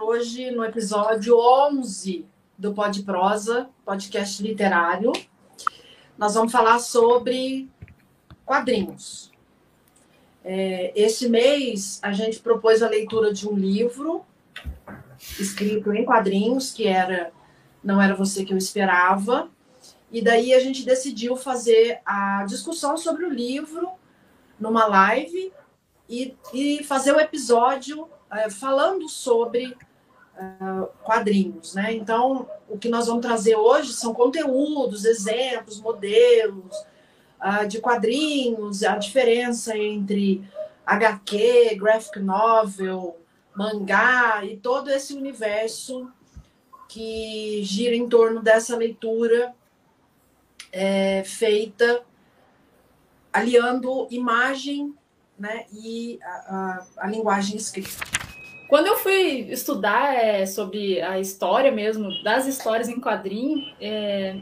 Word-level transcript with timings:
hoje 0.00 0.50
no 0.50 0.64
episódio 0.64 1.36
11 1.38 2.24
do 2.56 2.72
Pod 2.72 3.02
Prosa, 3.02 3.68
podcast 3.84 4.42
literário. 4.42 5.12
Nós 6.16 6.34
vamos 6.34 6.52
falar 6.52 6.78
sobre 6.78 7.68
quadrinhos. 8.44 9.32
É, 10.44 10.92
este 10.94 11.28
mês 11.28 11.98
a 12.02 12.12
gente 12.12 12.38
propôs 12.40 12.82
a 12.82 12.88
leitura 12.88 13.32
de 13.32 13.48
um 13.48 13.54
livro 13.54 14.24
escrito 15.38 15.92
em 15.92 16.04
quadrinhos, 16.04 16.72
que 16.72 16.86
era 16.86 17.32
Não 17.82 18.00
Era 18.00 18.14
Você 18.14 18.44
Que 18.44 18.52
Eu 18.52 18.58
Esperava. 18.58 19.50
E 20.10 20.22
daí 20.22 20.54
a 20.54 20.60
gente 20.60 20.84
decidiu 20.84 21.36
fazer 21.36 22.00
a 22.04 22.44
discussão 22.44 22.96
sobre 22.96 23.24
o 23.24 23.30
livro 23.30 23.90
numa 24.58 24.86
live 24.86 25.52
e, 26.08 26.34
e 26.54 26.82
fazer 26.84 27.12
o 27.12 27.20
episódio 27.20 28.08
é, 28.30 28.48
falando 28.48 29.08
sobre 29.08 29.76
uh, 30.38 30.86
quadrinhos, 31.02 31.74
né? 31.74 31.92
Então, 31.94 32.48
o 32.68 32.78
que 32.78 32.88
nós 32.88 33.06
vamos 33.06 33.22
trazer 33.22 33.56
hoje 33.56 33.92
são 33.92 34.14
conteúdos, 34.14 35.04
exemplos, 35.04 35.80
modelos 35.80 36.74
uh, 37.40 37.66
de 37.66 37.80
quadrinhos, 37.80 38.82
a 38.82 38.96
diferença 38.96 39.76
entre 39.76 40.42
HQ, 40.86 41.76
graphic 41.76 42.18
novel, 42.20 43.18
mangá 43.54 44.44
e 44.44 44.56
todo 44.56 44.88
esse 44.88 45.14
universo 45.14 46.10
que 46.88 47.62
gira 47.64 47.94
em 47.94 48.08
torno 48.08 48.40
dessa 48.40 48.76
leitura 48.76 49.54
é, 50.72 51.22
feita 51.24 52.02
aliando 53.32 54.06
imagem 54.10 54.94
né, 55.38 55.66
e 55.72 56.18
a, 56.22 56.28
a, 56.28 56.86
a 56.98 57.06
linguagem 57.08 57.56
escrita. 57.56 58.04
Quando 58.68 58.86
eu 58.86 58.96
fui 58.96 59.46
estudar 59.50 60.14
é, 60.14 60.44
sobre 60.44 61.00
a 61.00 61.18
história 61.18 61.72
mesmo, 61.72 62.22
das 62.22 62.46
histórias 62.46 62.88
em 62.88 63.00
quadrinho, 63.00 63.64
é, 63.80 64.36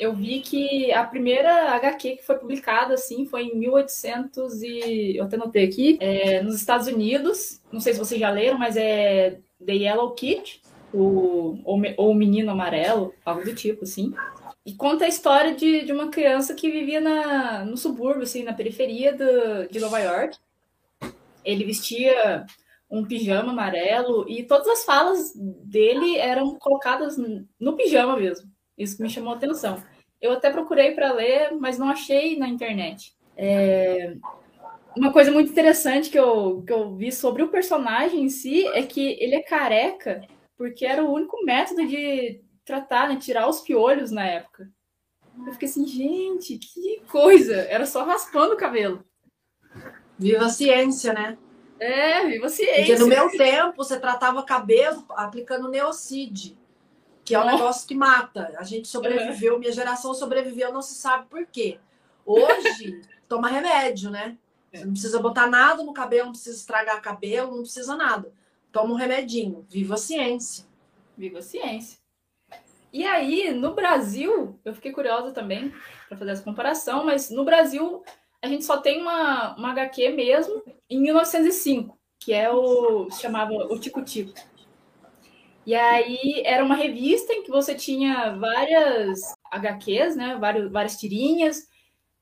eu 0.00 0.14
vi 0.14 0.40
que 0.40 0.90
a 0.90 1.04
primeira 1.04 1.74
HQ 1.74 2.16
que 2.16 2.24
foi 2.24 2.38
publicada 2.38 2.94
assim 2.94 3.26
foi 3.26 3.44
em 3.44 3.56
1800 3.58 4.62
e 4.62 5.16
eu 5.18 5.24
até 5.24 5.36
notei 5.36 5.64
aqui, 5.64 5.98
é, 6.00 6.42
nos 6.42 6.54
Estados 6.54 6.86
Unidos. 6.86 7.60
Não 7.70 7.78
sei 7.78 7.92
se 7.92 7.98
vocês 7.98 8.18
já 8.18 8.30
leram, 8.30 8.58
mas 8.58 8.74
é 8.74 9.38
The 9.64 9.72
Yellow 9.72 10.14
Kid, 10.14 10.62
o, 10.92 11.58
ou, 11.62 11.78
ou 11.98 12.14
Menino 12.14 12.50
Amarelo, 12.50 13.12
algo 13.22 13.44
do 13.44 13.54
tipo, 13.54 13.84
assim. 13.84 14.14
E 14.64 14.74
conta 14.74 15.04
a 15.04 15.08
história 15.08 15.54
de, 15.54 15.84
de 15.84 15.92
uma 15.92 16.08
criança 16.08 16.54
que 16.54 16.70
vivia 16.70 17.02
na, 17.02 17.66
no 17.66 17.76
subúrbio, 17.76 18.22
assim, 18.22 18.44
na 18.44 18.54
periferia 18.54 19.12
do, 19.12 19.68
de 19.70 19.78
Nova 19.78 19.98
York. 19.98 20.38
Ele 21.44 21.64
vestia 21.64 22.46
um 22.90 23.04
pijama 23.04 23.52
amarelo 23.52 24.24
e 24.28 24.42
todas 24.42 24.66
as 24.68 24.84
falas 24.84 25.32
dele 25.34 26.16
eram 26.16 26.56
colocadas 26.56 27.16
no 27.60 27.76
pijama 27.76 28.16
mesmo. 28.16 28.50
Isso 28.76 29.02
me 29.02 29.10
chamou 29.10 29.34
atenção. 29.34 29.82
Eu 30.20 30.32
até 30.32 30.50
procurei 30.50 30.92
para 30.92 31.12
ler, 31.12 31.52
mas 31.58 31.78
não 31.78 31.88
achei 31.88 32.36
na 32.38 32.48
internet. 32.48 33.14
É... 33.36 34.16
Uma 34.96 35.12
coisa 35.12 35.30
muito 35.30 35.50
interessante 35.50 36.10
que 36.10 36.18
eu, 36.18 36.62
que 36.66 36.72
eu 36.72 36.96
vi 36.96 37.12
sobre 37.12 37.42
o 37.42 37.48
personagem 37.48 38.24
em 38.24 38.28
si 38.28 38.66
é 38.68 38.82
que 38.82 39.16
ele 39.20 39.36
é 39.36 39.42
careca 39.42 40.22
porque 40.58 40.84
era 40.84 41.04
o 41.04 41.12
único 41.12 41.42
método 41.44 41.86
de 41.86 42.42
tratar, 42.64 43.08
né? 43.08 43.16
Tirar 43.16 43.48
os 43.48 43.60
piolhos 43.60 44.10
na 44.10 44.26
época. 44.26 44.68
Eu 45.46 45.52
fiquei 45.52 45.68
assim, 45.68 45.86
gente, 45.86 46.58
que 46.58 47.00
coisa! 47.08 47.54
Era 47.54 47.86
só 47.86 48.02
raspando 48.04 48.54
o 48.54 48.56
cabelo. 48.56 49.04
Viva 50.18 50.46
a 50.46 50.50
ciência, 50.50 51.12
né? 51.12 51.38
É, 51.78 52.26
viva 52.26 52.46
a 52.46 52.50
ciência. 52.50 52.76
Porque 52.76 52.96
no 52.96 53.06
meu 53.06 53.30
tempo 53.30 53.76
você 53.76 53.98
tratava 53.98 54.42
cabelo 54.42 55.04
aplicando 55.10 55.68
neocide, 55.68 56.58
que 57.24 57.34
é 57.34 57.40
um 57.40 57.46
negócio 57.46 57.86
que 57.86 57.94
mata. 57.94 58.54
A 58.56 58.64
gente 58.64 58.88
sobreviveu, 58.88 59.54
uhum. 59.54 59.60
minha 59.60 59.72
geração 59.72 60.14
sobreviveu, 60.14 60.72
não 60.72 60.82
se 60.82 60.94
sabe 60.94 61.26
por 61.28 61.46
quê. 61.46 61.78
Hoje, 62.24 63.00
toma 63.28 63.48
remédio, 63.48 64.10
né? 64.10 64.36
Você 64.72 64.84
não 64.84 64.92
precisa 64.92 65.20
botar 65.20 65.46
nada 65.46 65.82
no 65.82 65.92
cabelo, 65.92 66.26
não 66.26 66.32
precisa 66.32 66.56
estragar 66.56 67.00
cabelo, 67.00 67.52
não 67.52 67.62
precisa 67.62 67.96
nada. 67.96 68.32
Toma 68.70 68.92
um 68.92 68.96
remedinho. 68.96 69.66
Viva 69.68 69.94
a 69.94 69.98
ciência. 69.98 70.66
Viva 71.16 71.38
a 71.38 71.42
ciência. 71.42 71.98
E 72.92 73.04
aí, 73.04 73.52
no 73.52 73.74
Brasil, 73.74 74.58
eu 74.64 74.74
fiquei 74.74 74.92
curiosa 74.92 75.32
também 75.32 75.72
para 76.08 76.16
fazer 76.16 76.30
essa 76.32 76.42
comparação, 76.42 77.04
mas 77.04 77.30
no 77.30 77.44
Brasil 77.44 78.02
a 78.42 78.48
gente 78.48 78.64
só 78.64 78.78
tem 78.78 79.00
uma, 79.00 79.56
uma 79.56 79.70
HQ 79.70 80.10
mesmo 80.10 80.62
em 80.88 81.00
1905, 81.00 81.98
que 82.18 82.32
é 82.32 82.50
o 82.50 83.10
se 83.10 83.22
chamava 83.22 83.52
o 83.52 83.78
Tico 83.78 84.02
Tico. 84.02 84.32
E 85.66 85.74
aí 85.74 86.42
era 86.44 86.64
uma 86.64 86.74
revista 86.74 87.32
em 87.32 87.42
que 87.42 87.50
você 87.50 87.74
tinha 87.74 88.36
várias 88.36 89.20
HQs, 89.50 90.16
né, 90.16 90.36
várias, 90.40 90.70
várias 90.70 90.96
tirinhas, 90.96 91.68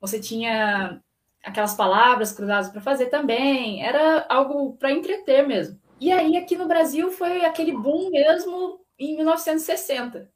você 0.00 0.18
tinha 0.18 1.00
aquelas 1.44 1.74
palavras 1.74 2.32
cruzadas 2.32 2.70
para 2.70 2.80
fazer 2.80 3.06
também, 3.06 3.84
era 3.84 4.26
algo 4.28 4.76
para 4.76 4.90
entreter 4.90 5.46
mesmo. 5.46 5.80
E 6.00 6.10
aí 6.10 6.36
aqui 6.36 6.56
no 6.56 6.66
Brasil 6.66 7.12
foi 7.12 7.44
aquele 7.44 7.72
boom 7.72 8.10
mesmo 8.10 8.80
em 8.98 9.16
1960 9.16 10.28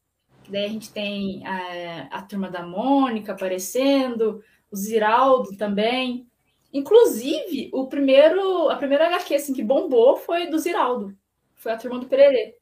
Daí 0.50 0.64
a 0.64 0.68
gente 0.68 0.92
tem 0.92 1.46
a, 1.46 2.08
a 2.10 2.22
turma 2.22 2.50
da 2.50 2.62
Mônica 2.66 3.32
aparecendo, 3.32 4.42
o 4.70 4.76
Ziraldo 4.76 5.56
também. 5.56 6.26
Inclusive, 6.72 7.70
o 7.72 7.86
primeiro, 7.86 8.68
a 8.68 8.76
primeira 8.76 9.06
HQ 9.06 9.34
assim, 9.34 9.52
que 9.52 9.62
bombou 9.62 10.16
foi 10.16 10.48
do 10.48 10.58
Ziraldo. 10.58 11.16
Foi 11.56 11.72
a 11.72 11.76
turma 11.76 11.98
do 11.98 12.06
Pererê. 12.06 12.56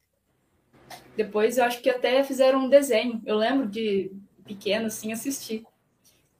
Depois 1.15 1.57
eu 1.57 1.63
acho 1.63 1.81
que 1.81 1.89
até 1.89 2.23
fizeram 2.23 2.65
um 2.65 2.69
desenho. 2.69 3.21
Eu 3.25 3.37
lembro 3.37 3.67
de 3.67 4.11
pequeno, 4.45 4.87
assim, 4.87 5.11
assistir. 5.11 5.63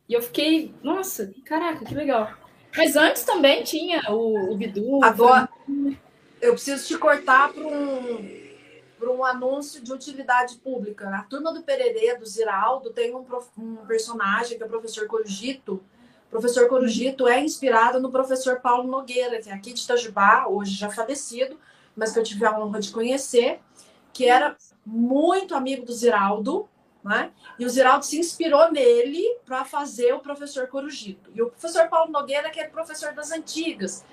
E 0.07 0.13
eu 0.13 0.22
fiquei, 0.22 0.74
nossa, 0.81 1.31
caraca, 1.46 1.86
que 1.86 1.94
legal. 1.94 2.34
Mas 2.75 2.96
antes 2.96 3.24
também 3.24 3.63
tinha 3.63 4.01
o, 4.09 4.51
o 4.51 4.57
Bidu. 4.57 5.03
Agora, 5.03 5.47
eu 6.41 6.53
preciso 6.53 6.88
te 6.88 6.97
cortar 6.97 7.53
para 7.53 7.68
um, 7.68 8.39
para 9.00 9.10
um 9.10 9.24
anúncio 9.24 9.82
de 9.82 9.94
utilidade 9.94 10.58
pública. 10.58 11.10
Na 11.10 11.24
turma 11.24 11.54
do 11.54 11.64
Pererê, 11.64 12.16
do 12.18 12.26
Ziraldo, 12.26 12.92
tem 12.92 13.16
um, 13.16 13.26
um 13.58 13.78
personagem 13.88 14.58
que 14.58 14.64
é 14.64 14.66
o 14.66 14.70
professor 14.70 15.08
Corujito. 15.08 15.82
O 16.28 16.30
professor 16.30 16.68
Corujito 16.68 17.28
é 17.28 17.40
inspirado 17.40 18.00
no 18.00 18.12
professor 18.12 18.60
Paulo 18.60 18.90
Nogueira, 18.90 19.42
que 19.42 19.50
é 19.50 19.54
aqui 19.54 19.74
de 19.74 19.82
Itajubá, 19.82 20.48
hoje 20.48 20.76
já 20.76 20.90
falecido, 20.90 21.58
mas 21.96 22.12
que 22.12 22.20
eu 22.20 22.24
tive 22.24 22.46
a 22.46 22.60
honra 22.60 22.80
de 22.80 22.92
conhecer, 22.92 23.62
que 24.12 24.26
era 24.26 24.56
muito 24.86 25.56
amigo 25.56 25.86
do 25.86 25.94
Ziraldo, 25.94 26.68
né? 27.04 27.31
E 27.58 27.66
o 27.66 27.70
Ziraldo 27.70 28.06
se 28.06 28.20
inspirou 28.20 28.70
nele 28.72 29.24
para 29.46 29.64
fazer 29.64 30.14
o 30.14 30.20
professor 30.20 30.68
Corujito. 30.68 31.31
E 31.34 31.42
o 31.42 31.50
professor 31.50 31.88
Paulo 31.88 32.12
Nogueira, 32.12 32.50
que 32.50 32.60
era 32.60 32.70
professor 32.70 33.14
das 33.14 33.31
antigas, 33.31 34.04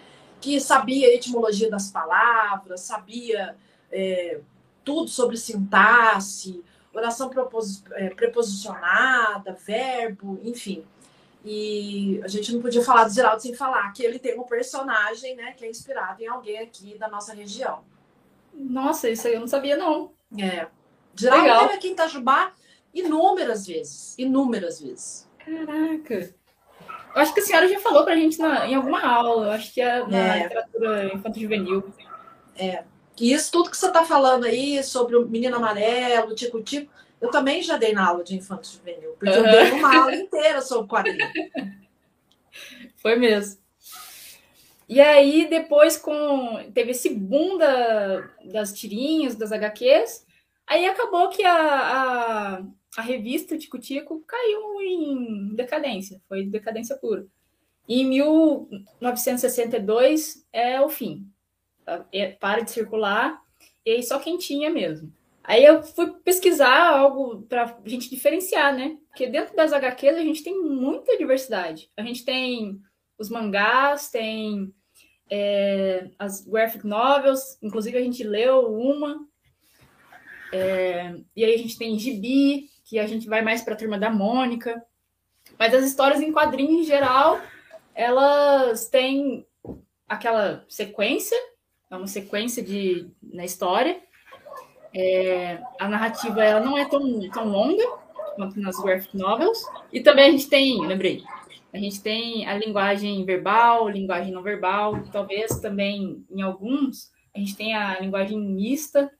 que 0.41 0.61
sabia 0.61 1.09
a 1.09 1.15
etimologia 1.15 1.69
das 1.69 1.91
palavras, 1.91 2.83
sabia 2.83 3.57
é, 3.91 4.41
tudo 4.87 5.09
sobre 5.09 5.37
sintaxe, 5.37 6.63
oração 6.95 7.29
é, 7.93 8.09
preposicionada, 8.11 9.53
verbo, 9.53 10.41
enfim. 10.45 10.85
E 11.45 12.21
a 12.25 12.29
gente 12.29 12.55
não 12.55 12.63
podia 12.63 12.83
falar 12.83 13.05
do 13.05 13.13
Geraldo 13.13 13.43
sem 13.43 13.53
falar 13.53 13.93
que 13.93 14.05
ele 14.05 14.19
tem 14.19 14.39
um 14.39 14.45
personagem, 14.45 15.35
né, 15.35 15.53
que 15.53 15.65
é 15.65 15.69
inspirado 15.69 16.23
em 16.23 16.29
alguém 16.29 16.61
aqui 16.61 16.97
da 16.97 17.09
nossa 17.09 17.35
região. 17.35 17.85
Nossa, 18.55 19.11
isso 19.11 19.27
aí 19.27 19.35
eu 19.35 19.41
não 19.41 19.49
sabia, 19.49 19.77
não. 19.77 20.13
É. 20.39 20.69
Geraldo 21.15 21.45
Legal. 21.45 21.61
teve 21.63 21.75
aqui 21.75 21.89
em 21.89 21.93
Itajubá 21.93 22.53
inúmeras 22.95 23.67
vezes. 23.67 24.15
Inúmeras 24.17 24.81
vezes. 24.81 25.29
Caraca. 25.39 26.35
Eu 27.15 27.23
acho 27.23 27.35
que 27.35 27.41
a 27.41 27.43
senhora 27.43 27.69
já 27.69 27.81
falou 27.81 28.05
pra 28.05 28.15
gente 28.15 28.39
na, 28.39 28.67
em 28.67 28.75
alguma 28.75 29.03
aula. 29.03 29.47
Eu 29.47 29.53
acho 29.53 29.73
que 29.73 29.81
é 29.81 30.07
na 30.07 30.37
é. 30.37 30.43
literatura 30.43 31.15
infanto-juvenil. 31.15 31.93
É. 32.57 32.85
E 33.19 33.33
isso 33.33 33.51
tudo 33.51 33.71
que 33.71 33.77
você 33.77 33.87
está 33.87 34.05
falando 34.05 34.45
aí 34.45 34.83
sobre 34.83 35.17
o 35.17 35.27
menino 35.27 35.57
amarelo, 35.57 36.35
tico-tico, 36.35 36.93
eu 37.21 37.31
também 37.31 37.63
já 37.63 37.77
dei 37.77 37.93
na 37.93 38.07
aula 38.07 38.23
de 38.23 38.37
infanto 38.37 38.69
juvenil, 38.69 39.17
porque 39.19 39.31
uhum. 39.31 39.47
eu 39.47 39.51
dei 39.51 39.73
uma 39.73 39.97
aula 39.97 40.15
inteira 40.15 40.61
sobre 40.61 40.89
quadrinho. 40.89 41.27
Foi 42.97 43.17
mesmo. 43.17 43.59
E 44.89 45.01
aí, 45.01 45.49
depois, 45.49 45.97
com 45.97 46.71
teve 46.73 46.93
esse 46.93 47.13
boom 47.13 47.59
da, 47.59 48.31
das 48.45 48.73
tirinhas, 48.73 49.35
das 49.35 49.51
HQs, 49.51 50.25
aí 50.67 50.87
acabou 50.87 51.29
que 51.29 51.43
a, 51.43 51.57
a, 51.57 52.63
a 52.97 53.03
revista 53.03 53.59
Tico 53.59 53.79
Tico 53.79 54.23
caiu 54.27 54.81
em 54.81 55.55
decadência, 55.55 56.23
foi 56.29 56.47
decadência 56.47 56.97
pura. 56.97 57.27
E 57.89 58.03
em 58.03 58.05
1962 58.05 60.45
é 60.53 60.81
o 60.81 60.89
fim. 60.89 61.29
É, 62.13 62.33
para 62.33 62.63
de 62.63 62.71
circular, 62.71 63.41
e 63.85 63.91
aí 63.93 64.03
só 64.03 64.19
quem 64.19 64.37
tinha 64.39 64.69
mesmo. 64.71 65.13
Aí 65.45 65.65
eu 65.65 65.83
fui 65.85 66.13
pesquisar 66.25 66.91
algo 66.91 67.43
para 67.43 67.79
a 67.85 67.89
gente 67.89 68.11
diferenciar, 68.11 68.75
né? 68.75 68.99
Porque 69.09 69.29
dentro 69.29 69.55
das 69.55 69.73
HQs 69.73 70.17
a 70.17 70.23
gente 70.23 70.43
tem 70.43 70.61
muita 70.61 71.17
diversidade. 71.17 71.89
A 71.97 72.03
gente 72.03 72.25
tem 72.25 72.81
os 73.17 73.31
mangás, 73.31 74.11
tem 74.11 74.75
é, 75.31 76.11
as 76.19 76.45
graphic 76.45 76.85
novels, 76.85 77.57
inclusive 77.63 77.97
a 77.97 78.03
gente 78.03 78.25
leu 78.25 78.73
uma. 78.73 79.25
É, 80.53 81.15
e 81.35 81.45
aí 81.45 81.55
a 81.55 81.59
gente 81.59 81.79
tem 81.79 81.97
gibi, 81.97 82.69
que 82.85 82.99
a 82.99 83.07
gente 83.07 83.29
vai 83.29 83.43
mais 83.43 83.63
para 83.63 83.75
a 83.75 83.77
turma 83.77 83.99
da 83.99 84.11
Mônica. 84.11 84.85
Mas 85.59 85.75
as 85.75 85.85
histórias 85.85 86.21
em 86.21 86.33
quadrinho, 86.33 86.81
em 86.81 86.85
geral, 86.85 87.41
elas 87.95 88.89
têm 88.89 89.47
aquela 90.09 90.65
sequência, 90.69 91.37
é 91.91 91.97
uma 91.97 92.07
sequência 92.07 92.63
de, 92.63 93.09
na 93.23 93.45
história. 93.45 94.01
É, 94.95 95.61
a 95.79 95.89
narrativa 95.89 96.43
ela 96.43 96.61
não 96.61 96.77
é 96.77 96.85
tão, 96.85 97.29
tão 97.31 97.49
longa 97.49 97.85
quanto 98.35 98.61
nas 98.61 98.77
graphic 98.77 99.17
novels. 99.17 99.63
E 99.93 100.01
também 100.01 100.29
a 100.29 100.31
gente 100.31 100.49
tem, 100.49 100.87
lembrei, 100.87 101.23
a 101.73 101.79
gente 101.79 102.01
tem 102.01 102.47
a 102.47 102.57
linguagem 102.57 103.25
verbal, 103.25 103.89
linguagem 103.89 104.33
não 104.33 104.43
verbal, 104.43 105.03
talvez 105.13 105.61
também 105.61 106.25
em 106.31 106.43
alguns 106.43 107.11
a 107.37 107.39
gente 107.39 107.55
tem 107.55 107.75
a 107.75 108.01
linguagem 108.01 108.41
mista. 108.41 109.13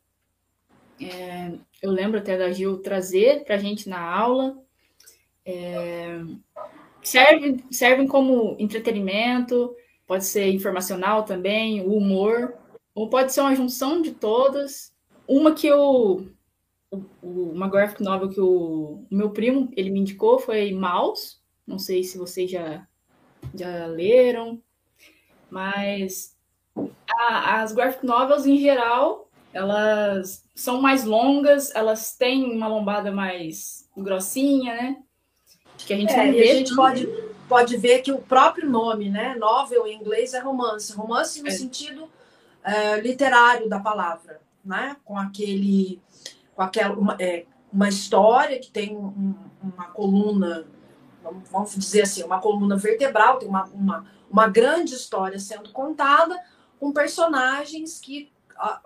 É, 0.99 1.53
eu 1.83 1.91
lembro 1.91 2.19
até 2.19 2.39
da 2.39 2.51
Gil 2.51 2.79
trazer 2.79 3.45
para 3.45 3.57
a 3.57 3.59
gente 3.59 3.91
na 3.91 4.01
aula. 4.01 4.57
É, 5.45 6.19
servem, 7.03 7.63
servem 7.71 8.07
como 8.07 8.57
entretenimento, 8.59 9.77
pode 10.07 10.25
ser 10.25 10.53
informacional 10.53 11.25
também, 11.25 11.83
o 11.83 11.97
humor, 11.97 12.55
ou 12.95 13.09
pode 13.11 13.33
ser 13.33 13.41
uma 13.41 13.55
junção 13.55 14.01
de 14.01 14.13
todas. 14.13 14.93
Uma 15.29 15.55
que 15.55 15.67
eu. 15.67 16.29
Uma 17.21 17.69
graphic 17.69 18.03
novel 18.03 18.29
que 18.29 18.41
o, 18.41 19.05
o 19.11 19.15
meu 19.15 19.31
primo 19.31 19.69
ele 19.77 19.91
me 19.91 20.01
indicou 20.01 20.39
foi 20.39 20.73
Mouse, 20.73 21.37
não 21.67 21.79
sei 21.79 22.05
se 22.05 22.17
vocês 22.17 22.49
já, 22.49 22.87
já 23.53 23.87
leram, 23.87 24.63
mas 25.51 26.37
a, 27.11 27.61
as 27.61 27.73
graphic 27.73 28.07
novels 28.07 28.47
em 28.47 28.59
geral, 28.59 29.29
elas 29.53 30.45
são 30.55 30.81
mais 30.81 31.05
longas, 31.05 31.75
elas 31.75 32.17
têm 32.17 32.45
uma 32.45 32.69
lombada 32.69 33.11
mais 33.11 33.89
grossinha, 33.97 34.75
né? 34.75 35.03
Que 35.79 35.93
a 35.93 35.97
gente 35.97 36.13
é, 36.13 36.25
não 36.25 36.33
vê. 36.33 36.51
A 36.51 36.55
gente 36.55 36.75
pode, 36.75 37.09
pode 37.49 37.77
ver 37.77 38.01
que 38.01 38.13
o 38.13 38.19
próprio 38.19 38.69
nome, 38.69 39.11
né? 39.11 39.35
Novel 39.35 39.87
em 39.87 39.97
inglês 39.97 40.35
é 40.35 40.41
romance. 40.41 40.93
Romance 40.93 41.41
no 41.43 41.49
é. 41.49 41.51
sentido 41.51 42.09
é, 42.63 43.01
literário 43.01 43.69
da 43.69 43.81
palavra, 43.81 44.41
né? 44.65 44.97
Com 45.05 45.19
aquele, 45.19 46.01
com 46.55 46.63
aquela 46.63 46.95
uma, 46.95 47.17
é, 47.19 47.45
uma 47.73 47.89
história 47.89 48.59
que 48.59 48.71
tem 48.71 48.97
um, 48.97 49.35
uma 49.63 49.87
coluna 49.89 50.67
vamos 51.51 51.75
dizer 51.75 52.03
assim, 52.03 52.23
uma 52.23 52.41
coluna 52.41 52.77
vertebral, 52.77 53.39
tem 53.39 53.49
uma, 53.49 53.65
uma, 53.65 54.07
uma 54.31 54.49
grande 54.49 54.95
história 54.95 55.39
sendo 55.39 55.71
contada, 55.73 56.41
com 56.79 56.93
personagens 56.93 57.99
que 57.99 58.31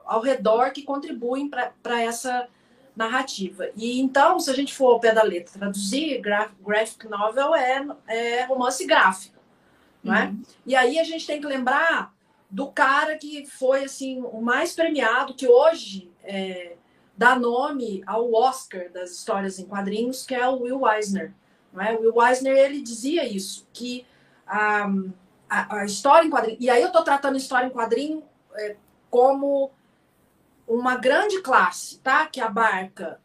ao 0.05 0.21
redor 0.21 0.73
que 0.73 0.83
contribuem 0.83 1.49
para 1.49 2.03
essa 2.03 2.49
narrativa. 2.97 3.69
E 3.77 4.01
então, 4.01 4.39
se 4.39 4.51
a 4.51 4.55
gente 4.55 4.75
for 4.75 4.93
ao 4.93 5.01
pé 5.01 5.13
da 5.13 5.23
letra 5.23 5.59
traduzir, 5.59 6.21
graphic 6.21 7.09
novel 7.09 7.55
é, 7.55 7.87
é 8.07 8.45
romance 8.45 8.85
gráfico, 8.87 9.39
não 10.03 10.15
é? 10.15 10.25
Uhum. 10.27 10.43
E 10.67 10.75
aí 10.75 10.99
a 10.99 11.05
gente 11.05 11.27
tem 11.27 11.41
que 11.41 11.47
lembrar 11.47 12.13
do 12.51 12.67
cara 12.69 13.17
que 13.17 13.47
foi 13.47 13.85
assim 13.85 14.21
o 14.23 14.41
mais 14.41 14.75
premiado, 14.75 15.35
que 15.35 15.47
hoje 15.47 16.11
é, 16.25 16.77
dá 17.17 17.39
nome 17.39 18.03
ao 18.07 18.33
Oscar 18.33 18.91
das 18.91 19.13
histórias 19.13 19.59
em 19.59 19.67
quadrinhos, 19.67 20.25
que 20.27 20.35
é 20.35 20.49
o 20.49 20.63
Will 20.63 20.89
Eisner. 20.89 21.33
Não 21.73 21.83
é? 21.83 21.93
O 21.95 22.01
Will 22.01 22.27
Eisner 22.27 22.57
ele 22.57 22.83
dizia 22.83 23.25
isso, 23.25 23.69
que 23.73 24.05
a, 24.47 24.91
a, 25.49 25.77
a 25.81 25.85
história 25.85 26.27
em 26.27 26.31
quadrinho. 26.31 26.57
E 26.59 26.69
aí 26.69 26.83
eu 26.83 26.89
estou 26.89 27.05
tratando 27.05 27.37
história 27.37 27.67
em 27.67 27.71
quadrinho 27.71 28.25
é, 28.55 28.77
como 29.09 29.71
uma 30.71 30.97
grande 30.97 31.41
classe, 31.43 31.99
tá? 31.99 32.27
Que 32.27 32.41
abarca 32.41 33.21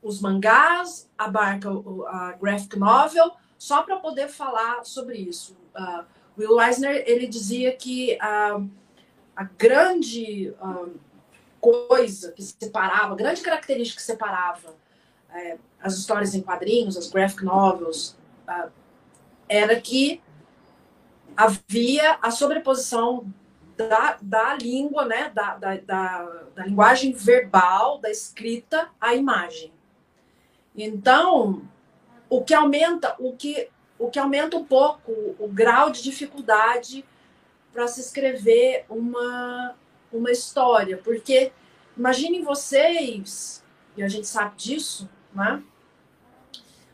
os 0.00 0.20
mangás, 0.20 1.10
abarca 1.18 1.68
a 2.08 2.32
graphic 2.40 2.78
novel, 2.78 3.32
só 3.58 3.82
para 3.82 3.96
poder 3.96 4.28
falar 4.28 4.84
sobre 4.84 5.18
isso. 5.18 5.56
Uh, 5.74 6.04
Will 6.38 6.60
Eisner 6.60 7.02
ele 7.06 7.26
dizia 7.26 7.74
que 7.74 8.16
uh, 8.16 8.68
a 9.34 9.44
grande 9.44 10.54
uh, 10.60 10.94
coisa 11.60 12.30
que 12.30 12.42
separava, 12.42 13.14
a 13.14 13.16
grande 13.16 13.40
característica 13.40 14.00
que 14.00 14.06
separava 14.06 14.74
é, 15.30 15.58
as 15.82 15.94
histórias 15.94 16.34
em 16.34 16.40
quadrinhos, 16.40 16.96
as 16.96 17.10
graphic 17.10 17.44
novels, 17.44 18.16
uh, 18.48 18.70
era 19.48 19.80
que 19.80 20.22
havia 21.36 22.18
a 22.22 22.30
sobreposição 22.30 23.26
da, 23.76 24.18
da 24.20 24.54
língua, 24.54 25.04
né, 25.04 25.30
da, 25.34 25.56
da, 25.56 25.76
da, 25.76 26.22
da 26.54 26.64
linguagem 26.64 27.12
verbal, 27.12 27.98
da 27.98 28.10
escrita, 28.10 28.88
à 29.00 29.14
imagem. 29.14 29.72
Então, 30.74 31.62
o 32.28 32.42
que 32.42 32.54
aumenta, 32.54 33.14
o 33.18 33.36
que, 33.36 33.68
o 33.98 34.10
que 34.10 34.18
aumenta 34.18 34.56
um 34.56 34.64
pouco 34.64 35.12
o, 35.38 35.48
grau 35.48 35.90
de 35.90 36.02
dificuldade 36.02 37.04
para 37.72 37.86
se 37.86 38.00
escrever 38.00 38.86
uma, 38.88 39.74
uma 40.12 40.30
história, 40.30 40.96
porque 40.98 41.52
imaginem 41.96 42.42
vocês, 42.42 43.62
e 43.96 44.02
a 44.02 44.08
gente 44.08 44.26
sabe 44.26 44.56
disso, 44.56 45.08
né? 45.34 45.62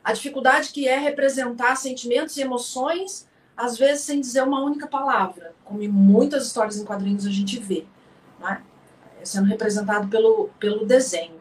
A 0.04 0.12
dificuldade 0.12 0.72
que 0.72 0.88
é 0.88 0.98
representar 0.98 1.76
sentimentos 1.76 2.36
e 2.36 2.40
emoções, 2.40 3.28
às 3.56 3.76
vezes 3.78 4.04
sem 4.04 4.20
dizer 4.20 4.42
uma 4.42 4.62
única 4.62 4.86
palavra, 4.86 5.54
como 5.64 5.82
em 5.82 5.88
muitas 5.88 6.46
histórias 6.46 6.76
em 6.78 6.84
quadrinhos 6.84 7.26
a 7.26 7.30
gente 7.30 7.58
vê, 7.58 7.84
né? 8.40 8.62
sendo 9.22 9.46
representado 9.46 10.08
pelo, 10.08 10.50
pelo 10.58 10.84
desenho. 10.84 11.40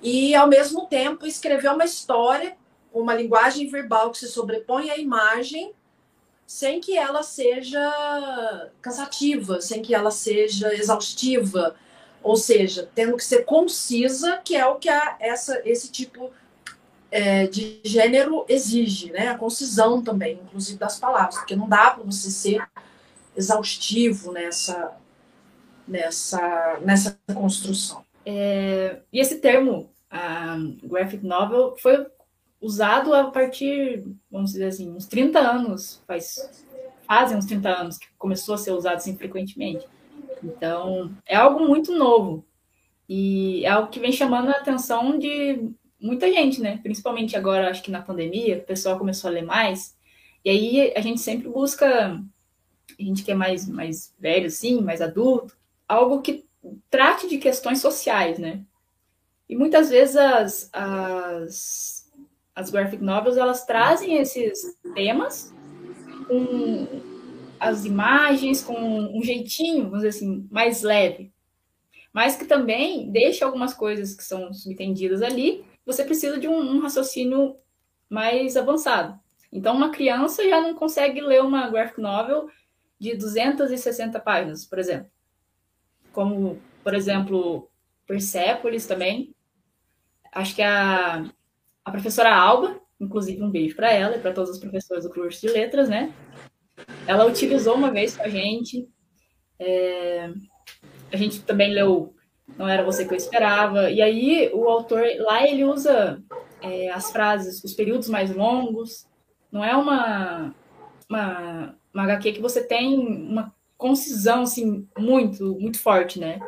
E, 0.00 0.34
ao 0.34 0.46
mesmo 0.46 0.86
tempo, 0.86 1.26
escrever 1.26 1.70
uma 1.70 1.84
história 1.84 2.56
com 2.92 3.00
uma 3.00 3.14
linguagem 3.14 3.68
verbal 3.68 4.10
que 4.10 4.18
se 4.18 4.28
sobrepõe 4.28 4.90
à 4.90 4.96
imagem, 4.96 5.72
sem 6.46 6.80
que 6.80 6.96
ela 6.96 7.22
seja 7.22 8.70
cansativa, 8.80 9.60
sem 9.60 9.82
que 9.82 9.94
ela 9.94 10.10
seja 10.10 10.72
exaustiva, 10.74 11.76
ou 12.22 12.36
seja, 12.36 12.88
tendo 12.94 13.16
que 13.16 13.24
ser 13.24 13.44
concisa, 13.44 14.38
que 14.38 14.56
é 14.56 14.66
o 14.66 14.76
que 14.76 14.88
a, 14.88 15.16
essa, 15.20 15.60
esse 15.64 15.90
tipo 15.90 16.30
é, 17.10 17.46
de 17.46 17.80
gênero 17.84 18.44
exige, 18.48 19.10
né? 19.12 19.28
A 19.28 19.38
concisão 19.38 20.02
também, 20.02 20.40
inclusive 20.44 20.78
das 20.78 20.98
palavras, 20.98 21.36
porque 21.36 21.56
não 21.56 21.68
dá 21.68 21.90
para 21.90 22.04
você 22.04 22.30
ser 22.30 22.66
exaustivo 23.36 24.32
nessa, 24.32 24.96
nessa, 25.86 26.78
nessa 26.82 27.18
construção. 27.32 28.04
É, 28.26 29.00
e 29.12 29.20
esse 29.20 29.36
termo, 29.36 29.90
graphic 30.84 31.24
novel, 31.24 31.74
foi 31.78 32.06
usado 32.60 33.14
a 33.14 33.30
partir, 33.30 34.04
vamos 34.30 34.52
dizer 34.52 34.66
assim, 34.66 34.90
uns 34.90 35.06
30 35.06 35.38
anos, 35.38 36.02
faz, 36.06 36.66
fazem 37.06 37.38
uns 37.38 37.46
30 37.46 37.68
anos 37.68 37.98
que 37.98 38.06
começou 38.18 38.54
a 38.54 38.58
ser 38.58 38.72
usado 38.72 38.96
assim 38.96 39.16
frequentemente. 39.16 39.86
Então, 40.42 41.10
é 41.24 41.36
algo 41.36 41.66
muito 41.66 41.92
novo. 41.92 42.44
E 43.08 43.64
é 43.64 43.70
algo 43.70 43.88
que 43.88 44.00
vem 44.00 44.12
chamando 44.12 44.48
a 44.48 44.58
atenção 44.58 45.18
de 45.18 45.70
muita 46.00 46.30
gente, 46.32 46.60
né? 46.60 46.78
Principalmente 46.82 47.36
agora, 47.36 47.70
acho 47.70 47.82
que 47.82 47.90
na 47.90 48.02
pandemia, 48.02 48.58
o 48.58 48.66
pessoal 48.66 48.98
começou 48.98 49.28
a 49.28 49.32
ler 49.32 49.44
mais. 49.44 49.96
E 50.44 50.50
aí 50.50 50.92
a 50.96 51.00
gente 51.00 51.20
sempre 51.20 51.48
busca, 51.48 52.20
a 52.98 53.02
gente 53.02 53.22
que 53.22 53.32
é 53.32 53.34
mais, 53.34 53.68
mais 53.68 54.14
velho, 54.18 54.50
sim, 54.50 54.80
mais 54.80 55.00
adulto, 55.00 55.56
algo 55.86 56.22
que 56.22 56.46
trate 56.90 57.28
de 57.28 57.38
questões 57.38 57.80
sociais, 57.80 58.38
né? 58.38 58.62
E 59.48 59.56
muitas 59.56 59.88
vezes 59.88 60.16
as, 60.16 60.70
as, 60.72 62.12
as 62.54 62.70
graphic 62.70 63.02
novels, 63.02 63.36
elas 63.36 63.64
trazem 63.64 64.18
esses 64.18 64.76
temas 64.94 65.54
com 66.26 66.86
as 67.58 67.84
imagens 67.84 68.62
com 68.62 68.74
um 68.74 69.22
jeitinho, 69.22 69.84
vamos 69.84 69.98
dizer 69.98 70.08
assim, 70.08 70.46
mais 70.50 70.82
leve. 70.82 71.32
Mas 72.12 72.36
que 72.36 72.44
também 72.44 73.10
deixa 73.10 73.44
algumas 73.44 73.74
coisas 73.74 74.14
que 74.14 74.22
são 74.22 74.52
subentendidas 74.52 75.22
ali, 75.22 75.64
você 75.88 76.04
precisa 76.04 76.38
de 76.38 76.46
um, 76.46 76.54
um 76.54 76.80
raciocínio 76.80 77.56
mais 78.10 78.58
avançado. 78.58 79.18
Então, 79.50 79.74
uma 79.74 79.90
criança 79.90 80.46
já 80.46 80.60
não 80.60 80.74
consegue 80.74 81.18
ler 81.22 81.42
uma 81.42 81.70
graphic 81.70 81.98
novel 81.98 82.46
de 83.00 83.16
260 83.16 84.20
páginas, 84.20 84.66
por 84.66 84.78
exemplo. 84.78 85.10
Como, 86.12 86.60
por 86.84 86.92
exemplo, 86.92 87.70
Persepolis 88.06 88.84
também. 88.84 89.34
Acho 90.30 90.54
que 90.54 90.60
a, 90.60 91.24
a 91.82 91.90
professora 91.90 92.36
Alba, 92.36 92.78
inclusive 93.00 93.42
um 93.42 93.50
beijo 93.50 93.74
para 93.74 93.90
ela 93.90 94.16
e 94.16 94.20
para 94.20 94.34
todos 94.34 94.50
os 94.50 94.58
professores 94.58 95.04
do 95.04 95.10
curso 95.10 95.40
de 95.40 95.48
letras, 95.48 95.88
né? 95.88 96.12
Ela 97.06 97.24
utilizou 97.24 97.74
uma 97.74 97.90
vez 97.90 98.14
com 98.14 98.24
a 98.24 98.28
gente. 98.28 98.86
É, 99.58 100.30
a 101.10 101.16
gente 101.16 101.40
também 101.44 101.72
leu 101.72 102.14
Não 102.56 102.68
Era 102.68 102.84
Você 102.84 103.04
Que 103.04 103.12
Eu 103.12 103.16
Esperava. 103.16 103.90
E 103.90 104.00
aí 104.00 104.50
o 104.52 104.68
autor, 104.68 105.04
lá 105.18 105.46
ele 105.46 105.64
usa 105.64 106.22
é, 106.62 106.90
as 106.90 107.10
frases, 107.10 107.62
os 107.62 107.74
períodos 107.74 108.08
mais 108.08 108.34
longos. 108.34 109.06
Não 109.50 109.64
é 109.64 109.76
uma, 109.76 110.54
uma, 111.08 111.74
uma 111.92 112.02
HQ 112.04 112.32
que 112.32 112.40
você 112.40 112.62
tem 112.62 112.98
uma 112.98 113.52
concisão, 113.76 114.42
assim, 114.42 114.86
muito, 114.98 115.56
muito 115.60 115.80
forte, 115.80 116.18
né? 116.18 116.40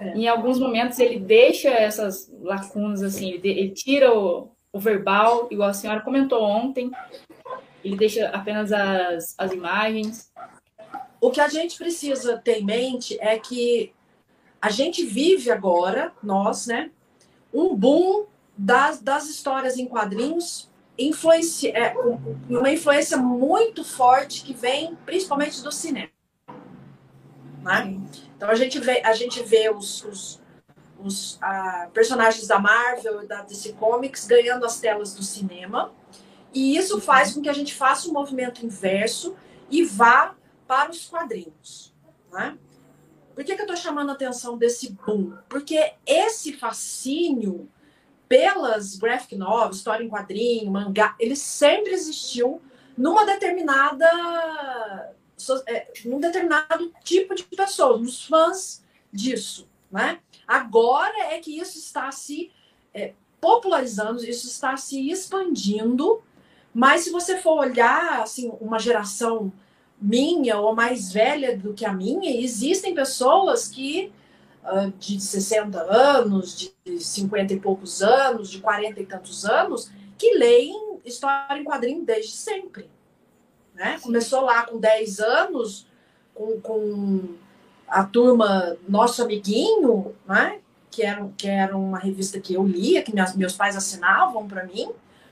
É. 0.00 0.16
Em 0.16 0.26
alguns 0.26 0.58
momentos 0.58 0.98
ele 0.98 1.20
deixa 1.20 1.68
essas 1.68 2.32
lacunas, 2.40 3.02
assim, 3.02 3.32
ele, 3.32 3.48
ele 3.48 3.70
tira 3.70 4.12
o, 4.12 4.50
o, 4.72 4.80
verbal, 4.80 5.46
igual 5.50 5.68
a 5.68 5.74
senhora 5.74 6.00
comentou 6.00 6.42
ontem, 6.42 6.90
ele 7.84 7.96
deixa 7.96 8.28
apenas 8.30 8.72
as, 8.72 9.34
as 9.38 9.52
imagens. 9.52 10.32
O 11.20 11.30
que 11.30 11.40
a 11.40 11.48
gente 11.48 11.76
precisa 11.76 12.36
ter 12.38 12.60
em 12.60 12.64
mente 12.64 13.16
é 13.20 13.38
que 13.38 13.92
a 14.62 14.70
gente 14.70 15.04
vive 15.04 15.50
agora, 15.50 16.12
nós, 16.22 16.68
né, 16.68 16.92
um 17.52 17.74
boom 17.74 18.26
das, 18.56 19.00
das 19.00 19.28
histórias 19.28 19.76
em 19.76 19.86
quadrinhos, 19.86 20.70
influencia, 20.96 21.76
é, 21.76 21.96
uma 22.48 22.70
influência 22.70 23.16
muito 23.16 23.84
forte 23.84 24.44
que 24.44 24.54
vem 24.54 24.96
principalmente 25.04 25.60
do 25.62 25.72
cinema. 25.72 26.10
Né? 27.60 28.00
Então 28.36 28.48
a 28.48 28.54
gente 28.54 28.78
vê, 28.78 29.02
a 29.04 29.12
gente 29.14 29.42
vê 29.42 29.68
os, 29.68 30.04
os, 30.04 30.40
os 31.00 31.40
personagens 31.92 32.46
da 32.46 32.60
Marvel 32.60 33.24
e 33.24 33.26
da 33.26 33.42
DC 33.42 33.72
Comics 33.72 34.26
ganhando 34.26 34.64
as 34.64 34.78
telas 34.78 35.12
do 35.12 35.24
cinema. 35.24 35.92
E 36.54 36.76
isso 36.76 37.00
faz 37.00 37.34
com 37.34 37.42
que 37.42 37.48
a 37.48 37.54
gente 37.54 37.74
faça 37.74 38.08
um 38.08 38.12
movimento 38.12 38.64
inverso 38.64 39.34
e 39.68 39.82
vá 39.82 40.36
para 40.68 40.90
os 40.90 41.08
quadrinhos. 41.08 41.92
Né? 42.30 42.56
Por 43.34 43.44
que, 43.44 43.54
que 43.54 43.60
eu 43.60 43.66
estou 43.66 43.76
chamando 43.76 44.10
a 44.10 44.12
atenção 44.12 44.56
desse 44.58 44.92
boom? 44.92 45.32
Porque 45.48 45.94
esse 46.06 46.52
fascínio 46.52 47.68
pelas 48.28 48.96
graphic 48.96 49.36
novels, 49.36 49.76
história 49.76 50.02
em 50.02 50.08
quadrinho, 50.08 50.70
mangá, 50.70 51.14
ele 51.18 51.36
sempre 51.36 51.92
existiu 51.92 52.62
numa 52.96 53.26
determinada 53.26 54.06
é, 55.66 55.92
num 56.04 56.20
determinado 56.20 56.92
tipo 57.04 57.34
de 57.34 57.44
pessoas, 57.44 58.00
nos 58.00 58.24
fãs 58.24 58.84
disso, 59.12 59.68
né? 59.90 60.20
Agora 60.46 61.34
é 61.34 61.38
que 61.40 61.58
isso 61.58 61.78
está 61.78 62.10
se 62.10 62.50
é, 62.94 63.12
popularizando, 63.40 64.24
isso 64.24 64.46
está 64.46 64.76
se 64.76 65.10
expandindo, 65.10 66.22
mas 66.72 67.02
se 67.02 67.10
você 67.10 67.38
for 67.38 67.58
olhar, 67.58 68.22
assim, 68.22 68.52
uma 68.60 68.78
geração 68.78 69.52
minha 70.02 70.58
ou 70.58 70.74
mais 70.74 71.12
velha 71.12 71.56
do 71.56 71.72
que 71.72 71.84
a 71.84 71.92
minha, 71.92 72.42
existem 72.42 72.94
pessoas 72.94 73.68
que 73.68 74.12
uh, 74.64 74.92
de 74.98 75.20
60 75.20 75.80
anos, 75.80 76.72
de 76.84 76.98
50 76.98 77.54
e 77.54 77.60
poucos 77.60 78.02
anos, 78.02 78.50
de 78.50 78.60
40 78.60 79.00
e 79.00 79.06
tantos 79.06 79.44
anos, 79.44 79.90
que 80.18 80.34
leem 80.34 80.98
história 81.04 81.58
em 81.58 81.64
quadrinho 81.64 82.04
desde 82.04 82.32
sempre. 82.32 82.90
Né? 83.74 83.98
Começou 84.02 84.40
lá 84.40 84.66
com 84.66 84.78
10 84.78 85.20
anos, 85.20 85.86
com, 86.34 86.60
com 86.60 87.34
a 87.86 88.04
turma 88.04 88.76
Nosso 88.88 89.22
Amiguinho, 89.22 90.14
né? 90.26 90.58
que, 90.90 91.02
era, 91.02 91.28
que 91.36 91.48
era 91.48 91.76
uma 91.76 91.98
revista 91.98 92.40
que 92.40 92.54
eu 92.54 92.66
lia, 92.66 93.02
que 93.02 93.12
minhas, 93.12 93.34
meus 93.36 93.54
pais 93.54 93.76
assinavam 93.76 94.46
para 94.48 94.64
mim, 94.64 94.90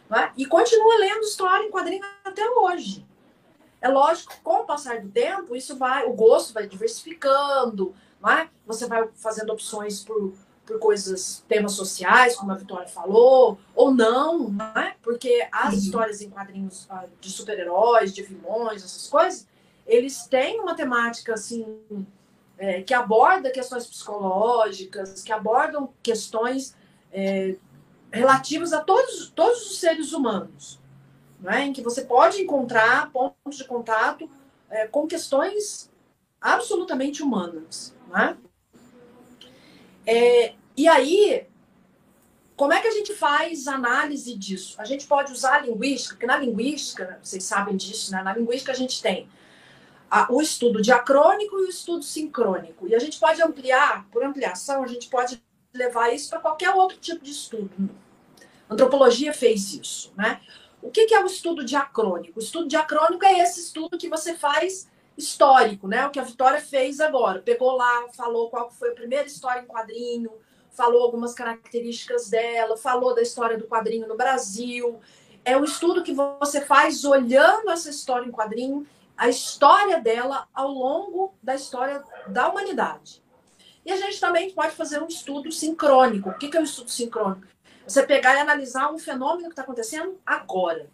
né? 0.09 0.31
e 0.37 0.47
continua 0.47 0.99
lendo 0.99 1.23
história 1.23 1.67
em 1.67 1.71
quadrinho 1.71 2.05
até 2.25 2.49
hoje. 2.49 3.05
É 3.81 3.89
lógico 3.89 4.33
que 4.35 4.41
com 4.41 4.61
o 4.61 4.65
passar 4.65 5.01
do 5.01 5.09
tempo, 5.09 5.57
isso 5.57 5.77
vai, 5.77 6.05
o 6.05 6.13
gosto 6.13 6.53
vai 6.53 6.67
diversificando, 6.67 7.95
né? 8.23 8.49
você 8.67 8.87
vai 8.87 9.09
fazendo 9.15 9.53
opções 9.53 10.05
por 10.05 10.35
por 10.71 10.79
coisas, 10.79 11.45
temas 11.49 11.73
sociais, 11.73 12.37
como 12.37 12.53
a 12.53 12.55
Vitória 12.55 12.87
falou, 12.87 13.59
ou 13.75 13.93
não, 13.93 14.51
né? 14.51 14.95
Porque 15.03 15.49
as 15.51 15.73
uhum. 15.73 15.79
histórias 15.81 16.23
em 16.23 16.31
quadrinhos 16.31 16.87
ah, 16.89 17.07
de 17.21 17.31
super-heróis, 17.31 18.15
de 18.15 18.23
vilões, 18.23 18.85
essas 18.85 19.09
coisas, 19.09 19.49
eles 19.85 20.27
têm 20.29 20.61
uma 20.61 20.75
temática 20.75 21.35
assim 21.35 21.67
é, 22.57 22.83
que 22.83 22.95
aborda 22.95 23.51
questões 23.51 23.87
psicológicas, 23.87 25.23
que 25.23 25.33
abordam 25.33 25.93
questões 26.03 26.77
é, 27.13 27.57
relativas 28.13 28.73
a 28.73 28.81
todos, 28.81 29.33
todos 29.35 29.71
os 29.71 29.81
seres 29.81 30.13
humanos, 30.13 30.79
né? 31.41 31.67
em 31.67 31.73
que 31.73 31.83
você 31.83 32.03
pode 32.03 32.41
encontrar 32.41 33.11
pontos 33.11 33.57
de 33.57 33.65
contato 33.65 34.29
é, 34.69 34.87
com 34.87 35.07
questões 35.07 35.91
absolutamente 36.41 37.23
humanas. 37.23 37.95
Né? 38.09 38.37
É, 40.07 40.55
e 40.77 40.89
aí, 40.89 41.47
como 42.57 42.73
é 42.73 42.81
que 42.81 42.89
a 42.89 42.93
gente 42.93 43.15
faz 43.15 43.67
análise 43.67 44.37
disso? 44.37 44.81
A 44.81 44.85
gente 44.85 45.07
pode 45.07 45.33
usar 45.33 45.57
a 45.57 45.61
linguística, 45.61 46.15
porque 46.15 46.27
na 46.27 46.37
linguística, 46.37 47.19
vocês 47.23 47.45
sabem 47.45 47.77
disso, 47.77 48.13
né? 48.13 48.23
Na 48.23 48.35
linguística 48.35 48.73
a 48.73 48.75
gente 48.75 49.01
tem 49.01 49.29
a, 50.11 50.31
o 50.31 50.43
estudo 50.43 50.83
diacrônico 50.83 51.59
e 51.59 51.63
o 51.63 51.69
estudo 51.69 52.03
sincrônico. 52.03 52.87
E 52.89 52.95
a 52.95 52.99
gente 52.99 53.19
pode 53.19 53.41
ampliar, 53.41 54.07
por 54.11 54.23
ampliação, 54.25 54.83
a 54.83 54.87
gente 54.87 55.09
pode 55.09 55.43
levar 55.73 56.13
isso 56.13 56.29
para 56.29 56.41
qualquer 56.41 56.71
outro 56.75 56.99
tipo 56.99 57.25
de 57.25 57.31
estudo. 57.31 57.71
Antropologia 58.69 59.33
fez 59.33 59.73
isso, 59.73 60.13
né? 60.17 60.41
O 60.83 60.91
que, 60.91 61.07
que 61.07 61.15
é 61.15 61.23
o 61.23 61.27
estudo 61.27 61.65
diacrônico? 61.65 62.39
O 62.39 62.43
estudo 62.43 62.69
diacrônico 62.69 63.25
é 63.25 63.39
esse 63.41 63.61
estudo 63.61 63.99
que 63.99 64.09
você 64.09 64.35
faz 64.35 64.89
histórico, 65.17 65.87
né? 65.87 66.07
O 66.07 66.11
que 66.11 66.19
a 66.19 66.25
Vitória 66.25 66.61
fez 66.61 67.01
agora. 67.01 67.41
Pegou 67.41 67.77
lá, 67.77 68.09
falou 68.13 68.49
qual 68.49 68.71
foi 68.71 68.91
a 68.91 68.95
primeira 68.95 69.27
história 69.27 69.61
em 69.61 69.67
quadrinho, 69.67 70.33
falou 70.71 71.03
algumas 71.03 71.35
características 71.35 72.31
dela, 72.31 72.77
falou 72.77 73.15
da 73.15 73.23
história 73.23 73.59
do 73.59 73.67
quadrinho 73.67 74.09
no 74.09 74.17
Brasil. 74.17 74.99
É 75.45 75.57
um 75.57 75.65
estudo 75.65 76.03
que 76.03 76.15
você 76.15 76.61
faz 76.61 77.05
olhando 77.05 77.71
essa 77.71 77.91
história 77.91 78.27
em 78.27 78.33
quadrinho, 78.33 78.87
a 79.17 79.29
história 79.29 80.01
dela 80.01 80.49
ao 80.55 80.69
longo 80.69 81.35
da 81.43 81.55
história 81.55 82.03
da 82.29 82.49
humanidade. 82.49 83.23
E 83.85 83.93
a 83.93 83.97
gente 83.97 84.21
também 84.21 84.51
pode 84.51 84.75
fazer 84.75 85.03
um 85.03 85.07
estudo 85.07 85.51
sincrônico. 85.51 86.31
O 86.31 86.39
que 86.39 86.55
é 86.57 86.61
um 86.61 86.65
estudo 86.65 86.91
sincrônico? 86.91 87.47
Você 87.87 88.03
pegar 88.03 88.35
e 88.35 88.39
analisar 88.39 88.93
um 88.93 88.99
fenômeno 88.99 89.45
que 89.45 89.53
está 89.53 89.63
acontecendo 89.63 90.19
agora. 90.25 90.89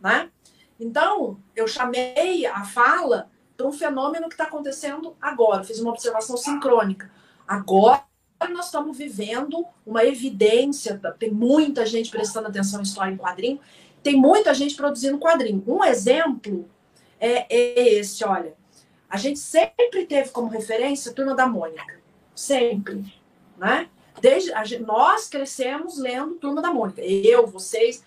Né? 0.00 0.30
Então, 0.78 1.38
eu 1.56 1.66
chamei 1.66 2.46
a 2.46 2.64
fala 2.64 3.30
para 3.56 3.66
um 3.66 3.72
fenômeno 3.72 4.28
que 4.28 4.34
está 4.34 4.44
acontecendo 4.44 5.16
agora. 5.20 5.64
Fiz 5.64 5.80
uma 5.80 5.90
observação 5.90 6.36
sincrônica. 6.36 7.10
Agora 7.46 8.04
nós 8.50 8.66
estamos 8.66 8.96
vivendo 8.96 9.66
uma 9.84 10.04
evidência, 10.04 11.00
tem 11.18 11.30
muita 11.30 11.84
gente 11.84 12.10
prestando 12.10 12.46
atenção 12.46 12.78
em 12.78 12.84
história 12.84 13.10
em 13.10 13.16
quadrinho, 13.16 13.60
tem 14.00 14.16
muita 14.16 14.54
gente 14.54 14.76
produzindo 14.76 15.18
quadrinho. 15.18 15.62
Um 15.66 15.82
exemplo 15.82 16.68
é, 17.18 17.52
é 17.52 17.94
esse, 17.94 18.24
olha. 18.24 18.54
A 19.10 19.16
gente 19.16 19.38
sempre 19.38 20.06
teve 20.06 20.30
como 20.30 20.48
referência 20.48 21.10
a 21.10 21.14
Turma 21.14 21.34
da 21.34 21.46
Mônica. 21.46 21.98
Sempre. 22.34 23.12
Né? 23.56 23.88
Desde, 24.20 24.52
a, 24.52 24.62
nós 24.80 25.28
crescemos 25.28 25.98
lendo 25.98 26.34
Turma 26.36 26.62
da 26.62 26.72
Mônica. 26.72 27.00
Eu, 27.02 27.46
vocês, 27.46 28.04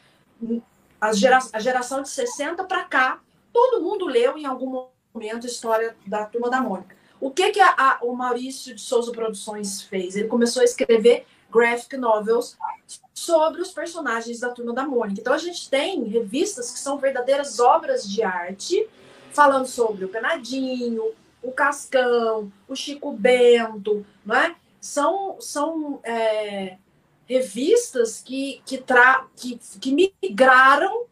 a, 1.00 1.14
gera, 1.14 1.40
a 1.54 1.60
geração 1.60 2.02
de 2.02 2.10
60 2.10 2.64
para 2.66 2.84
cá, 2.84 3.20
todo 3.52 3.82
mundo 3.82 4.06
leu 4.06 4.38
em 4.38 4.46
algum 4.46 4.88
momento 5.14 5.46
a 5.46 5.50
história 5.50 5.96
da 6.06 6.26
Turma 6.26 6.50
da 6.50 6.62
Mônica. 6.62 6.96
O 7.20 7.30
que, 7.30 7.52
que 7.52 7.60
a, 7.60 7.76
a, 7.78 8.00
o 8.02 8.16
Maurício 8.16 8.74
de 8.74 8.82
Souza 8.82 9.12
Produções 9.12 9.82
fez? 9.84 10.16
Ele 10.16 10.28
começou 10.28 10.62
a 10.62 10.66
escrever 10.66 11.26
graphic 11.52 11.96
novels 11.98 12.58
sobre 13.14 13.62
os 13.62 13.72
personagens 13.72 14.40
da 14.40 14.50
Turma 14.50 14.74
da 14.74 14.88
Mônica. 14.88 15.22
Então 15.22 15.34
a 15.34 15.38
gente 15.38 15.70
tem 15.70 16.04
revistas 16.06 16.72
que 16.72 16.80
são 16.80 16.98
verdadeiras 16.98 17.60
obras 17.60 18.10
de 18.10 18.24
arte, 18.24 18.88
falando 19.32 19.68
sobre 19.68 20.06
o 20.06 20.10
Penadinho, 20.10 21.12
o 21.44 21.52
Cascão, 21.52 22.52
o 22.68 22.76
Chico 22.76 23.12
Bento, 23.12 24.06
não 24.26 24.36
é? 24.36 24.56
São, 24.82 25.40
são 25.40 26.02
é, 26.04 26.78
revistas 27.26 28.22
que, 28.22 28.62
que, 28.66 28.78
tra 28.78 29.26
que, 29.38 29.58
que 29.80 30.12
migraram 30.22 31.06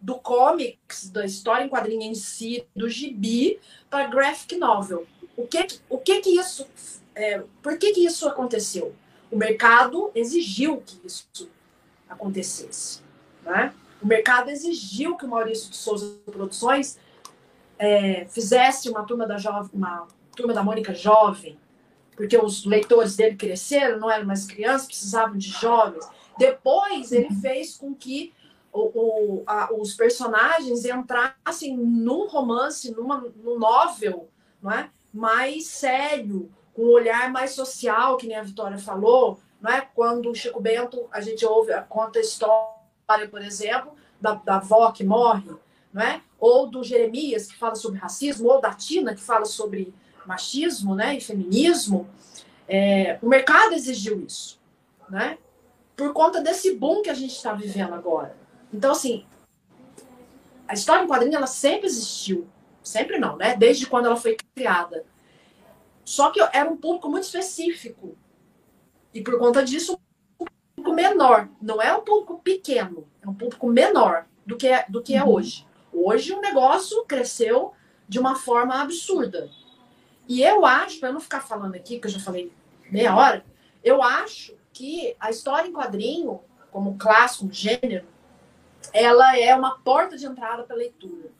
do 0.00 0.14
comics, 0.14 1.10
da 1.10 1.24
história 1.24 1.64
em 1.64 1.68
quadrinho 1.68 2.02
em 2.02 2.14
si, 2.14 2.66
do 2.74 2.88
gibi, 2.88 3.58
para 3.90 4.06
graphic 4.06 4.56
novel. 4.56 5.06
O 5.36 5.46
que, 5.46 5.66
o 5.88 5.98
que 5.98 6.20
que 6.20 6.30
isso, 6.30 6.66
é, 7.14 7.42
por 7.60 7.76
que 7.76 7.92
que 7.92 8.06
isso 8.06 8.28
aconteceu? 8.28 8.94
O 9.30 9.36
mercado 9.36 10.10
exigiu 10.14 10.80
que 10.80 11.00
isso 11.04 11.50
acontecesse, 12.08 13.02
né? 13.42 13.74
O 14.00 14.06
mercado 14.06 14.48
exigiu 14.50 15.16
que 15.16 15.24
o 15.24 15.28
Maurício 15.28 15.70
de 15.70 15.76
Souza 15.76 16.16
Produções 16.26 16.98
é, 17.78 18.26
fizesse 18.26 18.88
uma 18.88 19.02
turma 19.04 19.26
da 19.26 19.36
jovem, 19.36 19.70
uma 19.74 20.06
turma 20.34 20.54
da 20.54 20.62
Mônica 20.62 20.94
jovem, 20.94 21.58
porque 22.16 22.36
os 22.36 22.64
leitores 22.64 23.14
dele 23.14 23.36
cresceram, 23.36 24.00
não 24.00 24.10
eram 24.10 24.26
mais 24.26 24.46
crianças, 24.46 24.86
precisavam 24.86 25.36
de 25.36 25.48
jovens. 25.48 26.08
Depois 26.38 27.12
ele 27.12 27.32
fez 27.36 27.76
com 27.76 27.94
que 27.94 28.32
o, 28.72 28.80
o, 28.80 29.42
a, 29.46 29.72
os 29.72 29.94
personagens 29.94 30.84
entrassem 30.84 31.76
num 31.76 32.26
romance, 32.26 32.90
numa, 32.90 33.24
num 33.36 33.58
novel, 33.58 34.28
não 34.62 34.70
é? 34.70 34.90
mais 35.12 35.66
sério, 35.66 36.50
com 36.74 36.82
um 36.82 36.90
olhar 36.90 37.30
mais 37.30 37.52
social, 37.52 38.16
que 38.16 38.26
nem 38.26 38.36
a 38.36 38.42
Vitória 38.42 38.76
falou, 38.76 39.40
não 39.60 39.70
é? 39.70 39.80
Quando 39.94 40.30
o 40.30 40.34
Chico 40.34 40.60
Bento, 40.60 41.06
a 41.10 41.20
gente 41.20 41.44
ouve, 41.46 41.72
conta 41.88 42.18
a 42.18 42.22
história, 42.22 43.28
por 43.30 43.40
exemplo, 43.40 43.92
da, 44.20 44.34
da 44.34 44.56
avó 44.56 44.90
que 44.92 45.04
morre, 45.04 45.50
não 45.92 46.02
é? 46.02 46.20
ou 46.38 46.66
do 46.66 46.82
Jeremias, 46.82 47.46
que 47.46 47.56
fala 47.56 47.74
sobre 47.74 47.98
racismo, 47.98 48.48
ou 48.48 48.60
da 48.60 48.74
Tina, 48.74 49.14
que 49.14 49.20
fala 49.20 49.44
sobre 49.44 49.92
machismo 50.26 50.94
né, 50.94 51.16
e 51.16 51.20
feminismo, 51.20 52.08
é, 52.68 53.18
o 53.22 53.28
mercado 53.28 53.74
exigiu 53.74 54.20
isso, 54.24 54.60
né? 55.08 55.38
Por 55.96 56.12
conta 56.12 56.40
desse 56.40 56.74
boom 56.74 57.00
que 57.00 57.08
a 57.08 57.14
gente 57.14 57.34
está 57.34 57.52
vivendo 57.52 57.94
agora. 57.94 58.36
Então, 58.72 58.92
assim, 58.92 59.24
a 60.68 60.74
história 60.74 61.04
em 61.04 61.08
quadrinho, 61.08 61.36
ela 61.36 61.46
sempre 61.46 61.86
existiu. 61.86 62.46
Sempre 62.82 63.18
não, 63.18 63.36
né? 63.36 63.56
Desde 63.56 63.86
quando 63.86 64.06
ela 64.06 64.16
foi 64.16 64.36
criada. 64.54 65.04
Só 66.04 66.30
que 66.30 66.40
era 66.52 66.70
um 66.70 66.76
público 66.76 67.08
muito 67.08 67.24
específico. 67.24 68.16
E 69.12 69.20
por 69.22 69.38
conta 69.38 69.64
disso, 69.64 69.98
um 70.38 70.44
público 70.76 70.94
menor. 70.94 71.48
Não 71.60 71.80
é 71.80 71.96
um 71.96 72.02
público 72.02 72.38
pequeno, 72.42 73.08
é 73.22 73.28
um 73.28 73.34
público 73.34 73.66
menor 73.66 74.26
do 74.44 74.56
que 74.56 74.68
é, 74.68 74.84
do 74.88 75.02
que 75.02 75.14
é 75.14 75.24
uhum. 75.24 75.32
hoje. 75.32 75.66
Hoje 75.92 76.32
o 76.32 76.40
negócio 76.40 77.04
cresceu 77.06 77.72
de 78.08 78.18
uma 78.18 78.36
forma 78.36 78.80
absurda. 78.80 79.50
E 80.28 80.42
eu 80.42 80.66
acho, 80.66 80.98
para 80.98 81.12
não 81.12 81.20
ficar 81.20 81.40
falando 81.40 81.74
aqui, 81.74 81.98
que 81.98 82.06
eu 82.06 82.10
já 82.10 82.20
falei 82.20 82.52
meia 82.90 83.14
hora, 83.14 83.44
eu 83.82 84.02
acho 84.02 84.54
que 84.72 85.14
a 85.20 85.30
história 85.30 85.68
em 85.68 85.72
quadrinho, 85.72 86.40
como 86.70 86.98
clássico, 86.98 87.50
gênero, 87.52 88.06
ela 88.92 89.38
é 89.38 89.54
uma 89.54 89.78
porta 89.78 90.16
de 90.16 90.26
entrada 90.26 90.64
para 90.64 90.76
leitura. 90.76 91.30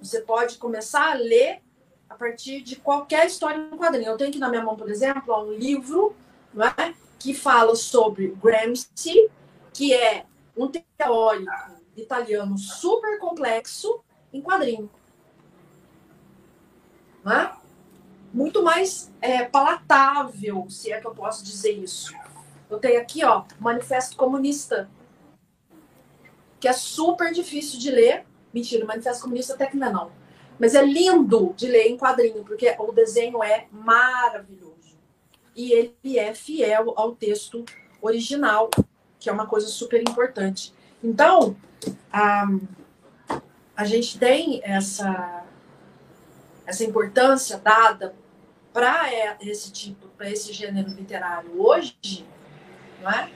Você 0.00 0.20
pode 0.20 0.58
começar 0.58 1.12
a 1.12 1.14
ler 1.14 1.62
a 2.08 2.14
partir 2.14 2.60
de 2.62 2.76
qualquer 2.76 3.26
história 3.26 3.58
em 3.58 3.76
quadrinho. 3.76 4.08
Eu 4.08 4.16
tenho 4.16 4.30
aqui 4.30 4.38
na 4.38 4.48
minha 4.48 4.62
mão, 4.62 4.76
por 4.76 4.90
exemplo, 4.90 5.34
um 5.42 5.52
livro 5.52 6.14
não 6.52 6.66
é? 6.66 6.94
que 7.18 7.34
fala 7.34 7.74
sobre 7.74 8.28
Gramsci, 8.42 9.30
que 9.72 9.92
é 9.92 10.26
um 10.56 10.68
teórico 10.68 11.52
italiano 11.96 12.56
super 12.58 13.18
complexo 13.18 14.02
em 14.32 14.40
quadrinho. 14.40 14.90
Não 17.24 17.32
é? 17.32 17.63
Muito 18.34 18.64
mais 18.64 19.12
é, 19.20 19.44
palatável, 19.44 20.66
se 20.68 20.90
é 20.90 21.00
que 21.00 21.06
eu 21.06 21.14
posso 21.14 21.44
dizer 21.44 21.70
isso. 21.70 22.12
Eu 22.68 22.80
tenho 22.80 23.00
aqui, 23.00 23.24
ó, 23.24 23.44
Manifesto 23.60 24.16
Comunista, 24.16 24.90
que 26.58 26.66
é 26.66 26.72
super 26.72 27.32
difícil 27.32 27.78
de 27.78 27.92
ler. 27.92 28.26
Mentira, 28.52 28.84
Manifesto 28.84 29.22
Comunista 29.22 29.54
até 29.54 29.66
que 29.68 29.76
não 29.76 29.86
é 29.86 29.92
não. 29.92 30.10
Mas 30.58 30.74
é 30.74 30.84
lindo 30.84 31.54
de 31.56 31.68
ler 31.68 31.86
em 31.86 31.96
quadrinho, 31.96 32.42
porque 32.42 32.74
o 32.76 32.90
desenho 32.90 33.40
é 33.40 33.68
maravilhoso. 33.70 34.98
E 35.54 35.70
ele 35.70 36.18
é 36.18 36.34
fiel 36.34 36.92
ao 36.96 37.14
texto 37.14 37.64
original, 38.02 38.68
que 39.20 39.30
é 39.30 39.32
uma 39.32 39.46
coisa 39.46 39.68
super 39.68 40.02
importante. 40.02 40.74
Então, 41.04 41.54
a, 42.12 42.48
a 43.76 43.84
gente 43.84 44.18
tem 44.18 44.60
essa, 44.64 45.44
essa 46.66 46.82
importância 46.82 47.58
dada 47.58 48.12
para 48.74 49.38
esse 49.40 49.72
tipo, 49.72 50.08
para 50.08 50.28
esse 50.28 50.52
gênero 50.52 50.90
literário 50.90 51.58
hoje, 51.58 52.26
não 53.00 53.10
é? 53.10 53.30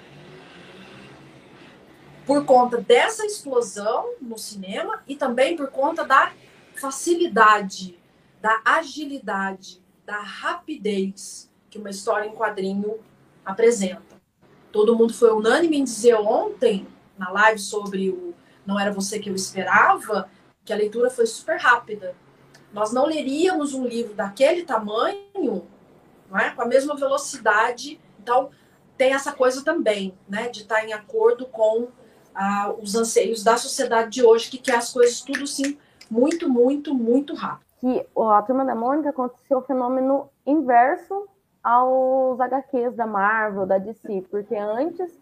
por 2.29 2.45
conta 2.45 2.77
dessa 2.77 3.25
explosão 3.25 4.13
no 4.21 4.37
cinema 4.37 5.03
e 5.09 5.17
também 5.17 5.57
por 5.57 5.69
conta 5.69 6.05
da 6.05 6.31
facilidade, 6.75 7.99
da 8.39 8.61
agilidade, 8.67 9.83
da 10.05 10.19
rapidez 10.19 11.51
que 11.71 11.79
uma 11.79 11.89
história 11.89 12.29
em 12.29 12.35
quadrinho 12.35 12.99
apresenta. 13.43 14.21
Todo 14.71 14.95
mundo 14.95 15.15
foi 15.15 15.33
unânime 15.33 15.79
em 15.79 15.85
dizer 15.85 16.17
ontem, 16.17 16.87
na 17.17 17.31
live 17.31 17.59
sobre 17.59 18.11
o 18.11 18.35
Não 18.67 18.79
Era 18.79 18.93
Você 18.93 19.19
Que 19.19 19.31
Eu 19.31 19.35
Esperava, 19.35 20.29
que 20.67 20.73
a 20.73 20.77
leitura 20.77 21.09
foi 21.09 21.25
super 21.25 21.59
rápida. 21.59 22.15
Nós 22.73 22.93
não 22.93 23.07
leríamos 23.07 23.75
um 23.75 23.87
livro 23.87 24.15
daquele 24.15 24.65
tamanho 24.65 25.67
é? 26.35 26.51
com 26.51 26.63
a 26.63 26.67
mesma 26.67 26.95
velocidade. 26.97 28.01
Então, 28.21 28.51
tem 28.97 29.13
essa 29.13 29.33
coisa 29.33 29.65
também, 29.65 30.15
né, 30.29 30.49
de 30.49 30.63
estar 30.63 30.85
em 30.85 30.93
acordo 30.93 31.47
com 31.47 31.89
ah, 32.35 32.75
os 32.81 32.95
anseios 32.95 33.43
da 33.43 33.57
sociedade 33.57 34.11
de 34.11 34.25
hoje, 34.25 34.51
que 34.51 34.59
quer 34.59 34.77
as 34.77 34.93
coisas 34.93 35.21
tudo 35.21 35.47
sim 35.47 35.79
muito, 36.11 36.49
muito, 36.49 36.95
muito 36.95 37.35
rápido. 37.35 37.67
Que 37.81 38.07
a 38.17 38.43
Turma 38.43 38.65
da 38.65 38.75
Mônica 38.75 39.11
aconteceu 39.11 39.59
o 39.59 39.63
fenômeno 39.63 40.29
inverso 40.45 41.29
aos 41.63 42.41
HQs 42.41 42.95
da 42.97 43.07
Marvel, 43.07 43.67
da 43.67 43.79
DC, 43.79 44.25
porque 44.31 44.57
antes 44.57 45.17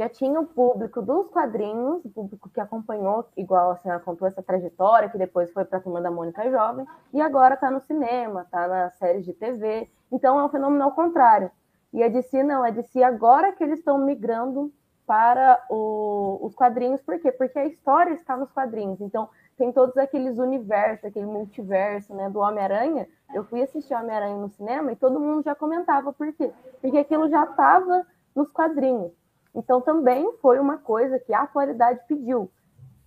já 0.00 0.08
tinha 0.08 0.40
o 0.40 0.46
público 0.46 1.02
dos 1.02 1.28
quadrinhos, 1.28 2.02
o 2.06 2.08
público 2.08 2.48
que 2.48 2.58
acompanhou, 2.58 3.28
igual 3.36 3.72
a 3.72 3.76
senhora 3.76 4.00
contou 4.00 4.26
essa 4.26 4.42
trajetória, 4.42 5.10
que 5.10 5.18
depois 5.18 5.52
foi 5.52 5.62
para 5.62 5.76
a 5.76 5.80
Turma 5.82 6.00
da 6.00 6.10
Mônica 6.10 6.50
Jovem, 6.50 6.86
e 7.12 7.20
agora 7.20 7.52
está 7.52 7.70
no 7.70 7.80
cinema, 7.80 8.40
está 8.40 8.66
nas 8.66 8.94
séries 8.96 9.26
de 9.26 9.34
TV. 9.34 9.90
Então 10.10 10.40
é 10.40 10.42
um 10.42 10.48
fenômeno 10.48 10.82
ao 10.84 10.92
contrário. 10.92 11.50
E 11.92 12.02
a 12.02 12.08
DC 12.08 12.42
não, 12.42 12.64
a 12.64 12.70
DC 12.70 13.02
agora 13.02 13.52
que 13.52 13.62
eles 13.62 13.80
estão 13.80 13.98
migrando 13.98 14.72
para 15.06 15.62
o, 15.68 16.38
os 16.46 16.54
quadrinhos, 16.54 17.02
por 17.02 17.20
quê? 17.20 17.30
Porque 17.30 17.58
a 17.58 17.66
história 17.66 18.14
está 18.14 18.38
nos 18.38 18.50
quadrinhos. 18.50 19.02
Então, 19.02 19.28
tem 19.58 19.70
todos 19.70 19.98
aqueles 19.98 20.38
universos, 20.38 21.04
aquele 21.04 21.26
multiverso 21.26 22.14
né, 22.14 22.30
do 22.30 22.38
Homem-Aranha. 22.38 23.06
Eu 23.34 23.44
fui 23.44 23.60
assistir 23.60 23.92
Homem-Aranha 23.92 24.36
no 24.36 24.48
cinema 24.48 24.92
e 24.92 24.96
todo 24.96 25.20
mundo 25.20 25.42
já 25.42 25.54
comentava 25.54 26.10
por 26.10 26.32
quê? 26.32 26.50
Porque 26.80 26.96
aquilo 26.96 27.28
já 27.28 27.44
estava 27.44 28.06
nos 28.34 28.48
quadrinhos. 28.50 29.19
Então, 29.54 29.80
também 29.80 30.32
foi 30.40 30.58
uma 30.58 30.78
coisa 30.78 31.18
que 31.18 31.32
a 31.32 31.42
atualidade 31.42 32.00
pediu, 32.06 32.50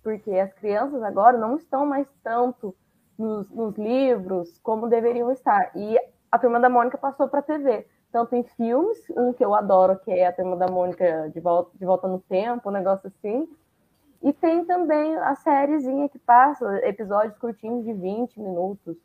porque 0.02 0.30
as 0.32 0.52
crianças 0.54 1.02
agora 1.02 1.38
não 1.38 1.56
estão 1.56 1.86
mais 1.86 2.06
tanto 2.22 2.74
nos, 3.18 3.50
nos 3.50 3.76
livros 3.76 4.58
como 4.58 4.88
deveriam 4.88 5.30
estar. 5.30 5.70
E 5.74 5.98
a 6.30 6.38
Turma 6.38 6.60
da 6.60 6.68
Mônica 6.68 6.98
passou 6.98 7.28
para 7.28 7.40
a 7.40 7.42
TV 7.42 7.86
tanto 8.14 8.36
em 8.36 8.44
filmes, 8.44 8.96
um 9.10 9.32
que 9.32 9.44
eu 9.44 9.52
adoro, 9.56 9.98
que 9.98 10.12
é 10.12 10.28
a 10.28 10.32
Turma 10.32 10.56
da 10.56 10.68
Mônica 10.68 11.28
de 11.34 11.40
volta, 11.40 11.76
de 11.76 11.84
volta 11.84 12.06
no 12.06 12.20
Tempo, 12.20 12.68
um 12.68 12.72
negócio 12.72 13.08
assim. 13.08 13.48
E 14.22 14.32
tem 14.32 14.64
também 14.64 15.16
a 15.16 15.34
sériezinha 15.34 16.08
que 16.08 16.20
passa, 16.20 16.64
episódios 16.86 17.36
curtinhos 17.38 17.84
de 17.84 17.92
20 17.92 18.38
minutos. 18.38 18.96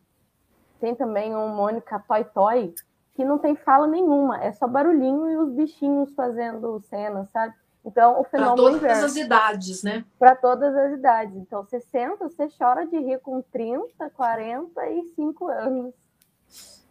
Tem 0.79 0.93
também 0.93 1.35
um 1.35 1.47
Mônica 1.47 1.99
Toy 2.07 2.23
Toy, 2.23 2.75
que 3.19 3.25
não 3.25 3.37
tem 3.37 3.53
fala 3.53 3.85
nenhuma, 3.85 4.41
é 4.41 4.53
só 4.53 4.65
barulhinho 4.65 5.29
e 5.29 5.35
os 5.35 5.51
bichinhos 5.51 6.09
fazendo 6.15 6.79
cenas, 6.89 7.29
sabe? 7.31 7.53
Então, 7.83 8.17
o 8.17 8.23
fenômeno. 8.23 8.55
Para 8.55 8.63
todas 8.63 8.77
inverso. 8.77 9.05
as 9.07 9.15
idades, 9.17 9.83
né? 9.83 10.05
Para 10.17 10.35
todas 10.37 10.73
as 10.73 10.93
idades. 10.93 11.35
Então, 11.35 11.65
você 11.65 11.81
senta, 11.81 12.29
você 12.29 12.47
chora 12.57 12.87
de 12.87 12.97
rir 12.97 13.19
com 13.19 13.41
30, 13.41 14.09
45 14.11 15.47
anos. 15.49 15.93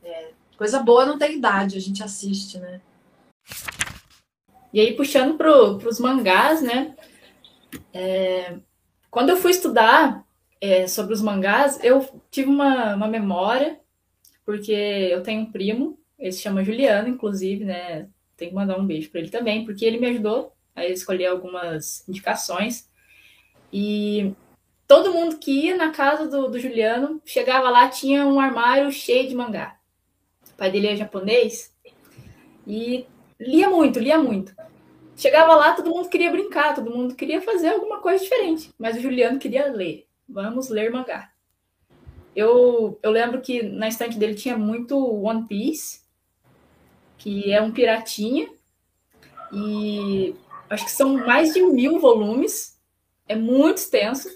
É, 0.04 0.32
Coisa 0.58 0.80
boa 0.80 1.06
não 1.06 1.16
tem 1.16 1.38
idade, 1.38 1.78
a 1.78 1.80
gente 1.80 2.02
assiste, 2.02 2.58
né? 2.58 2.82
E 4.70 4.80
aí, 4.80 4.94
puxando 4.94 5.34
para 5.38 5.50
os 5.50 5.98
mangás, 5.98 6.60
né? 6.60 6.94
É, 7.94 8.58
quando 9.10 9.30
eu 9.30 9.38
fui 9.38 9.50
estudar 9.50 10.26
é, 10.60 10.86
sobre 10.86 11.14
os 11.14 11.22
mangás, 11.22 11.82
eu 11.82 12.06
tive 12.30 12.50
uma, 12.50 12.96
uma 12.96 13.08
memória, 13.08 13.80
porque 14.44 14.72
eu 14.72 15.22
tenho 15.22 15.40
um 15.40 15.50
primo, 15.50 15.98
ele 16.18 16.32
se 16.32 16.42
chama 16.42 16.64
Juliano, 16.64 17.08
inclusive, 17.08 17.64
né? 17.64 18.08
Tenho 18.36 18.50
que 18.50 18.56
mandar 18.56 18.78
um 18.78 18.86
beijo 18.86 19.10
para 19.10 19.20
ele 19.20 19.30
também, 19.30 19.64
porque 19.64 19.84
ele 19.84 19.98
me 19.98 20.08
ajudou 20.08 20.52
a 20.74 20.86
escolher 20.86 21.26
algumas 21.26 22.06
indicações. 22.08 22.88
E 23.72 24.32
todo 24.86 25.12
mundo 25.12 25.38
que 25.38 25.66
ia 25.66 25.76
na 25.76 25.90
casa 25.90 26.28
do, 26.28 26.48
do 26.48 26.58
Juliano, 26.58 27.20
chegava 27.24 27.70
lá, 27.70 27.88
tinha 27.88 28.26
um 28.26 28.40
armário 28.40 28.90
cheio 28.90 29.28
de 29.28 29.34
mangá 29.34 29.78
pai 30.58 30.72
dele 30.72 30.88
é 30.88 30.96
japonês, 30.96 31.72
e 32.66 33.06
lia 33.38 33.70
muito, 33.70 34.00
lia 34.00 34.18
muito. 34.18 34.54
Chegava 35.16 35.54
lá, 35.54 35.72
todo 35.72 35.90
mundo 35.90 36.08
queria 36.08 36.30
brincar, 36.30 36.74
todo 36.74 36.90
mundo 36.90 37.14
queria 37.14 37.40
fazer 37.40 37.68
alguma 37.68 38.00
coisa 38.00 38.22
diferente, 38.22 38.74
mas 38.76 38.96
o 38.96 39.00
Juliano 39.00 39.38
queria 39.38 39.70
ler. 39.72 40.06
Vamos 40.28 40.68
ler 40.68 40.90
mangá. 40.90 41.30
Eu, 42.34 42.98
eu 43.02 43.10
lembro 43.10 43.40
que 43.40 43.62
na 43.62 43.88
estante 43.88 44.18
dele 44.18 44.34
tinha 44.34 44.58
muito 44.58 44.98
One 44.98 45.46
Piece, 45.46 46.02
que 47.18 47.52
é 47.52 47.60
um 47.60 47.72
piratinha, 47.72 48.48
e 49.52 50.34
acho 50.70 50.84
que 50.84 50.90
são 50.90 51.14
mais 51.26 51.52
de 51.52 51.62
mil 51.62 51.98
volumes, 51.98 52.78
é 53.26 53.34
muito 53.34 53.78
extenso, 53.78 54.28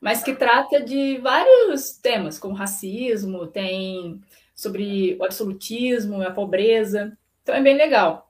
mas 0.00 0.22
que 0.22 0.34
trata 0.34 0.80
de 0.80 1.18
vários 1.18 1.92
temas, 1.92 2.38
como 2.38 2.54
racismo, 2.54 3.46
tem 3.46 4.20
sobre 4.54 5.16
o 5.20 5.24
absolutismo, 5.24 6.22
a 6.22 6.30
pobreza. 6.30 7.16
Então 7.42 7.54
é 7.54 7.62
bem 7.62 7.76
legal. 7.76 8.28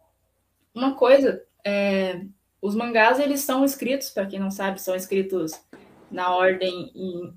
Uma 0.75 0.95
coisa, 0.95 1.43
é, 1.65 2.23
os 2.61 2.75
mangás 2.75 3.19
eles 3.19 3.41
são 3.41 3.65
escritos, 3.65 4.11
para 4.11 4.27
quem 4.27 4.39
não 4.39 4.51
sabe, 4.51 4.81
são 4.81 4.95
escritos 4.95 5.53
na 6.11 6.35
ordem 6.35 6.93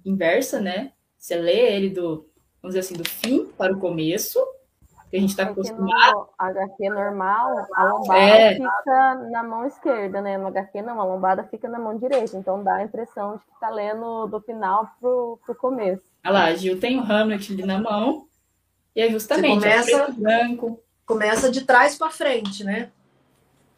inversa, 0.05 0.59
né? 0.59 0.93
Você 1.17 1.35
lê 1.35 1.75
ele 1.75 1.89
do, 1.89 2.27
vamos 2.61 2.75
dizer 2.75 2.79
assim, 2.79 2.95
do 2.95 3.07
fim 3.07 3.45
para 3.57 3.73
o 3.73 3.79
começo. 3.79 4.39
Que 5.09 5.17
a 5.17 5.19
gente 5.19 5.31
está 5.31 5.43
acostumado. 5.43 6.13
No 6.13 6.29
HQ 6.37 6.89
normal, 6.89 7.67
a 7.73 7.83
lombada 7.83 8.19
é. 8.19 8.53
fica 8.53 9.15
na 9.31 9.43
mão 9.43 9.65
esquerda, 9.65 10.21
né? 10.21 10.37
No 10.37 10.47
HQ 10.47 10.81
não, 10.81 11.01
a 11.01 11.03
lombada 11.03 11.43
fica 11.43 11.67
na 11.67 11.79
mão 11.79 11.97
direita. 11.97 12.37
Então 12.37 12.63
dá 12.63 12.75
a 12.75 12.83
impressão 12.83 13.37
de 13.37 13.43
que 13.45 13.51
está 13.53 13.69
lendo 13.69 14.27
do 14.27 14.39
final 14.41 14.89
pro, 14.99 15.39
pro 15.43 15.55
começo. 15.55 16.03
Olha 16.23 16.33
lá, 16.33 16.45
a 16.45 16.55
Gil 16.55 16.79
tem 16.79 16.99
o 16.99 17.03
Hamlet 17.03 17.51
ali 17.51 17.65
na 17.65 17.79
mão. 17.79 18.27
E 18.95 19.01
é 19.01 19.09
justamente 19.09 19.61
Você 19.61 19.91
começa, 19.91 20.11
branco. 20.11 20.83
Começa 21.05 21.51
de 21.51 21.65
trás 21.65 21.97
para 21.97 22.11
frente, 22.11 22.63
né? 22.63 22.91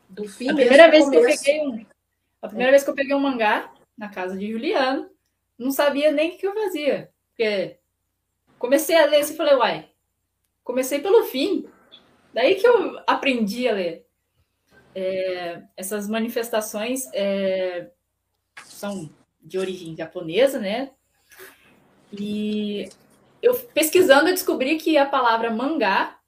Do 0.10 0.28
fim 0.28 0.50
a 0.50 0.54
primeira 0.54 0.90
vez 0.92 1.10
que 1.10 1.16
eu 1.16 1.24
peguei 1.24 1.62
um, 1.62 1.86
A 2.42 2.48
primeira 2.48 2.72
é. 2.72 2.74
vez 2.74 2.84
que 2.84 2.90
eu 2.90 2.96
peguei 2.96 3.16
um 3.16 3.20
mangá 3.20 3.72
na 3.98 4.10
casa 4.10 4.38
de 4.38 4.52
Juliano, 4.52 5.10
não 5.58 5.72
sabia 5.72 6.12
nem 6.12 6.32
o 6.32 6.38
que 6.38 6.46
eu 6.46 6.54
fazia. 6.54 7.10
Porque 7.30 7.78
comecei 8.60 8.98
a 8.98 9.06
ler 9.06 9.22
assim 9.22 9.34
e 9.34 9.38
falei, 9.38 9.56
uai, 9.56 9.91
comecei 10.64 11.00
pelo 11.00 11.24
fim. 11.24 11.66
Daí 12.34 12.56
que 12.56 12.68
eu 12.68 13.00
aprendi 13.08 13.68
a 13.68 13.74
ler. 13.74 14.06
É, 14.94 15.62
essas 15.78 16.10
manifestações 16.10 17.06
é, 17.14 17.92
são 18.66 19.10
de 19.42 19.58
origem 19.58 19.96
japonesa, 19.96 20.60
né? 20.60 20.92
E 22.12 22.90
eu 23.42 23.56
pesquisando 23.74 24.30
eu 24.30 24.34
descobri 24.34 24.78
que 24.78 24.98
a 24.98 25.06
palavra 25.06 25.50
mangá 25.50 26.20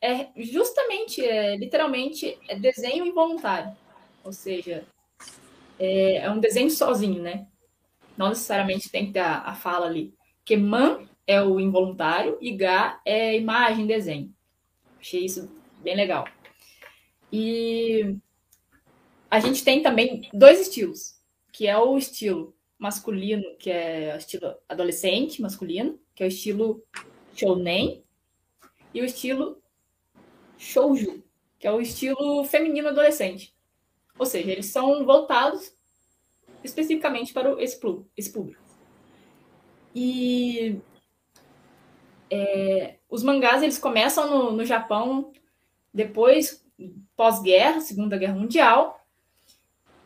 é 0.00 0.28
justamente, 0.36 1.24
é, 1.24 1.56
literalmente, 1.56 2.38
é 2.48 2.56
desenho 2.56 3.06
involuntário. 3.06 3.76
Ou 4.24 4.32
seja, 4.32 4.84
é, 5.78 6.16
é, 6.16 6.30
um 6.30 6.40
desenho 6.40 6.70
sozinho, 6.70 7.22
né? 7.22 7.46
Não 8.16 8.28
necessariamente 8.28 8.90
tem 8.90 9.06
que 9.06 9.12
ter 9.12 9.20
a, 9.20 9.38
a 9.42 9.54
fala 9.54 9.86
ali. 9.86 10.14
Porque 10.38 10.56
man 10.56 11.08
é 11.26 11.42
o 11.42 11.60
involuntário 11.60 12.36
e 12.40 12.52
ga 12.52 13.00
é 13.04 13.36
imagem, 13.36 13.86
desenho. 13.86 14.34
Achei 15.00 15.24
isso 15.24 15.50
bem 15.82 15.96
legal. 15.96 16.26
E 17.32 18.16
a 19.30 19.40
gente 19.40 19.64
tem 19.64 19.82
também 19.82 20.28
dois 20.32 20.60
estilos, 20.60 21.18
que 21.50 21.66
é 21.66 21.78
o 21.78 21.96
estilo 21.96 22.54
masculino, 22.78 23.44
que 23.58 23.70
é 23.70 24.12
o 24.14 24.18
estilo 24.18 24.54
adolescente 24.68 25.40
masculino, 25.40 25.98
que 26.14 26.22
é 26.22 26.26
o 26.26 26.28
estilo 26.28 26.84
shounen, 27.34 28.04
e 28.92 29.00
o 29.00 29.04
estilo 29.04 29.62
shouju, 30.58 31.22
que 31.58 31.66
é 31.66 31.72
o 31.72 31.80
estilo 31.80 32.44
feminino 32.44 32.88
adolescente. 32.88 33.54
Ou 34.18 34.26
seja, 34.26 34.50
eles 34.50 34.66
são 34.66 35.04
voltados 35.04 35.74
especificamente 36.62 37.32
para 37.32 37.60
esse, 37.62 37.80
público. 37.80 38.62
E 39.94 40.78
é, 42.34 42.94
os 43.10 43.22
mangás 43.22 43.62
eles 43.62 43.76
começam 43.76 44.26
no, 44.26 44.52
no 44.52 44.64
Japão 44.64 45.32
depois 45.92 46.64
pós-guerra, 47.14 47.82
Segunda 47.82 48.16
Guerra 48.16 48.34
Mundial, 48.34 49.04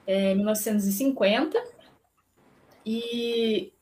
é, 0.05 0.35
1950. 0.35 1.57
E 2.85 3.73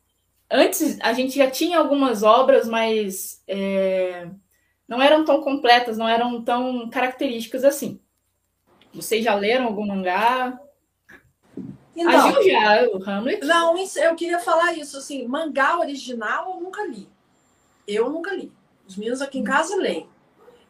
antes 0.51 0.99
a 1.01 1.15
gente 1.15 1.35
já 1.35 1.51
tinha 1.51 1.79
algumas 1.79 2.23
obras, 2.23 2.69
mas 2.69 3.43
é, 3.49 4.29
não 4.87 5.01
eram 5.01 5.25
tão 5.25 5.41
completas, 5.41 5.97
não 5.97 6.07
eram 6.07 6.45
tão 6.45 6.91
características 6.91 7.65
assim. 7.65 7.99
Vocês 8.93 9.25
já 9.25 9.35
leram 9.35 9.65
algum 9.65 9.87
mangá? 9.87 10.61
Então, 11.97 12.29
a 12.29 12.31
Gil 12.31 12.43
já, 12.43 12.89
o 12.89 13.03
Hamlet? 13.03 13.47
Não, 13.47 13.75
eu 13.97 14.15
queria 14.15 14.39
falar 14.39 14.75
isso, 14.75 14.99
assim, 14.99 15.27
mangá 15.27 15.79
original 15.79 16.57
eu 16.57 16.61
nunca 16.61 16.85
li. 16.85 17.14
Eu 17.87 18.11
nunca 18.11 18.35
li. 18.35 18.53
Os 18.87 18.97
meninos 18.97 19.21
aqui 19.21 19.39
em 19.39 19.45
casa 19.45 19.77
leem. 19.77 20.09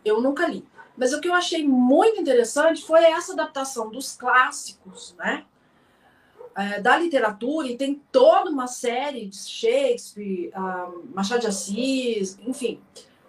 Eu 0.05 0.21
nunca 0.21 0.47
li. 0.47 0.67
Mas 0.97 1.13
o 1.13 1.21
que 1.21 1.29
eu 1.29 1.35
achei 1.35 1.67
muito 1.67 2.21
interessante 2.21 2.83
foi 2.83 3.05
essa 3.05 3.33
adaptação 3.33 3.91
dos 3.91 4.17
clássicos, 4.17 5.15
né? 5.19 5.45
É, 6.57 6.81
da 6.81 6.97
literatura, 6.97 7.67
e 7.67 7.77
tem 7.77 8.01
toda 8.13 8.49
uma 8.49 8.69
série 8.69 9.27
de 9.27 9.37
Shakespeare, 9.37 10.53
um, 10.57 11.13
Machado 11.13 11.41
de 11.41 11.49
Assis, 11.49 12.39
enfim, 12.47 12.81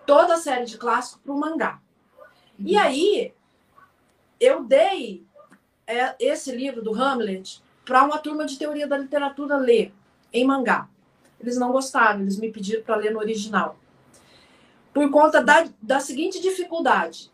toda 0.06 0.36
a 0.36 0.38
série 0.38 0.66
de 0.66 0.78
clássicos 0.78 1.24
para 1.24 1.34
o 1.34 1.40
mangá. 1.40 1.82
Uhum. 2.60 2.66
E 2.68 2.78
aí, 2.78 3.34
eu 4.40 4.64
dei 4.64 5.26
é, 5.88 6.16
esse 6.20 6.52
livro 6.52 6.84
do 6.84 6.94
Hamlet 6.94 7.64
para 7.84 8.04
uma 8.04 8.20
turma 8.20 8.46
de 8.46 8.60
teoria 8.60 8.88
da 8.88 8.98
literatura 8.98 9.58
ler 9.58 9.92
em 10.32 10.46
mangá. 10.46 10.88
Eles 11.40 11.58
não 11.58 11.72
gostaram, 11.72 12.22
eles 12.22 12.38
me 12.38 12.52
pediram 12.52 12.84
para 12.84 12.96
ler 12.96 13.12
no 13.12 13.20
original. 13.20 13.78
Por 14.94 15.10
conta 15.10 15.44
da, 15.44 15.68
da 15.82 16.00
seguinte 16.00 16.42
dificuldade. 16.42 17.32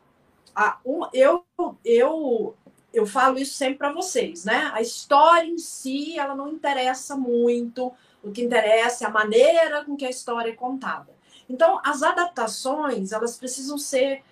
A, 0.55 0.79
um, 0.85 1.07
eu, 1.13 1.45
eu, 1.85 2.55
eu 2.93 3.05
falo 3.05 3.37
isso 3.37 3.53
sempre 3.53 3.77
para 3.77 3.93
vocês, 3.93 4.45
né? 4.45 4.71
A 4.73 4.81
história 4.81 5.47
em 5.47 5.57
si, 5.57 6.17
ela 6.17 6.35
não 6.35 6.49
interessa 6.49 7.15
muito. 7.15 7.93
O 8.23 8.31
que 8.31 8.43
interessa 8.43 9.05
é 9.05 9.07
a 9.07 9.11
maneira 9.11 9.85
com 9.85 9.95
que 9.95 10.05
a 10.05 10.09
história 10.09 10.49
é 10.49 10.55
contada. 10.55 11.11
Então, 11.49 11.79
as 11.83 12.01
adaptações, 12.01 13.11
elas 13.11 13.37
precisam 13.37 13.77
ser 13.77 14.23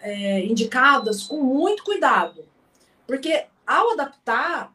é, 0.00 0.44
indicadas 0.44 1.24
com 1.24 1.42
muito 1.42 1.84
cuidado. 1.84 2.44
Porque 3.06 3.46
ao 3.66 3.90
adaptar, 3.92 4.72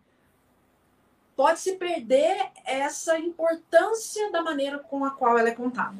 pode 1.36 1.60
se 1.60 1.74
perder 1.74 2.52
essa 2.66 3.18
importância 3.18 4.32
da 4.32 4.42
maneira 4.42 4.80
com 4.80 5.04
a 5.04 5.12
qual 5.12 5.38
ela 5.38 5.50
é 5.50 5.56
contada. 5.56 5.98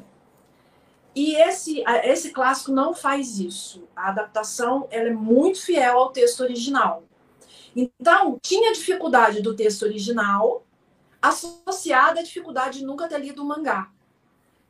E 1.14 1.36
esse, 1.36 1.82
esse 2.04 2.30
clássico 2.30 2.72
não 2.72 2.92
faz 2.92 3.38
isso. 3.38 3.88
A 3.94 4.08
adaptação 4.08 4.88
ela 4.90 5.08
é 5.08 5.12
muito 5.12 5.62
fiel 5.62 5.98
ao 5.98 6.10
texto 6.10 6.40
original. 6.40 7.04
Então, 7.74 8.38
tinha 8.42 8.72
dificuldade 8.72 9.40
do 9.40 9.54
texto 9.54 9.82
original 9.82 10.64
associada 11.22 12.20
à 12.20 12.22
dificuldade 12.22 12.80
de 12.80 12.84
nunca 12.84 13.08
ter 13.08 13.18
lido 13.18 13.42
o 13.42 13.46
mangá. 13.46 13.90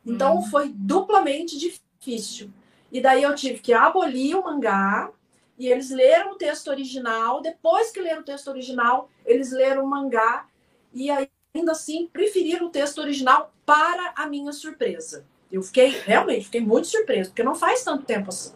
Então, 0.05 0.37
hum. 0.37 0.43
foi 0.43 0.69
duplamente 0.69 1.57
difícil. 1.57 2.51
E 2.91 3.01
daí 3.01 3.23
eu 3.23 3.33
tive 3.35 3.59
que 3.59 3.73
abolir 3.73 4.35
o 4.35 4.43
mangá 4.43 5.11
e 5.57 5.67
eles 5.67 5.89
leram 5.89 6.33
o 6.33 6.37
texto 6.37 6.67
original. 6.67 7.41
Depois 7.41 7.91
que 7.91 7.99
leram 7.99 8.21
o 8.21 8.25
texto 8.25 8.47
original, 8.49 9.09
eles 9.25 9.51
leram 9.51 9.83
o 9.83 9.87
mangá 9.87 10.47
e 10.95 11.11
ainda 11.11 11.73
assim 11.73 12.07
preferiram 12.07 12.67
o 12.67 12.69
texto 12.69 12.99
original 12.99 13.53
para 13.65 14.13
a 14.15 14.25
minha 14.25 14.53
surpresa. 14.53 15.25
Eu 15.51 15.61
fiquei, 15.61 15.89
realmente, 15.89 16.45
fiquei 16.45 16.61
muito 16.61 16.87
surpresa, 16.87 17.29
porque 17.29 17.43
não 17.43 17.53
faz 17.53 17.83
tanto 17.83 18.05
tempo 18.05 18.29
assim. 18.29 18.53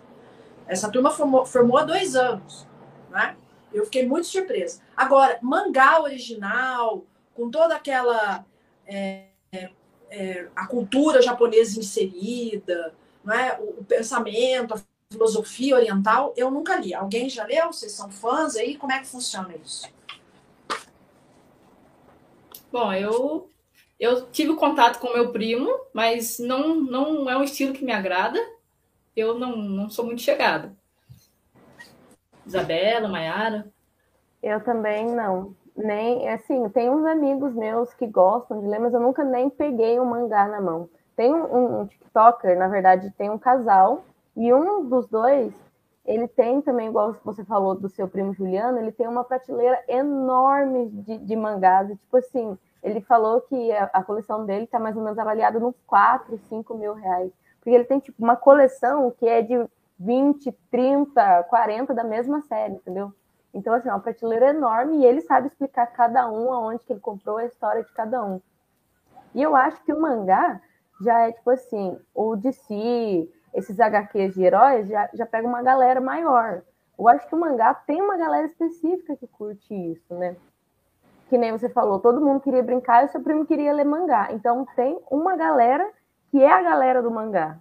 Essa 0.65 0.89
turma 0.89 1.11
formou, 1.11 1.45
formou 1.45 1.77
há 1.77 1.83
dois 1.83 2.15
anos, 2.15 2.65
né? 3.09 3.35
Eu 3.73 3.85
fiquei 3.85 4.07
muito 4.07 4.27
surpresa. 4.27 4.81
Agora, 4.95 5.37
mangá 5.41 6.01
original, 6.01 7.05
com 7.35 7.51
toda 7.51 7.75
aquela 7.75 8.45
é, 8.87 9.25
é 10.09 10.47
a 10.55 10.65
cultura 10.65 11.21
japonesa 11.21 11.79
inserida, 11.79 12.93
não 13.23 13.33
é? 13.33 13.59
o, 13.59 13.81
o 13.81 13.83
pensamento, 13.83 14.73
a 14.73 14.81
filosofia 15.11 15.75
oriental, 15.75 16.33
eu 16.37 16.49
nunca 16.49 16.77
li. 16.77 16.93
Alguém 16.93 17.29
já 17.29 17.45
leu? 17.45 17.67
Vocês 17.67 17.91
são 17.91 18.09
fãs 18.09 18.55
aí? 18.55 18.75
Como 18.75 18.91
é 18.91 18.99
que 18.99 19.07
funciona 19.07 19.53
isso? 19.63 19.87
Bom, 22.71 22.93
eu 22.93 23.49
eu 23.99 24.31
tive 24.31 24.55
contato 24.55 24.99
com 24.99 25.13
meu 25.13 25.31
primo, 25.31 25.69
mas 25.93 26.39
não 26.39 26.75
não 26.75 27.29
é 27.29 27.37
um 27.37 27.43
estilo 27.43 27.73
que 27.73 27.83
me 27.83 27.91
agrada. 27.91 28.39
Eu 29.15 29.37
não, 29.37 29.57
não 29.57 29.89
sou 29.89 30.05
muito 30.05 30.21
chegada. 30.21 30.73
Isabela, 32.45 33.07
Maiara? 33.07 33.67
Eu 34.41 34.63
também 34.63 35.05
não. 35.13 35.53
Nem, 35.75 36.27
assim, 36.29 36.67
tem 36.69 36.89
uns 36.89 37.05
amigos 37.05 37.53
meus 37.53 37.93
que 37.93 38.07
gostam 38.07 38.59
de 38.59 38.67
ler, 38.67 38.79
mas 38.79 38.93
eu 38.93 38.99
nunca 38.99 39.23
nem 39.23 39.49
peguei 39.49 39.99
um 39.99 40.05
mangá 40.05 40.47
na 40.47 40.59
mão. 40.59 40.89
Tem 41.15 41.33
um, 41.33 41.81
um 41.81 41.87
TikToker, 41.87 42.57
na 42.57 42.67
verdade, 42.67 43.13
tem 43.17 43.29
um 43.29 43.37
casal, 43.37 44.03
e 44.35 44.53
um 44.53 44.87
dos 44.87 45.07
dois, 45.07 45.53
ele 46.09 46.27
tem 46.27 46.59
também, 46.59 46.87
igual 46.87 47.15
você 47.23 47.45
falou 47.45 47.75
do 47.75 47.87
seu 47.87 48.07
primo 48.07 48.33
Juliano, 48.33 48.79
ele 48.79 48.91
tem 48.91 49.07
uma 49.07 49.23
prateleira 49.23 49.79
enorme 49.87 50.89
de, 50.89 51.19
de 51.19 51.35
mangás, 51.35 51.87
e, 51.87 51.95
tipo 51.95 52.17
assim, 52.17 52.57
ele 52.81 52.99
falou 52.99 53.41
que 53.41 53.71
a, 53.71 53.83
a 53.93 54.03
coleção 54.03 54.43
dele 54.43 54.63
está 54.63 54.79
mais 54.79 54.97
ou 54.97 55.03
menos 55.03 55.19
avaliada 55.19 55.59
nos 55.59 55.75
4, 55.85 56.35
5 56.49 56.75
mil 56.75 56.95
reais. 56.95 57.31
Porque 57.59 57.69
ele 57.69 57.83
tem, 57.83 57.99
tipo, 57.99 58.23
uma 58.23 58.35
coleção 58.35 59.11
que 59.11 59.27
é 59.27 59.43
de 59.43 59.63
20, 59.99 60.51
30, 60.71 61.43
40 61.43 61.93
da 61.93 62.03
mesma 62.03 62.41
série, 62.41 62.73
entendeu? 62.73 63.13
Então, 63.53 63.71
assim, 63.75 63.89
é 63.89 63.93
uma 63.93 63.99
prateleira 63.99 64.49
enorme 64.49 64.97
e 64.97 65.05
ele 65.05 65.21
sabe 65.21 65.45
explicar 65.45 65.85
cada 65.87 66.27
um, 66.27 66.51
aonde 66.51 66.83
que 66.85 66.91
ele 66.91 66.99
comprou, 66.99 67.37
a 67.37 67.45
história 67.45 67.83
de 67.83 67.91
cada 67.93 68.25
um. 68.25 68.41
E 69.35 69.43
eu 69.43 69.55
acho 69.55 69.83
que 69.83 69.93
o 69.93 70.01
mangá 70.01 70.59
já 71.01 71.27
é, 71.27 71.31
tipo 71.33 71.51
assim, 71.51 71.99
o 72.15 72.35
DC, 72.35 73.29
esses 73.59 73.79
HQs 73.79 74.33
de 74.33 74.43
heróis, 74.43 74.87
já, 74.87 75.09
já 75.13 75.25
pega 75.25 75.47
uma 75.47 75.61
galera 75.61 76.01
maior. 76.01 76.61
Eu 76.97 77.07
acho 77.07 77.27
que 77.27 77.35
o 77.35 77.39
mangá 77.39 77.73
tem 77.73 78.01
uma 78.01 78.17
galera 78.17 78.45
específica 78.45 79.15
que 79.15 79.27
curte 79.27 79.73
isso, 79.73 80.13
né? 80.15 80.35
que 81.29 81.37
nem 81.37 81.51
você 81.51 81.69
falou, 81.69 81.99
todo 81.99 82.19
mundo 82.19 82.41
queria 82.41 82.63
brincar 82.63 83.03
e 83.03 83.05
o 83.05 83.11
seu 83.11 83.21
primo 83.21 83.45
queria 83.45 83.71
ler 83.71 83.85
mangá. 83.85 84.29
Então 84.31 84.65
tem 84.75 84.99
uma 85.09 85.37
galera 85.37 85.87
que 86.31 86.41
é 86.41 86.51
a 86.51 86.61
galera 86.61 87.01
do 87.01 87.11
mangá. 87.11 87.59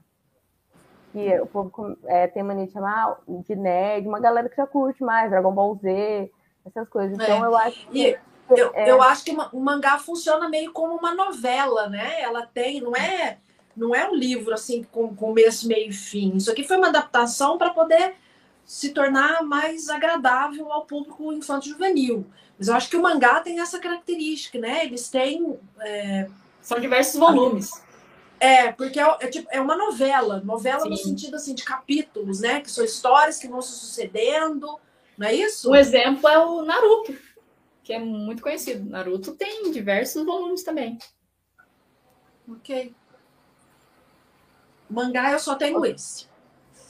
que 1.12 1.38
o 1.40 1.46
povo 1.46 1.96
é, 2.06 2.26
tem 2.26 2.42
mania 2.42 2.66
de 2.66 2.72
chamar 2.72 3.18
de 3.28 3.54
nerd, 3.54 4.08
uma 4.08 4.20
galera 4.20 4.48
que 4.48 4.56
já 4.56 4.66
curte 4.66 5.04
mais, 5.04 5.30
Dragon 5.30 5.52
Ball 5.52 5.76
Z, 5.76 6.30
essas 6.64 6.88
coisas. 6.88 7.18
Então, 7.18 7.44
é. 7.44 7.46
eu 7.46 7.56
acho 7.56 7.88
que. 7.88 8.08
E, 8.08 8.18
eu, 8.50 8.70
é... 8.72 8.90
eu 8.90 9.02
acho 9.02 9.24
que 9.26 9.36
o 9.52 9.60
mangá 9.60 9.98
funciona 9.98 10.48
meio 10.48 10.72
como 10.72 10.94
uma 10.94 11.14
novela, 11.14 11.86
né? 11.90 12.22
Ela 12.22 12.46
tem, 12.46 12.80
não 12.80 12.96
é, 12.96 13.36
não 13.78 13.94
é 13.94 14.08
um 14.08 14.14
livro 14.14 14.52
assim 14.52 14.82
com 14.82 15.14
começo, 15.14 15.68
meio 15.68 15.90
e 15.90 15.92
fim. 15.92 16.36
Isso 16.36 16.50
aqui 16.50 16.64
foi 16.64 16.76
uma 16.76 16.88
adaptação 16.88 17.56
para 17.56 17.70
poder 17.70 18.16
se 18.64 18.90
tornar 18.90 19.42
mais 19.42 19.88
agradável 19.88 20.70
ao 20.70 20.84
público 20.84 21.32
infanto-juvenil. 21.32 22.26
Mas 22.58 22.68
eu 22.68 22.74
acho 22.74 22.90
que 22.90 22.96
o 22.96 23.02
mangá 23.02 23.40
tem 23.40 23.60
essa 23.60 23.78
característica, 23.78 24.58
né? 24.58 24.84
Eles 24.84 25.08
têm. 25.08 25.58
É... 25.80 26.28
São 26.60 26.80
diversos 26.80 27.18
volumes. 27.18 27.70
É, 28.40 28.70
porque 28.72 29.00
é, 29.00 29.16
é, 29.20 29.26
tipo, 29.28 29.48
é 29.50 29.60
uma 29.60 29.76
novela. 29.76 30.42
Novela 30.44 30.82
Sim. 30.82 30.90
no 30.90 30.96
sentido 30.96 31.36
assim, 31.36 31.54
de 31.54 31.64
capítulos, 31.64 32.40
né? 32.40 32.60
Que 32.60 32.70
são 32.70 32.84
histórias 32.84 33.38
que 33.38 33.48
vão 33.48 33.62
se 33.62 33.72
sucedendo. 33.72 34.78
Não 35.16 35.26
é 35.26 35.34
isso? 35.34 35.70
Um 35.70 35.74
exemplo 35.74 36.28
é 36.28 36.38
o 36.38 36.62
Naruto, 36.62 37.16
que 37.82 37.92
é 37.92 37.98
muito 37.98 38.42
conhecido. 38.42 38.88
Naruto 38.88 39.32
tem 39.32 39.70
diversos 39.70 40.24
volumes 40.24 40.62
também. 40.62 40.98
Ok. 42.48 42.94
Mangá 44.90 45.32
eu 45.32 45.38
só 45.38 45.54
tenho 45.54 45.84
esse. 45.84 46.26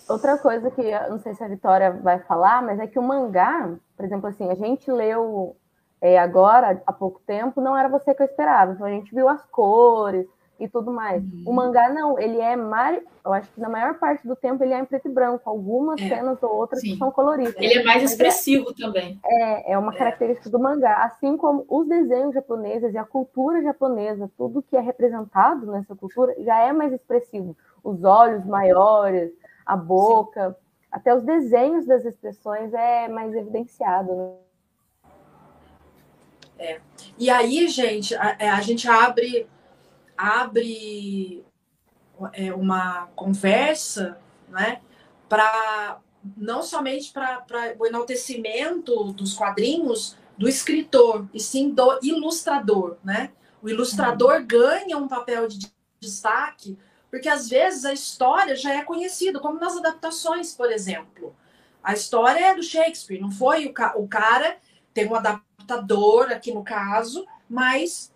Outra 0.08 0.38
coisa 0.38 0.70
que 0.70 0.80
eu 0.80 1.11
não 1.11 1.18
sei 1.18 1.34
se 1.34 1.44
a 1.44 1.48
Vitória 1.48 1.90
vai 1.90 2.18
falar, 2.20 2.62
mas 2.62 2.78
é 2.78 2.87
que 2.87 2.98
o 2.98 3.02
mangá, 3.02 3.74
por 3.94 4.04
exemplo, 4.04 4.28
assim, 4.28 4.50
a 4.50 4.54
gente 4.54 4.90
leu 4.90 5.54
é, 6.00 6.18
agora, 6.18 6.82
há 6.87 6.92
pouco 6.92 7.20
tempo, 7.26 7.61
não 7.61 7.76
era 7.76 7.88
você 7.88 8.14
que 8.14 8.22
eu 8.22 8.26
esperava. 8.26 8.72
Então 8.72 8.87
a 8.87 8.90
gente 8.90 9.14
viu 9.14 9.28
as 9.28 9.44
cores, 9.46 10.26
e 10.59 10.68
tudo 10.68 10.92
mais. 10.92 11.23
Uhum. 11.23 11.44
O 11.47 11.53
mangá 11.53 11.88
não, 11.88 12.18
ele 12.18 12.38
é 12.40 12.57
mais, 12.57 13.03
eu 13.25 13.33
acho 13.33 13.51
que 13.53 13.61
na 13.61 13.68
maior 13.68 13.99
parte 13.99 14.27
do 14.27 14.35
tempo 14.35 14.62
ele 14.64 14.75
é 14.75 14.79
em 14.79 14.85
preto 14.85 15.09
e 15.09 15.11
branco, 15.11 15.49
algumas 15.49 16.01
é. 16.01 16.09
cenas 16.09 16.42
ou 16.42 16.55
outras 16.55 16.81
Sim. 16.81 16.92
que 16.92 16.99
são 16.99 17.11
coloridas. 17.11 17.55
Ele 17.57 17.79
é 17.79 17.85
mais 17.85 18.03
expressivo 18.03 18.71
é, 18.71 18.75
também. 18.75 19.21
É, 19.25 19.73
é 19.73 19.79
uma 19.79 19.94
é. 19.94 19.97
característica 19.97 20.51
do 20.51 20.59
mangá, 20.59 21.05
assim 21.05 21.37
como 21.37 21.64
os 21.68 21.87
desenhos 21.87 22.35
japoneses 22.35 22.92
e 22.92 22.99
a 22.99 23.05
cultura 23.05 23.62
japonesa, 23.62 24.31
tudo 24.37 24.62
que 24.62 24.77
é 24.77 24.81
representado 24.81 25.66
nessa 25.66 25.94
cultura 25.94 26.35
já 26.42 26.59
é 26.61 26.73
mais 26.73 26.92
expressivo. 26.92 27.57
Os 27.83 28.03
olhos 28.03 28.44
maiores, 28.44 29.31
a 29.64 29.77
boca, 29.77 30.51
Sim. 30.51 30.57
até 30.90 31.14
os 31.14 31.23
desenhos 31.23 31.87
das 31.87 32.05
expressões 32.05 32.75
é 32.75 33.07
mais 33.07 33.33
evidenciado, 33.35 34.14
né? 34.14 34.33
É. 36.59 36.81
E 37.16 37.31
aí, 37.31 37.68
gente, 37.68 38.16
a, 38.16 38.37
é, 38.38 38.51
a 38.51 38.61
gente 38.61 38.88
abre 38.88 39.47
abre 40.18 41.44
é, 42.33 42.52
uma 42.52 43.07
conversa, 43.14 44.18
né, 44.48 44.81
para 45.28 46.00
não 46.37 46.62
somente 46.62 47.12
para 47.12 47.44
o 47.78 47.87
enaltecimento 47.87 49.12
dos 49.12 49.35
quadrinhos 49.35 50.16
do 50.37 50.48
escritor, 50.48 51.28
e 51.33 51.40
sim 51.40 51.70
do 51.70 51.98
ilustrador, 52.02 52.96
né? 53.04 53.31
O 53.62 53.68
ilustrador 53.68 54.40
uhum. 54.40 54.46
ganha 54.46 54.96
um 54.96 55.09
papel 55.09 55.48
de 55.48 55.72
destaque, 56.00 56.78
porque 57.11 57.28
às 57.28 57.48
vezes 57.48 57.85
a 57.85 57.92
história 57.92 58.54
já 58.54 58.74
é 58.74 58.83
conhecida, 58.83 59.40
como 59.40 59.59
nas 59.59 59.76
adaptações, 59.76 60.54
por 60.54 60.70
exemplo. 60.70 61.35
A 61.83 61.92
história 61.92 62.38
é 62.38 62.54
do 62.54 62.62
Shakespeare, 62.62 63.20
não 63.20 63.31
foi 63.31 63.66
o, 63.66 63.72
ca 63.72 63.94
o 63.96 64.07
cara, 64.07 64.59
tem 64.92 65.09
um 65.09 65.14
adaptador 65.14 66.31
aqui 66.31 66.52
no 66.52 66.62
caso, 66.62 67.26
mas 67.48 68.12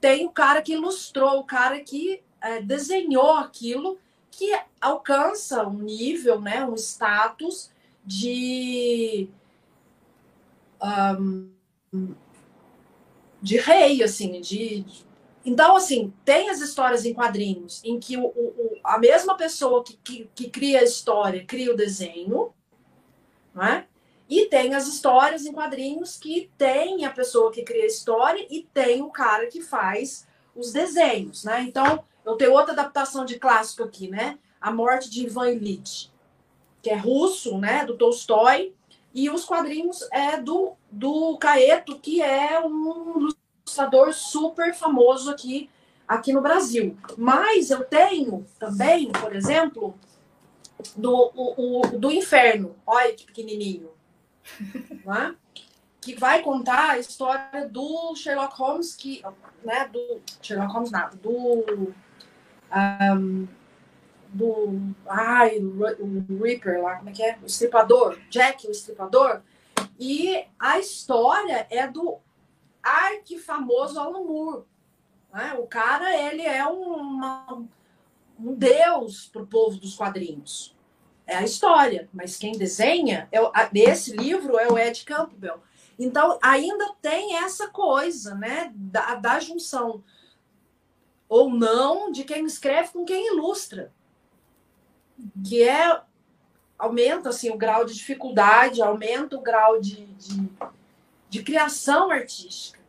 tem 0.00 0.26
o 0.26 0.30
cara 0.30 0.62
que 0.62 0.72
ilustrou, 0.72 1.40
o 1.40 1.44
cara 1.44 1.80
que 1.80 2.22
é, 2.40 2.60
desenhou 2.60 3.32
aquilo, 3.32 3.98
que 4.30 4.58
alcança 4.80 5.66
um 5.66 5.78
nível, 5.78 6.40
né, 6.40 6.64
um 6.64 6.74
status 6.74 7.70
de 8.04 9.28
um, 10.82 12.14
de 13.42 13.56
rei, 13.58 14.02
assim, 14.02 14.40
de, 14.40 14.80
de, 14.80 15.04
então 15.44 15.76
assim 15.76 16.12
tem 16.24 16.48
as 16.48 16.60
histórias 16.60 17.04
em 17.04 17.12
quadrinhos 17.12 17.82
em 17.84 17.98
que 17.98 18.16
o, 18.16 18.26
o, 18.26 18.78
a 18.82 18.98
mesma 18.98 19.36
pessoa 19.36 19.84
que, 19.84 19.98
que, 20.02 20.30
que 20.34 20.50
cria 20.50 20.80
a 20.80 20.84
história 20.84 21.44
cria 21.44 21.72
o 21.72 21.76
desenho, 21.76 22.52
não 23.54 23.62
é? 23.62 23.86
E 24.30 24.46
tem 24.46 24.74
as 24.76 24.86
histórias 24.86 25.44
em 25.44 25.52
quadrinhos 25.52 26.16
que 26.16 26.48
tem 26.56 27.04
a 27.04 27.10
pessoa 27.10 27.50
que 27.50 27.64
cria 27.64 27.82
a 27.82 27.88
história 27.88 28.46
e 28.48 28.62
tem 28.72 29.02
o 29.02 29.10
cara 29.10 29.48
que 29.48 29.60
faz 29.60 30.24
os 30.54 30.70
desenhos, 30.72 31.42
né? 31.42 31.62
Então, 31.62 32.04
eu 32.24 32.36
tenho 32.36 32.52
outra 32.52 32.72
adaptação 32.72 33.24
de 33.24 33.40
clássico 33.40 33.82
aqui, 33.82 34.06
né? 34.06 34.38
A 34.60 34.70
Morte 34.70 35.10
de 35.10 35.24
Ivan 35.26 35.50
Illich, 35.50 36.12
que 36.80 36.90
é 36.90 36.94
russo, 36.94 37.58
né? 37.58 37.84
Do 37.84 37.96
Tolstói. 37.98 38.72
E 39.12 39.28
os 39.28 39.44
quadrinhos 39.44 40.06
é 40.12 40.40
do, 40.40 40.74
do 40.88 41.36
Caeto, 41.38 41.98
que 41.98 42.22
é 42.22 42.60
um 42.64 43.30
ilustrador 43.64 44.12
super 44.12 44.72
famoso 44.72 45.28
aqui, 45.28 45.68
aqui 46.06 46.32
no 46.32 46.40
Brasil. 46.40 46.96
Mas 47.18 47.72
eu 47.72 47.82
tenho 47.82 48.46
também, 48.60 49.10
por 49.10 49.34
exemplo, 49.34 49.98
do, 50.96 51.32
o, 51.34 51.80
o, 51.80 51.98
do 51.98 52.12
Inferno. 52.12 52.76
Olha 52.86 53.12
que 53.12 53.26
pequenininho 53.26 53.90
né? 55.04 55.34
que 56.00 56.14
vai 56.14 56.42
contar 56.42 56.90
a 56.90 56.98
história 56.98 57.68
do 57.68 58.14
Sherlock 58.16 58.56
Holmes, 58.56 58.94
que, 58.94 59.22
né, 59.62 59.86
do 59.88 60.20
Sherlock 60.40 60.72
Holmes 60.72 60.90
nada, 60.90 61.14
do 61.16 61.94
um, 62.72 63.46
do 64.28 64.94
ai, 65.06 65.58
o 65.58 66.42
Reaper 66.42 66.80
lá, 66.82 66.96
como 66.96 67.10
é 67.10 67.12
que 67.12 67.22
é? 67.22 67.38
O 67.42 67.46
estripador, 67.46 68.18
Jack, 68.30 68.66
o 68.66 68.70
estripador. 68.70 69.42
E 69.98 70.44
a 70.58 70.78
história 70.78 71.66
é 71.68 71.86
do 71.86 72.18
arquifamoso 72.82 74.00
Alan 74.00 74.24
Moore. 74.24 74.64
Né? 75.32 75.54
O 75.58 75.66
cara, 75.66 76.16
ele 76.16 76.42
é 76.42 76.64
uma, 76.64 77.62
um 78.38 78.54
deus 78.54 79.26
para 79.26 79.42
o 79.42 79.46
povo 79.46 79.76
dos 79.76 79.96
quadrinhos 79.96 80.74
é 81.30 81.36
a 81.36 81.44
história, 81.44 82.08
mas 82.12 82.36
quem 82.36 82.52
desenha 82.52 83.28
é, 83.30 83.38
desse 83.70 84.16
livro 84.16 84.58
é 84.58 84.66
o 84.68 84.76
Ed 84.76 85.04
Campbell. 85.04 85.60
Então, 85.96 86.36
ainda 86.42 86.92
tem 87.00 87.36
essa 87.36 87.68
coisa, 87.68 88.34
né, 88.34 88.72
da, 88.74 89.14
da 89.14 89.38
junção 89.38 90.02
ou 91.28 91.48
não 91.48 92.10
de 92.10 92.24
quem 92.24 92.44
escreve 92.44 92.88
com 92.88 93.04
quem 93.04 93.28
ilustra, 93.28 93.92
que 95.46 95.62
é 95.62 96.00
aumenta 96.76 97.28
assim 97.28 97.50
o 97.50 97.58
grau 97.58 97.84
de 97.84 97.94
dificuldade, 97.94 98.82
aumenta 98.82 99.36
o 99.36 99.40
grau 99.40 99.80
de, 99.80 100.06
de, 100.06 100.50
de 101.28 101.42
criação 101.42 102.10
artística, 102.10 102.80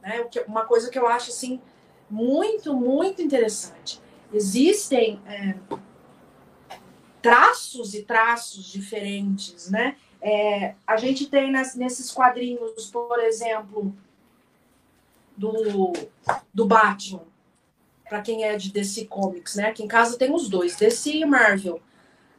né? 0.00 0.26
Uma 0.46 0.64
coisa 0.64 0.88
que 0.88 0.98
eu 0.98 1.06
acho 1.06 1.30
assim 1.30 1.60
muito 2.08 2.72
muito 2.72 3.20
interessante. 3.20 4.00
Existem 4.32 5.20
é, 5.26 5.56
traços 7.26 7.92
e 7.92 8.02
traços 8.02 8.66
diferentes, 8.66 9.68
né? 9.68 9.96
É, 10.22 10.76
a 10.86 10.96
gente 10.96 11.26
tem 11.26 11.50
nesses 11.50 12.12
quadrinhos, 12.12 12.86
por 12.86 13.18
exemplo, 13.18 13.92
do, 15.36 15.92
do 16.54 16.66
Batman, 16.66 17.24
para 18.08 18.22
quem 18.22 18.44
é 18.44 18.56
de 18.56 18.70
DC 18.70 19.06
Comics, 19.06 19.56
né? 19.56 19.70
Aqui 19.70 19.82
em 19.82 19.88
casa 19.88 20.16
tem 20.16 20.32
os 20.32 20.48
dois, 20.48 20.76
DC 20.76 21.16
e 21.16 21.24
Marvel. 21.24 21.82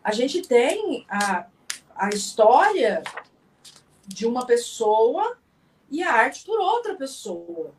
A 0.01 0.13
gente 0.13 0.41
tem 0.41 1.05
a, 1.09 1.47
a 1.93 2.07
história 2.09 3.03
de 4.07 4.25
uma 4.25 4.45
pessoa 4.45 5.37
e 5.91 6.01
a 6.01 6.13
arte 6.13 6.45
por 6.45 6.61
outra 6.61 6.95
pessoa. 6.95 7.73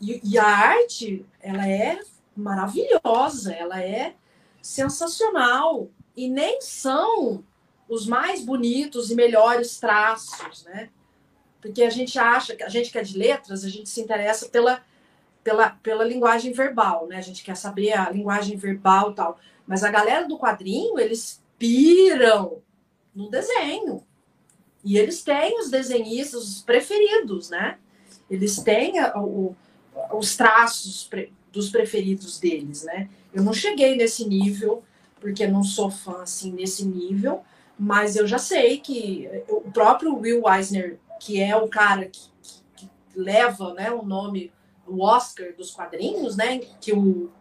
E, 0.00 0.20
e 0.24 0.36
a 0.36 0.46
arte, 0.46 1.24
ela 1.40 1.68
é 1.68 2.00
maravilhosa, 2.36 3.54
ela 3.54 3.80
é 3.80 4.16
sensacional 4.60 5.88
e 6.16 6.28
nem 6.28 6.60
são 6.60 7.44
os 7.88 8.06
mais 8.06 8.44
bonitos 8.44 9.10
e 9.10 9.14
melhores 9.14 9.78
traços, 9.78 10.64
né? 10.64 10.90
Porque 11.60 11.82
a 11.82 11.90
gente 11.90 12.18
acha 12.18 12.54
que 12.54 12.62
a 12.62 12.68
gente 12.68 12.90
que 12.90 12.98
é 12.98 13.02
de 13.02 13.16
letras, 13.16 13.64
a 13.64 13.68
gente 13.68 13.88
se 13.88 14.00
interessa 14.00 14.48
pela, 14.48 14.82
pela, 15.42 15.70
pela 15.70 16.04
linguagem 16.04 16.52
verbal, 16.52 17.06
né? 17.06 17.16
A 17.16 17.22
gente 17.22 17.42
quer 17.42 17.56
saber 17.56 17.92
a 17.92 18.10
linguagem 18.10 18.56
verbal 18.56 19.14
tal. 19.14 19.38
Mas 19.66 19.82
a 19.82 19.90
galera 19.90 20.28
do 20.28 20.38
quadrinho, 20.38 20.98
eles 20.98 21.42
piram 21.58 22.62
no 23.14 23.30
desenho. 23.30 24.04
E 24.84 24.98
eles 24.98 25.22
têm 25.22 25.58
os 25.58 25.70
desenhistas 25.70 26.60
preferidos, 26.60 27.48
né? 27.48 27.78
Eles 28.28 28.58
têm 28.58 28.98
a, 28.98 29.18
o, 29.18 29.56
os 30.12 30.36
traços 30.36 31.04
pre, 31.04 31.32
dos 31.50 31.70
preferidos 31.70 32.38
deles, 32.38 32.82
né? 32.82 33.08
Eu 33.32 33.42
não 33.42 33.54
cheguei 33.54 33.96
nesse 33.96 34.28
nível 34.28 34.82
porque 35.24 35.46
não 35.46 35.64
sou 35.64 35.90
fã 35.90 36.20
assim 36.20 36.52
nesse 36.52 36.84
nível, 36.84 37.42
mas 37.78 38.14
eu 38.14 38.26
já 38.26 38.36
sei 38.36 38.76
que 38.76 39.26
o 39.48 39.62
próprio 39.72 40.14
Will 40.18 40.42
Eisner, 40.46 40.98
que 41.18 41.40
é 41.40 41.56
o 41.56 41.66
cara 41.66 42.04
que, 42.04 42.20
que, 42.42 42.60
que 42.76 42.90
leva 43.16 43.72
né, 43.72 43.90
o 43.90 44.04
nome, 44.04 44.52
o 44.86 45.02
Oscar 45.02 45.54
dos 45.56 45.70
quadrinhos, 45.70 46.36
né? 46.36 46.58
Que 46.78 46.92
o 46.92 47.32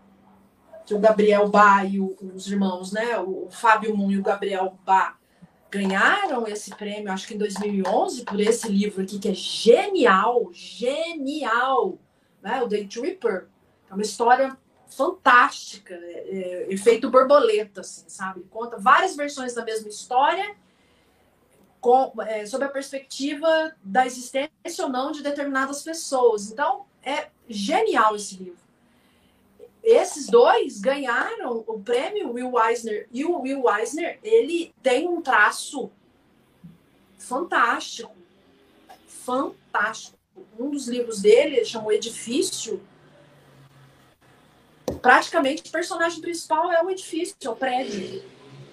que 0.86 0.94
o 0.94 1.00
Gabriel 1.00 1.50
Bá 1.50 1.84
e 1.84 2.00
o, 2.00 2.16
os 2.34 2.48
irmãos, 2.48 2.94
né, 2.94 3.18
o 3.20 3.48
Fábio 3.50 3.96
Moon 3.96 4.12
e 4.12 4.18
o 4.18 4.24
Gabriel 4.24 4.78
Bá 4.86 5.18
ganharam 5.70 6.48
esse 6.48 6.74
prêmio, 6.76 7.12
acho 7.12 7.28
que 7.28 7.34
em 7.34 7.38
2011, 7.38 8.24
por 8.24 8.40
esse 8.40 8.70
livro 8.70 9.02
aqui 9.02 9.20
que 9.20 9.28
é 9.28 9.34
genial, 9.34 10.50
genial, 10.54 11.98
né, 12.42 12.62
o 12.62 12.68
Day 12.68 12.88
Tripper. 12.88 13.48
É 13.90 13.94
uma 13.94 14.04
história 14.04 14.58
fantástica, 14.96 15.94
é, 15.94 16.68
é, 16.68 16.74
efeito 16.74 17.10
borboleta, 17.10 17.82
assim, 17.82 18.06
sabe? 18.08 18.44
Conta 18.50 18.78
várias 18.78 19.16
versões 19.16 19.54
da 19.54 19.64
mesma 19.64 19.90
história 19.90 20.56
com, 21.82 22.14
é, 22.22 22.46
sob 22.46 22.64
a 22.64 22.70
perspectiva 22.70 23.76
da 23.84 24.06
existência 24.06 24.50
ou 24.80 24.90
não 24.90 25.12
de 25.12 25.22
determinadas 25.22 25.82
pessoas. 25.82 26.50
Então, 26.52 26.86
é 27.04 27.28
genial 27.50 28.16
esse 28.16 28.38
livro. 28.38 28.64
Esses 29.84 30.28
dois 30.28 30.80
ganharam 30.80 31.62
o 31.68 31.78
prêmio 31.82 32.32
Will 32.32 32.54
Eisner 32.58 33.06
e 33.12 33.26
o 33.26 33.42
Will 33.42 33.66
Eisner 33.70 34.18
ele 34.24 34.74
tem 34.82 35.10
um 35.10 35.22
traço 35.22 35.92
fantástico, 37.18 38.16
fantástico. 39.06 40.18
Um 40.58 40.70
dos 40.70 40.88
livros 40.88 41.22
dele 41.22 41.66
chamou 41.66 41.92
Edifício. 41.92 42.82
Praticamente 45.02 45.64
o 45.68 45.72
personagem 45.72 46.22
principal 46.22 46.72
é 46.72 46.84
o 46.84 46.90
edifício, 46.90 47.36
é 47.44 47.50
o 47.50 47.56
prédio 47.56 48.24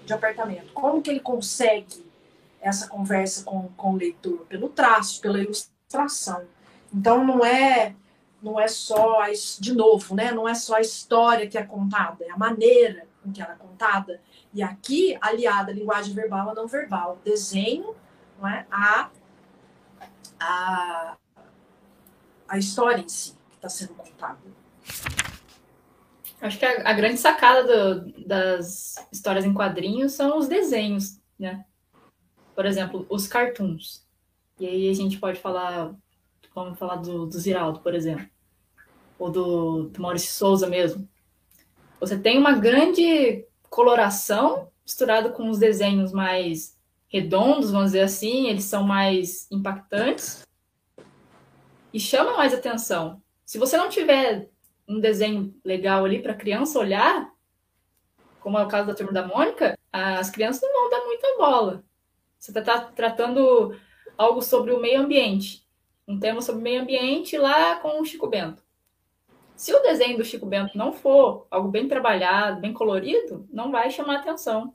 de 0.05 0.13
apartamento. 0.13 0.73
Como 0.73 1.03
que 1.03 1.11
ele 1.11 1.21
consegue 1.21 2.05
essa 2.61 2.89
conversa 2.89 3.45
com, 3.45 3.69
com 3.77 3.95
o 3.95 3.97
leitor? 3.97 4.47
Pelo 4.49 4.69
traço, 4.69 5.21
pela 5.21 5.39
ilustração. 5.39 6.45
Então 6.93 7.25
não 7.25 7.45
é 7.45 7.95
não 8.43 8.59
é 8.59 8.69
só, 8.69 9.23
de 9.59 9.75
novo, 9.75 10.15
né? 10.15 10.33
Não 10.33 10.49
é 10.49 10.55
só 10.55 10.77
a 10.77 10.81
história 10.81 11.47
que 11.47 11.59
é 11.59 11.63
contada, 11.63 12.25
é 12.25 12.31
a 12.31 12.39
maneira 12.39 13.07
com 13.23 13.31
que 13.31 13.43
ela 13.43 13.53
é 13.53 13.57
contada. 13.57 14.21
E 14.53 14.63
aqui, 14.63 15.17
aliada 15.21 15.73
linguagem 15.73 16.15
verbal 16.15 16.51
a 16.51 16.55
não 16.55 16.67
verbal, 16.67 17.19
desenho, 17.25 17.95
não 18.41 18.49
é? 18.49 18.67
A, 18.71 19.11
a, 20.41 21.17
a 22.49 22.59
história 22.59 23.03
em 23.03 23.09
si 23.09 23.37
que 23.51 23.57
está 23.57 23.69
sendo 23.69 23.95
contada. 23.95 24.39
Acho 26.41 26.59
que 26.59 26.65
a, 26.65 26.89
a 26.89 26.93
grande 26.93 27.19
sacada 27.19 27.65
do, 27.65 28.27
das 28.27 28.95
histórias 29.13 29.45
em 29.45 29.53
quadrinhos 29.55 30.13
são 30.13 30.39
os 30.39 30.49
desenhos, 30.49 31.21
né? 31.39 31.65
Por 32.55 32.67
exemplo, 32.67 33.07
os 33.09 33.27
cartoons. 33.27 34.07
E 34.59 34.67
aí 34.67 34.91
a 34.91 34.95
gente 34.95 35.19
pode 35.19 35.39
falar 35.41 35.95
Vamos 36.55 36.79
falar 36.79 36.97
do, 36.97 37.27
do 37.27 37.39
Ziraldo, 37.39 37.81
por 37.81 37.95
exemplo. 37.95 38.29
Ou 39.19 39.31
do, 39.31 39.83
do 39.85 40.03
Maurício 40.03 40.33
Souza 40.33 40.67
mesmo. 40.67 41.09
Você 42.01 42.19
tem 42.19 42.39
uma 42.39 42.53
grande 42.53 43.47
coloração 43.69 44.69
misturada 44.85 45.31
com 45.31 45.49
os 45.49 45.59
desenhos 45.59 46.13
mais 46.13 46.77
redondos, 47.09 47.71
vamos 47.71 47.89
dizer 47.89 48.03
assim, 48.03 48.49
eles 48.49 48.65
são 48.65 48.83
mais 48.83 49.47
impactantes 49.51 50.47
e 51.93 52.01
chamam 52.01 52.37
mais 52.37 52.55
atenção. 52.55 53.23
Se 53.45 53.59
você 53.59 53.77
não 53.77 53.89
tiver 53.89 54.49
um 54.91 55.01
desenho 55.01 55.55
legal 55.65 56.05
ali 56.05 56.21
para 56.21 56.33
a 56.33 56.37
criança 56.37 56.79
olhar, 56.79 57.33
como 58.41 58.59
é 58.59 58.65
o 58.65 58.69
caso 58.69 58.87
da 58.87 58.95
turma 58.95 59.13
da 59.13 59.27
Mônica, 59.27 59.79
as 59.93 60.31
crianças 60.31 60.63
não 60.63 60.73
vão 60.73 60.91
dar 60.91 61.07
muita 61.07 61.37
bola. 61.37 61.85
Você 62.39 62.59
está 62.59 62.81
tratando 62.81 63.77
algo 64.17 64.41
sobre 64.43 64.73
o 64.73 64.81
meio 64.81 65.01
ambiente 65.01 65.69
um 66.11 66.19
tema 66.19 66.43
sobre 66.43 66.61
meio 66.61 66.83
ambiente 66.83 67.39
lá 67.39 67.77
com 67.77 68.01
o 68.01 68.05
Chico 68.05 68.27
Bento. 68.27 68.65
Se 69.55 69.73
o 69.73 69.81
desenho 69.81 70.19
do 70.19 70.25
Chico 70.25 70.45
Bento 70.45 70.77
não 70.77 70.93
for 70.93 71.47
algo 71.49 71.69
bem 71.69 71.87
trabalhado, 71.87 72.61
bem 72.61 72.73
colorido, 72.73 73.47
não 73.53 73.71
vai 73.71 73.91
chamar 73.91 74.17
atenção. 74.17 74.75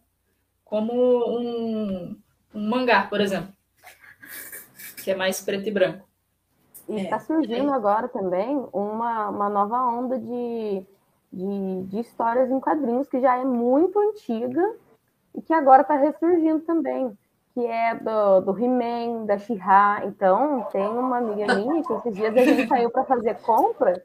Como 0.64 0.94
um, 0.94 2.18
um 2.54 2.70
mangá, 2.70 3.04
por 3.08 3.20
exemplo, 3.20 3.54
que 5.04 5.12
é 5.12 5.16
mais 5.16 5.42
preto 5.42 5.68
e 5.68 5.72
branco. 5.72 6.08
E 6.88 7.02
está 7.02 7.16
é. 7.16 7.20
surgindo 7.20 7.72
é. 7.72 7.74
agora 7.74 8.08
também 8.08 8.66
uma, 8.72 9.30
uma 9.30 9.50
nova 9.50 9.84
onda 9.84 10.20
de, 10.20 10.84
de, 11.32 11.84
de 11.84 12.00
histórias 12.00 12.50
em 12.52 12.60
quadrinhos 12.60 13.08
que 13.08 13.20
já 13.20 13.38
é 13.38 13.44
muito 13.44 14.00
antiga 14.00 14.76
e 15.34 15.42
que 15.42 15.54
agora 15.54 15.82
está 15.82 15.96
ressurgindo 15.96 16.62
também 16.62 17.18
que 17.56 17.66
é 17.66 17.96
do, 17.96 18.42
do 18.42 18.60
He-Man, 18.60 19.26
da 19.26 19.38
she 19.38 19.58
Então, 20.04 20.68
tem 20.74 20.86
uma 20.86 21.20
amiga 21.20 21.56
minha 21.56 21.82
que 21.82 21.94
esses 21.94 22.14
dias 22.14 22.36
a 22.36 22.44
gente 22.44 22.68
saiu 22.68 22.92
para 22.92 23.06
fazer 23.06 23.36
compra 23.36 24.04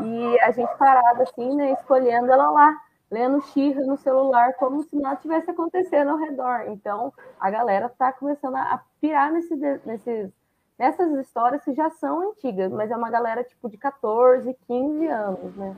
e 0.00 0.40
a 0.40 0.50
gente 0.50 0.76
parada 0.76 1.22
assim, 1.22 1.56
né, 1.56 1.72
escolhendo 1.72 2.30
ela 2.30 2.50
lá, 2.50 2.76
lendo 3.10 3.40
she 3.46 3.72
no 3.74 3.96
celular, 3.96 4.52
como 4.58 4.82
se 4.82 4.94
nada 4.94 5.16
tivesse 5.16 5.50
acontecendo 5.50 6.10
ao 6.10 6.18
redor. 6.18 6.66
Então, 6.68 7.14
a 7.40 7.50
galera 7.50 7.86
está 7.86 8.12
começando 8.12 8.56
a 8.56 8.82
pirar 9.00 9.32
nesse, 9.32 9.56
nesses, 9.86 10.30
nessas 10.78 11.12
histórias 11.18 11.64
que 11.64 11.74
já 11.74 11.90
são 11.90 12.30
antigas, 12.30 12.70
mas 12.72 12.90
é 12.90 12.96
uma 12.96 13.10
galera 13.10 13.44
tipo 13.44 13.68
de 13.68 13.76
14, 13.76 14.54
15 14.66 15.06
anos, 15.06 15.56
né? 15.56 15.76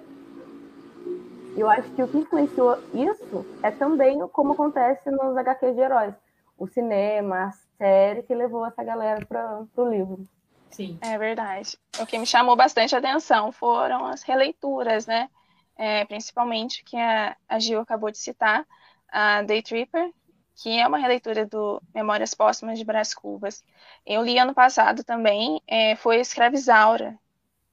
Eu 1.56 1.68
acho 1.68 1.90
que 1.90 2.02
o 2.02 2.08
que 2.08 2.18
influenciou 2.18 2.78
isso 2.94 3.44
é 3.62 3.70
também 3.70 4.20
como 4.28 4.52
acontece 4.52 5.10
nos 5.10 5.36
HQs 5.36 5.74
de 5.74 5.80
heróis 5.80 6.14
o 6.58 6.66
cinema, 6.66 7.44
a 7.44 7.52
série 7.78 8.22
que 8.24 8.34
levou 8.34 8.66
essa 8.66 8.82
galera 8.82 9.24
para 9.24 9.64
o 9.76 9.88
livro. 9.88 10.28
Sim. 10.70 10.98
É 11.00 11.16
verdade. 11.16 11.78
O 12.00 12.04
que 12.06 12.18
me 12.18 12.26
chamou 12.26 12.56
bastante 12.56 12.94
atenção 12.94 13.52
foram 13.52 14.06
as 14.06 14.22
releituras, 14.22 15.06
né? 15.06 15.30
É, 15.76 16.04
principalmente 16.04 16.82
que 16.84 16.96
a, 16.96 17.36
a 17.48 17.58
Gil 17.60 17.80
acabou 17.80 18.10
de 18.10 18.18
citar, 18.18 18.66
a 19.08 19.42
Day 19.42 19.62
Tripper, 19.62 20.12
que 20.58 20.76
é 20.78 20.86
uma 20.86 20.98
releitura 20.98 21.46
do 21.46 21.80
Memórias 21.94 22.34
Póstumas 22.34 22.78
de 22.78 22.84
Brás 22.84 23.14
Cubas. 23.14 23.62
Eu 24.04 24.22
li 24.24 24.38
ano 24.38 24.52
passado 24.52 25.04
também, 25.04 25.62
é, 25.68 25.94
foi 25.94 26.18
Escravizaura, 26.18 27.16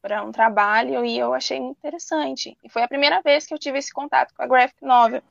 para 0.01 0.23
um 0.23 0.31
trabalho, 0.31 1.03
e 1.03 1.17
eu 1.17 1.33
achei 1.33 1.57
interessante. 1.57 2.55
E 2.63 2.69
foi 2.69 2.83
a 2.83 2.87
primeira 2.87 3.23
vez 3.23 3.47
que 3.47 3.55
eu 3.55 3.57
tive 3.57 3.79
esse 3.79 3.91
contato 3.91 4.35
com 4.35 4.43
a 4.43 4.47
graphic 4.47 4.85
novel. 4.85 5.23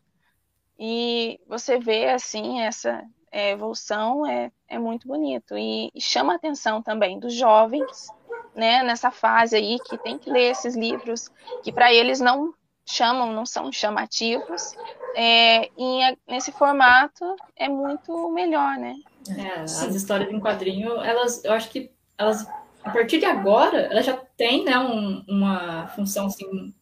E 0.76 1.40
você 1.46 1.78
vê, 1.78 2.10
assim, 2.10 2.60
essa 2.60 3.04
é, 3.30 3.52
evolução 3.52 4.26
é, 4.26 4.50
é 4.66 4.76
muito 4.76 5.06
bonito 5.06 5.56
e, 5.56 5.92
e, 5.94 6.00
chama 6.00 6.32
a 6.32 6.36
atenção 6.36 6.82
também 6.82 7.20
dos 7.20 7.34
jovens, 7.34 8.08
né, 8.52 8.82
nessa 8.82 9.12
fase 9.12 9.54
aí 9.54 9.78
que 9.84 9.96
tem 9.98 10.18
que 10.18 10.28
ler 10.28 10.50
esses 10.50 10.74
livros 10.74 11.28
que 11.62 11.72
para 11.72 11.92
eles 11.92 12.18
não 12.18 12.52
chamam, 12.86 13.32
não 13.32 13.46
são 13.46 13.72
chamativos, 13.72 14.74
é, 15.14 15.66
e 15.78 16.16
nesse 16.28 16.52
formato 16.52 17.24
é 17.56 17.68
muito 17.68 18.30
melhor, 18.30 18.76
né? 18.76 18.94
É, 19.36 19.60
as 19.60 19.94
histórias 19.94 20.30
em 20.30 20.40
quadrinho, 20.40 21.00
elas, 21.00 21.42
eu 21.44 21.52
acho 21.52 21.70
que 21.70 21.90
elas, 22.18 22.46
a 22.82 22.90
partir 22.90 23.18
de 23.18 23.24
agora, 23.24 23.78
elas 23.78 24.04
já 24.04 24.16
têm, 24.36 24.64
né, 24.64 24.78
um, 24.78 25.24
uma 25.28 25.88
função 25.88 26.26
assim 26.26 26.74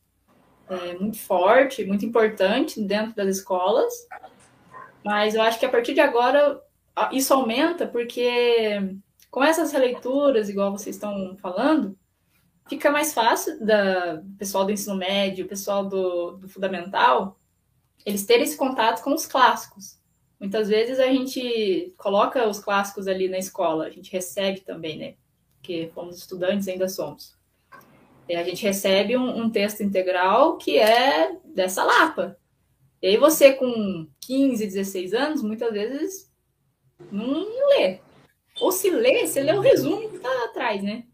é, 0.69 0.95
muito 0.95 1.19
forte, 1.19 1.85
muito 1.85 2.05
importante 2.05 2.81
dentro 2.83 3.15
das 3.15 3.37
escolas, 3.37 3.93
mas 5.05 5.35
eu 5.35 5.43
acho 5.43 5.59
que 5.59 5.67
a 5.67 5.71
partir 5.71 5.95
de 5.95 6.01
agora 6.01 6.61
isso 7.13 7.33
aumenta 7.33 7.87
porque 7.87 8.97
com 9.31 9.43
essas 9.43 9.73
releituras, 9.73 10.49
igual 10.49 10.73
vocês 10.73 10.95
estão 10.97 11.37
falando, 11.41 11.97
fica 12.69 12.91
mais 12.91 13.13
fácil 13.13 13.65
da 13.65 14.23
pessoal 14.39 14.65
do 14.65 14.73
ensino 14.73 14.97
médio, 14.97 15.49
pessoal 15.49 15.87
do, 15.87 16.33
do 16.33 16.49
fundamental, 16.49 17.39
eles 18.05 18.27
terem 18.27 18.45
esse 18.45 18.57
contato 18.57 19.03
com 19.03 19.15
os 19.15 19.27
clássicos. 19.27 19.99
Muitas 20.41 20.69
vezes 20.69 20.99
a 20.99 21.07
gente 21.07 21.95
coloca 21.97 22.49
os 22.49 22.59
clássicos 22.59 23.07
ali 23.07 23.29
na 23.29 23.39
escola, 23.39 23.87
a 23.87 23.91
gente 23.91 24.11
recebe 24.11 24.61
também, 24.61 24.99
né? 24.99 25.15
Porque 25.57 25.91
fomos 25.95 26.19
estudantes, 26.19 26.67
ainda 26.67 26.89
somos. 26.89 27.37
E 28.29 28.35
a 28.35 28.43
gente 28.43 28.63
recebe 28.63 29.17
um, 29.17 29.43
um 29.43 29.51
texto 29.51 29.83
integral 29.83 30.57
que 30.57 30.79
é 30.79 31.37
dessa 31.45 31.85
lapa. 31.85 32.37
E 33.01 33.07
aí 33.07 33.17
você 33.17 33.53
com 33.53 34.09
15, 34.21 34.67
16 34.67 35.15
anos, 35.15 35.43
muitas 35.43 35.73
vezes 35.73 36.33
não 37.11 37.47
lê. 37.69 38.01
Ou 38.61 38.73
se 38.73 38.91
lê, 38.91 39.27
você 39.27 39.43
lê 39.43 39.53
o 39.53 39.61
resumo 39.61 40.11
que 40.11 40.19
tá 40.19 40.45
atrás, 40.45 40.83
né? 40.83 41.05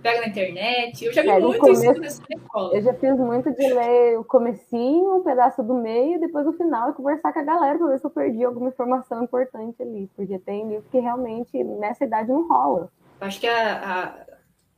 Pega 0.00 0.20
na 0.20 0.28
internet. 0.28 1.04
Eu 1.04 1.12
já 1.12 1.22
vi 1.22 1.28
é, 1.28 1.38
muito 1.38 1.58
começo, 1.58 1.84
isso 1.84 2.00
nessa 2.00 2.22
escola. 2.30 2.74
Eu 2.74 2.82
já 2.82 2.94
fiz 2.94 3.16
muito 3.18 3.54
de 3.54 3.74
ler 3.74 4.18
o 4.18 4.24
comecinho, 4.24 5.16
um 5.16 5.22
pedaço 5.22 5.62
do 5.62 5.74
meio, 5.74 6.18
depois 6.20 6.46
o 6.46 6.52
final, 6.54 6.90
e 6.90 6.94
conversar 6.94 7.32
com 7.32 7.38
a 7.38 7.42
galera 7.42 7.78
para 7.78 7.88
ver 7.88 7.98
se 7.98 8.06
eu 8.06 8.10
perdi 8.10 8.44
alguma 8.44 8.70
informação 8.70 9.22
importante 9.22 9.82
ali. 9.82 10.10
Porque 10.16 10.38
tem 10.38 10.68
livro 10.68 10.84
que 10.90 10.98
realmente 10.98 11.62
nessa 11.62 12.04
idade 12.04 12.30
não 12.30 12.48
rola. 12.48 12.90
Acho 13.20 13.40
que 13.40 13.46
a, 13.46 14.24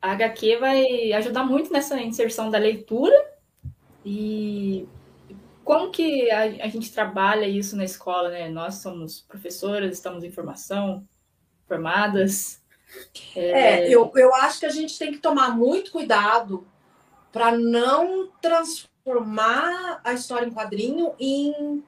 a, 0.02 0.08
a 0.08 0.12
HQ 0.12 0.56
vai 0.56 1.12
ajudar 1.12 1.44
muito 1.44 1.72
nessa 1.72 2.00
inserção 2.00 2.50
da 2.50 2.58
leitura 2.58 3.14
e 4.04 4.88
como 5.64 5.90
que 5.90 6.30
a, 6.30 6.42
a, 6.42 6.68
gente 6.68 6.92
trabalha 6.92 7.46
isso 7.46 7.76
na 7.76 7.84
escola, 7.84 8.28
né? 8.28 8.48
Nós 8.48 8.76
somos 8.76 9.20
professoras, 9.20 9.92
estamos 9.92 10.22
em 10.22 10.30
formação, 10.30 11.04
formadas. 11.66 12.64
É... 13.34 13.84
é, 13.84 13.88
eu, 13.88 14.10
eu 14.14 14.34
acho 14.34 14.60
que 14.60 14.66
a 14.66 14.70
gente 14.70 14.98
tem 14.98 15.12
que 15.12 15.18
tomar 15.18 15.56
muito 15.56 15.90
cuidado 15.90 16.66
para 17.32 17.52
não 17.52 18.28
transformar 18.40 20.00
a 20.02 20.12
história 20.12 20.46
em 20.46 20.52
quadrinho 20.52 21.12
em, 21.18 21.84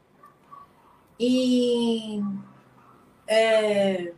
em 1.18 2.38
é, 3.26 4.12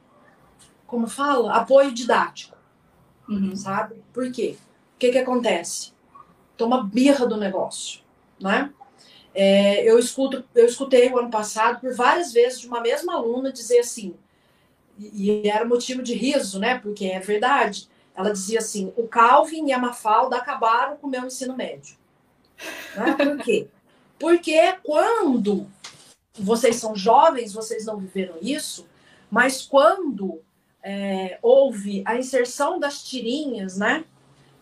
como 0.86 1.06
fala, 1.06 1.54
apoio 1.54 1.92
didático, 1.92 2.56
uhum. 3.28 3.54
sabe? 3.54 4.02
Por 4.12 4.30
quê? 4.32 4.56
O 4.96 4.98
que 4.98 5.12
que 5.12 5.18
acontece? 5.18 5.92
Toma 6.56 6.82
birra 6.82 7.26
do 7.26 7.36
negócio, 7.36 8.00
né? 8.40 8.72
É, 9.32 9.88
eu 9.88 9.98
escuto, 9.98 10.44
eu 10.52 10.66
escutei 10.66 11.08
o 11.10 11.18
ano 11.18 11.30
passado 11.30 11.80
por 11.80 11.94
várias 11.94 12.32
vezes 12.32 12.60
de 12.60 12.66
uma 12.66 12.80
mesma 12.80 13.14
aluna 13.14 13.52
dizer 13.52 13.78
assim, 13.78 14.16
e, 15.00 15.48
era 15.48 15.64
motivo 15.64 16.02
de 16.02 16.14
riso, 16.14 16.58
né? 16.58 16.78
Porque 16.78 17.06
é 17.06 17.18
verdade. 17.18 17.88
Ela 18.14 18.32
dizia 18.32 18.58
assim: 18.58 18.92
o 18.96 19.08
Calvin 19.08 19.66
e 19.66 19.72
a 19.72 19.78
Mafalda 19.78 20.36
acabaram 20.36 20.96
com 20.96 21.06
o 21.06 21.10
meu 21.10 21.24
ensino 21.24 21.56
médio. 21.56 21.96
Né? 22.94 23.16
Por 23.16 23.38
quê? 23.38 23.68
Porque 24.18 24.74
quando 24.84 25.66
vocês 26.38 26.76
são 26.76 26.94
jovens, 26.94 27.52
vocês 27.52 27.86
não 27.86 27.96
viveram 27.96 28.36
isso, 28.42 28.86
mas 29.30 29.62
quando 29.62 30.42
é, 30.82 31.38
houve 31.42 32.02
a 32.06 32.16
inserção 32.16 32.78
das 32.78 33.02
tirinhas, 33.02 33.78
né? 33.78 34.04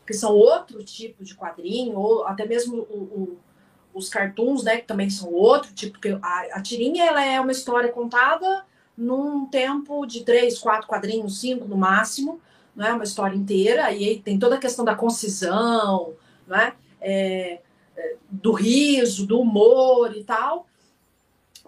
Que 0.06 0.14
são 0.14 0.32
outro 0.32 0.82
tipo 0.84 1.24
de 1.24 1.34
quadrinho, 1.34 1.98
ou 1.98 2.24
até 2.24 2.46
mesmo 2.46 2.78
o, 2.88 2.96
o, 2.96 3.38
os 3.92 4.08
cartoons, 4.08 4.62
né? 4.62 4.78
Que 4.78 4.86
também 4.86 5.10
são 5.10 5.32
outro 5.32 5.72
tipo, 5.74 5.94
porque 5.94 6.16
a, 6.22 6.40
a 6.52 6.62
tirinha 6.62 7.04
ela 7.04 7.24
é 7.24 7.40
uma 7.40 7.52
história 7.52 7.90
contada 7.90 8.64
num 8.98 9.46
tempo 9.46 10.04
de 10.04 10.24
três, 10.24 10.58
quatro 10.58 10.88
quadrinhos, 10.88 11.40
cinco 11.40 11.68
no 11.68 11.76
máximo, 11.76 12.40
né? 12.74 12.92
Uma 12.92 13.04
história 13.04 13.36
inteira, 13.36 13.92
e 13.92 14.08
aí 14.08 14.20
tem 14.20 14.38
toda 14.38 14.56
a 14.56 14.60
questão 14.60 14.84
da 14.84 14.96
concisão, 14.96 16.14
né? 16.46 16.74
É, 17.00 17.60
é 17.96 18.16
do 18.28 18.52
riso, 18.52 19.24
do 19.24 19.40
humor 19.40 20.16
e 20.16 20.24
tal, 20.24 20.66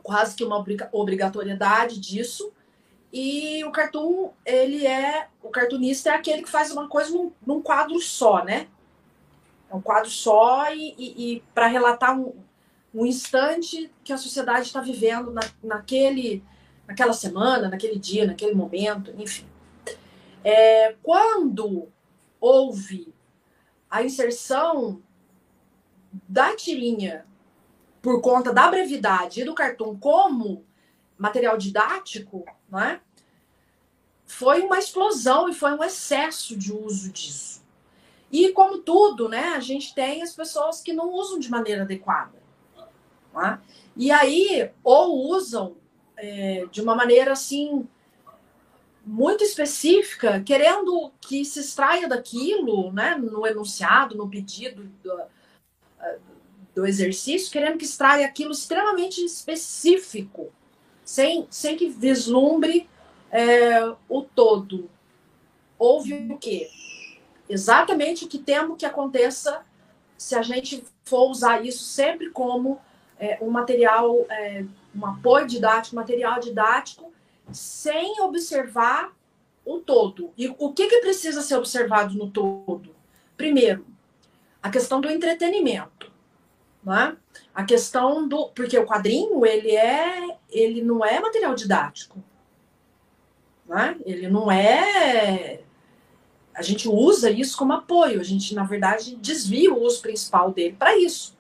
quase 0.03 0.35
que 0.35 0.43
uma 0.43 0.63
obrigatoriedade 0.93 2.01
disso. 2.01 2.53
E 3.13 3.65
o 3.65 3.71
cartoon, 3.71 4.31
ele 4.45 4.85
é. 4.85 5.29
O 5.41 5.51
cartunista 5.51 6.11
é 6.11 6.15
aquele 6.15 6.43
que 6.43 6.51
faz 6.51 6.73
uma 6.73 6.89
coisa 6.89 7.11
num, 7.11 7.31
num 7.47 7.63
quadro 7.63 8.01
só, 8.01 8.45
né? 8.45 8.67
É 9.71 9.75
um 9.75 9.81
quadro 9.81 10.11
só 10.11 10.73
e, 10.73 10.95
e, 10.99 11.35
e 11.35 11.43
para 11.55 11.69
relatar 11.69 12.19
um, 12.19 12.35
um 12.93 13.07
instante 13.07 13.89
que 14.03 14.13
a 14.13 14.19
sociedade 14.19 14.67
está 14.67 14.81
vivendo 14.81 15.31
na, 15.31 15.43
naquele, 15.63 16.43
naquela 16.91 17.13
semana, 17.13 17.69
naquele 17.69 18.01
dia, 18.01 18.27
naquele 18.27 18.53
momento, 18.53 19.15
enfim. 19.17 19.47
É, 20.43 20.97
quando 21.05 21.89
houve 22.41 23.15
a 23.89 24.03
inserção 24.03 25.01
da 26.29 26.57
tirinha 26.57 27.25
por 28.03 28.21
conta 28.21 28.53
da 28.53 28.69
brevidade 28.69 29.41
e 29.41 29.45
do 29.45 29.55
cartoon 29.55 29.97
como 29.99 30.65
material 31.17 31.57
didático, 31.57 32.45
né? 32.69 33.01
Foi 34.27 34.63
uma 34.63 34.79
explosão 34.79 35.49
e 35.49 35.55
foi 35.55 35.73
um 35.73 35.85
excesso 35.85 36.57
de 36.57 36.73
uso 36.73 37.13
disso. 37.13 37.63
E 38.33 38.51
como 38.53 38.79
tudo, 38.79 39.29
né, 39.29 39.55
a 39.55 39.61
gente 39.61 39.95
tem 39.95 40.23
as 40.23 40.35
pessoas 40.35 40.81
que 40.81 40.93
não 40.93 41.13
usam 41.13 41.39
de 41.39 41.51
maneira 41.51 41.83
adequada. 41.83 42.41
Né? 43.35 43.61
E 43.97 44.11
aí, 44.11 44.71
ou 44.85 45.31
usam 45.31 45.77
é, 46.21 46.67
de 46.71 46.83
uma 46.83 46.95
maneira 46.95 47.33
assim, 47.33 47.89
muito 49.05 49.43
específica, 49.43 50.41
querendo 50.41 51.11
que 51.21 51.45
se 51.45 51.61
extraia 51.61 52.07
daquilo, 52.07 52.93
né, 52.93 53.17
no 53.17 53.47
enunciado, 53.47 54.17
no 54.17 54.29
pedido 54.29 54.85
do, 55.03 55.21
do 56.75 56.87
exercício, 56.87 57.51
querendo 57.51 57.79
que 57.79 57.85
extraia 57.85 58.27
aquilo 58.27 58.53
extremamente 58.53 59.25
específico 59.25 60.53
sem, 61.05 61.47
sem 61.51 61.77
que 61.77 61.89
vislumbre 61.89 62.89
é, 63.31 63.83
o 64.09 64.23
todo. 64.23 64.91
Houve 65.79 66.29
o 66.31 66.39
quê? 66.39 66.69
Exatamente 67.49 68.25
o 68.25 68.29
que 68.29 68.39
temo 68.39 68.77
que 68.77 68.87
aconteça 68.87 69.65
se 70.17 70.35
a 70.35 70.43
gente 70.43 70.85
for 71.05 71.31
usar 71.31 71.65
isso 71.65 71.83
sempre 71.83 72.31
como 72.31 72.81
é, 73.21 73.39
um 73.43 73.51
material, 73.51 74.25
é, 74.31 74.65
um 74.97 75.07
apoio 75.07 75.47
didático, 75.47 75.95
material 75.95 76.41
didático, 76.41 77.13
sem 77.53 78.19
observar 78.23 79.13
o 79.65 79.79
todo. 79.79 80.33
E 80.39 80.49
o 80.59 80.73
que, 80.73 80.89
que 80.89 81.01
precisa 81.01 81.43
ser 81.43 81.57
observado 81.57 82.15
no 82.15 82.31
todo? 82.31 82.97
Primeiro, 83.37 83.87
a 84.63 84.71
questão 84.71 85.01
do 85.01 85.11
entretenimento. 85.11 86.11
Né? 86.83 87.15
A 87.55 87.63
questão 87.63 88.27
do. 88.27 88.49
Porque 88.49 88.79
o 88.79 88.87
quadrinho, 88.87 89.45
ele 89.45 89.77
é. 89.77 90.39
Ele 90.49 90.83
não 90.83 91.05
é 91.05 91.21
material 91.21 91.55
didático. 91.55 92.19
Né? 93.69 93.97
Ele 94.05 94.29
não 94.29 94.51
é. 94.51 95.61
A 96.55 96.63
gente 96.63 96.89
usa 96.89 97.31
isso 97.31 97.57
como 97.57 97.75
apoio. 97.75 98.19
A 98.19 98.25
gente, 98.25 98.55
na 98.55 98.65
verdade, 98.65 99.15
desvia 99.17 99.73
o 99.73 99.83
uso 99.83 100.01
principal 100.01 100.51
dele 100.53 100.75
para 100.79 100.97
isso. 100.97 101.37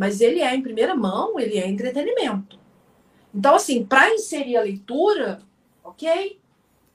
Mas 0.00 0.22
ele 0.22 0.40
é, 0.40 0.54
em 0.54 0.62
primeira 0.62 0.94
mão, 0.94 1.38
ele 1.38 1.58
é 1.58 1.68
entretenimento. 1.68 2.58
Então, 3.34 3.54
assim, 3.54 3.84
para 3.84 4.14
inserir 4.14 4.56
a 4.56 4.62
leitura, 4.62 5.42
ok. 5.84 6.40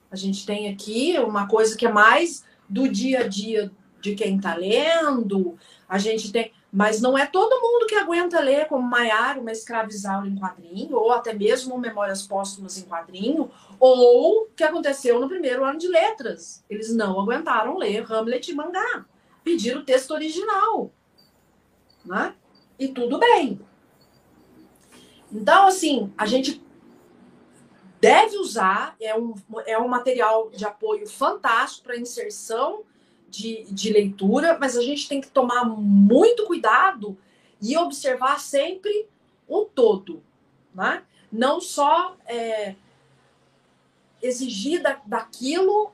A 0.09 0.15
gente 0.15 0.43
tem 0.43 0.69
aqui 0.69 1.15
uma 1.19 1.47
coisa 1.47 1.77
que 1.77 1.85
é 1.85 1.91
mais 1.91 2.43
do 2.67 2.89
dia 2.89 3.19
a 3.19 3.27
dia 3.27 3.71
de 4.01 4.15
quem 4.15 4.37
está 4.37 4.55
lendo. 4.55 5.55
A 5.87 5.99
gente 5.99 6.31
tem. 6.31 6.51
Mas 6.73 6.99
não 6.99 7.15
é 7.15 7.27
todo 7.27 7.61
mundo 7.61 7.85
que 7.85 7.93
aguenta 7.93 8.39
ler 8.39 8.67
como 8.67 8.81
Maiara, 8.81 9.39
uma 9.39 9.51
escravizaura 9.51 10.27
em 10.27 10.39
quadrinho, 10.39 10.97
ou 10.97 11.11
até 11.11 11.31
mesmo 11.31 11.77
Memórias 11.77 12.23
Póstumas 12.23 12.79
em 12.79 12.85
quadrinho, 12.85 13.51
ou 13.79 14.49
que 14.55 14.63
aconteceu 14.63 15.19
no 15.19 15.29
primeiro 15.29 15.63
ano 15.63 15.77
de 15.77 15.87
letras. 15.87 16.65
Eles 16.67 16.91
não 16.91 17.19
aguentaram 17.19 17.77
ler 17.77 18.03
Hamlet 18.11 18.49
e 18.49 18.55
mangá. 18.55 19.05
Pediram 19.43 19.81
o 19.81 19.85
texto 19.85 20.09
original. 20.09 20.89
Né? 22.03 22.33
E 22.77 22.87
tudo 22.89 23.17
bem. 23.19 23.59
Então, 25.31 25.67
assim, 25.67 26.13
a 26.17 26.25
gente 26.25 26.63
deve 27.99 28.37
usar, 28.37 28.95
é 28.99 29.17
um, 29.17 29.33
é 29.65 29.77
um 29.77 29.87
material 29.87 30.49
de 30.49 30.65
apoio 30.65 31.07
fantástico 31.07 31.85
para 31.85 31.97
inserção 31.97 32.83
de, 33.29 33.65
de 33.65 33.91
leitura, 33.91 34.57
mas 34.59 34.77
a 34.77 34.81
gente 34.81 35.07
tem 35.09 35.19
que 35.19 35.27
tomar 35.27 35.65
muito 35.65 36.45
cuidado 36.45 37.17
e 37.61 37.75
observar 37.77 38.39
sempre 38.39 39.07
o 39.47 39.65
todo, 39.65 40.23
né? 40.73 41.03
Não 41.31 41.59
só 41.59 42.15
é, 42.25 42.75
exigir 44.21 44.81
da, 44.81 45.01
daquilo 45.05 45.91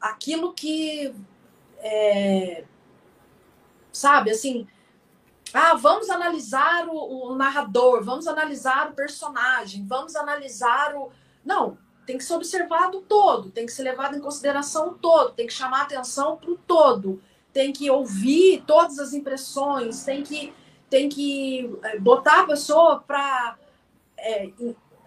aquilo 0.00 0.52
que 0.52 1.12
é, 1.78 2.64
sabe 3.92 4.30
assim 4.30 4.66
ah 5.54 5.74
vamos 5.74 6.10
analisar 6.10 6.86
o, 6.88 7.30
o, 7.30 7.34
narrador 7.34 8.02
vamos 8.02 8.26
analisar 8.26 8.90
o 8.90 8.94
personagem 8.94 9.86
vamos 9.86 10.14
analisar 10.16 10.94
o 10.94 11.10
não 11.44 11.78
tem 12.08 12.16
que 12.16 12.24
ser 12.24 12.36
observado 12.36 13.02
todo, 13.02 13.50
tem 13.50 13.66
que 13.66 13.72
ser 13.72 13.82
levado 13.82 14.16
em 14.16 14.20
consideração 14.20 14.94
todo, 14.94 15.34
tem 15.34 15.46
que 15.46 15.52
chamar 15.52 15.82
atenção 15.82 16.38
para 16.38 16.50
o 16.50 16.56
todo, 16.56 17.20
tem 17.52 17.70
que 17.70 17.90
ouvir 17.90 18.64
todas 18.66 18.98
as 18.98 19.12
impressões, 19.12 20.04
tem 20.04 20.22
que, 20.22 20.50
tem 20.88 21.06
que 21.10 21.70
eh, 21.82 21.98
botar 21.98 22.40
a 22.40 22.46
pessoa 22.46 23.04
para 23.06 23.58
é, 24.16 24.48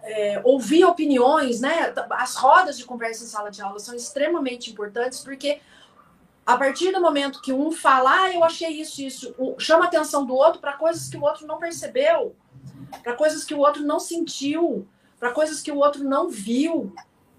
é, 0.04 0.40
ouvir 0.44 0.84
opiniões, 0.84 1.60
né? 1.60 1.92
As 2.10 2.36
rodas 2.36 2.78
de 2.78 2.84
conversa 2.84 3.24
em 3.24 3.26
sala 3.26 3.50
de 3.50 3.60
aula 3.60 3.80
são 3.80 3.96
extremamente 3.96 4.70
importantes 4.70 5.18
porque 5.18 5.60
a 6.44 6.56
partir 6.56 6.92
do 6.92 7.00
momento 7.00 7.40
que 7.40 7.52
um 7.52 7.70
fala, 7.70 8.24
ah, 8.24 8.34
eu 8.34 8.42
achei 8.42 8.80
isso, 8.80 9.00
isso, 9.02 9.34
chama 9.58 9.84
a 9.84 9.88
atenção 9.88 10.26
do 10.26 10.34
outro 10.34 10.60
para 10.60 10.72
coisas 10.72 11.08
que 11.08 11.16
o 11.16 11.22
outro 11.22 11.46
não 11.46 11.58
percebeu, 11.58 12.34
para 13.02 13.14
coisas 13.14 13.44
que 13.44 13.54
o 13.54 13.58
outro 13.58 13.82
não 13.82 14.00
sentiu, 14.00 14.86
para 15.18 15.30
coisas 15.30 15.62
que 15.62 15.70
o 15.70 15.76
outro 15.76 16.02
não 16.02 16.28
viu, 16.28 16.92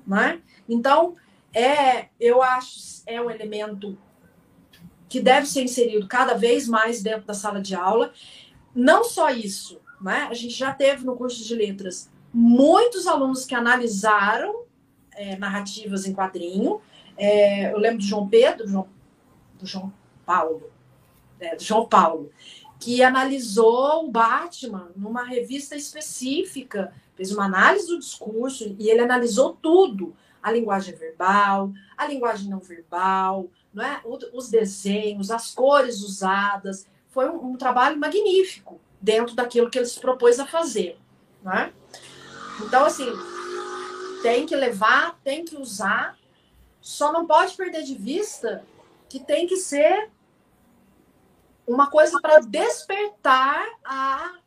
né? 0.07 0.41
Então, 0.67 1.15
é, 1.53 2.07
eu 2.19 2.41
acho, 2.41 3.03
é 3.05 3.21
um 3.21 3.29
elemento 3.29 3.97
que 5.09 5.19
deve 5.19 5.45
ser 5.45 5.63
inserido 5.63 6.07
cada 6.07 6.33
vez 6.33 6.67
mais 6.67 7.03
dentro 7.03 7.27
da 7.27 7.33
sala 7.33 7.61
de 7.61 7.75
aula. 7.75 8.11
Não 8.73 9.03
só 9.03 9.29
isso, 9.29 9.79
né? 10.01 10.27
A 10.29 10.33
gente 10.33 10.55
já 10.55 10.73
teve 10.73 11.05
no 11.05 11.15
curso 11.15 11.43
de 11.43 11.53
letras 11.53 12.09
muitos 12.33 13.05
alunos 13.05 13.45
que 13.45 13.53
analisaram 13.53 14.63
é, 15.11 15.37
narrativas 15.37 16.07
em 16.07 16.13
quadrinho. 16.13 16.81
É, 17.15 17.71
eu 17.71 17.77
lembro 17.77 17.99
do 17.99 18.03
João 18.03 18.27
Pedro, 18.27 18.67
João, 18.67 18.87
do 19.63 19.67
João 19.67 19.91
Paulo, 20.25 20.69
é, 21.39 21.55
do 21.55 21.63
João 21.63 21.87
Paulo, 21.87 22.31
que 22.79 23.01
analisou 23.01 24.05
o 24.05 24.11
Batman 24.11 24.91
numa 24.95 25.23
revista 25.23 25.75
específica 25.75 26.93
fez 27.15 27.31
uma 27.31 27.45
análise 27.45 27.87
do 27.87 27.99
discurso 27.99 28.75
e 28.77 28.89
ele 28.89 29.01
analisou 29.01 29.57
tudo: 29.61 30.15
a 30.41 30.51
linguagem 30.51 30.93
verbal, 30.95 31.71
a 31.97 32.05
linguagem 32.05 32.49
não 32.49 32.59
verbal, 32.59 33.49
não 33.73 33.83
é? 33.83 34.01
os 34.33 34.49
desenhos, 34.49 35.31
as 35.31 35.53
cores 35.53 36.01
usadas. 36.01 36.85
Foi 37.09 37.29
um, 37.29 37.51
um 37.51 37.57
trabalho 37.57 37.97
magnífico 37.97 38.79
dentro 38.99 39.35
daquilo 39.35 39.69
que 39.69 39.77
ele 39.77 39.85
se 39.85 39.99
propôs 39.99 40.39
a 40.39 40.45
fazer. 40.45 40.97
Não 41.43 41.53
é? 41.53 41.71
Então, 42.61 42.85
assim, 42.85 43.07
tem 44.21 44.45
que 44.45 44.55
levar, 44.55 45.19
tem 45.23 45.45
que 45.45 45.55
usar, 45.55 46.17
só 46.81 47.11
não 47.11 47.25
pode 47.27 47.55
perder 47.55 47.83
de 47.83 47.95
vista 47.95 48.63
que 49.13 49.19
tem 49.19 49.45
que 49.45 49.57
ser 49.57 50.09
uma 51.67 51.87
coisa 51.87 52.19
para 52.19 52.39
despertar 52.39 53.63
a 53.85 54.39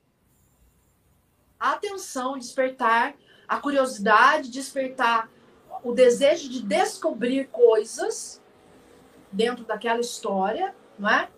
atenção, 1.60 2.36
despertar 2.36 3.14
a 3.46 3.58
curiosidade, 3.58 4.50
despertar 4.50 5.30
o 5.84 5.92
desejo 5.92 6.48
de 6.48 6.62
descobrir 6.62 7.46
coisas 7.46 8.42
dentro 9.30 9.64
daquela 9.64 10.00
história, 10.00 10.74
não 10.98 11.10
é? 11.10 11.30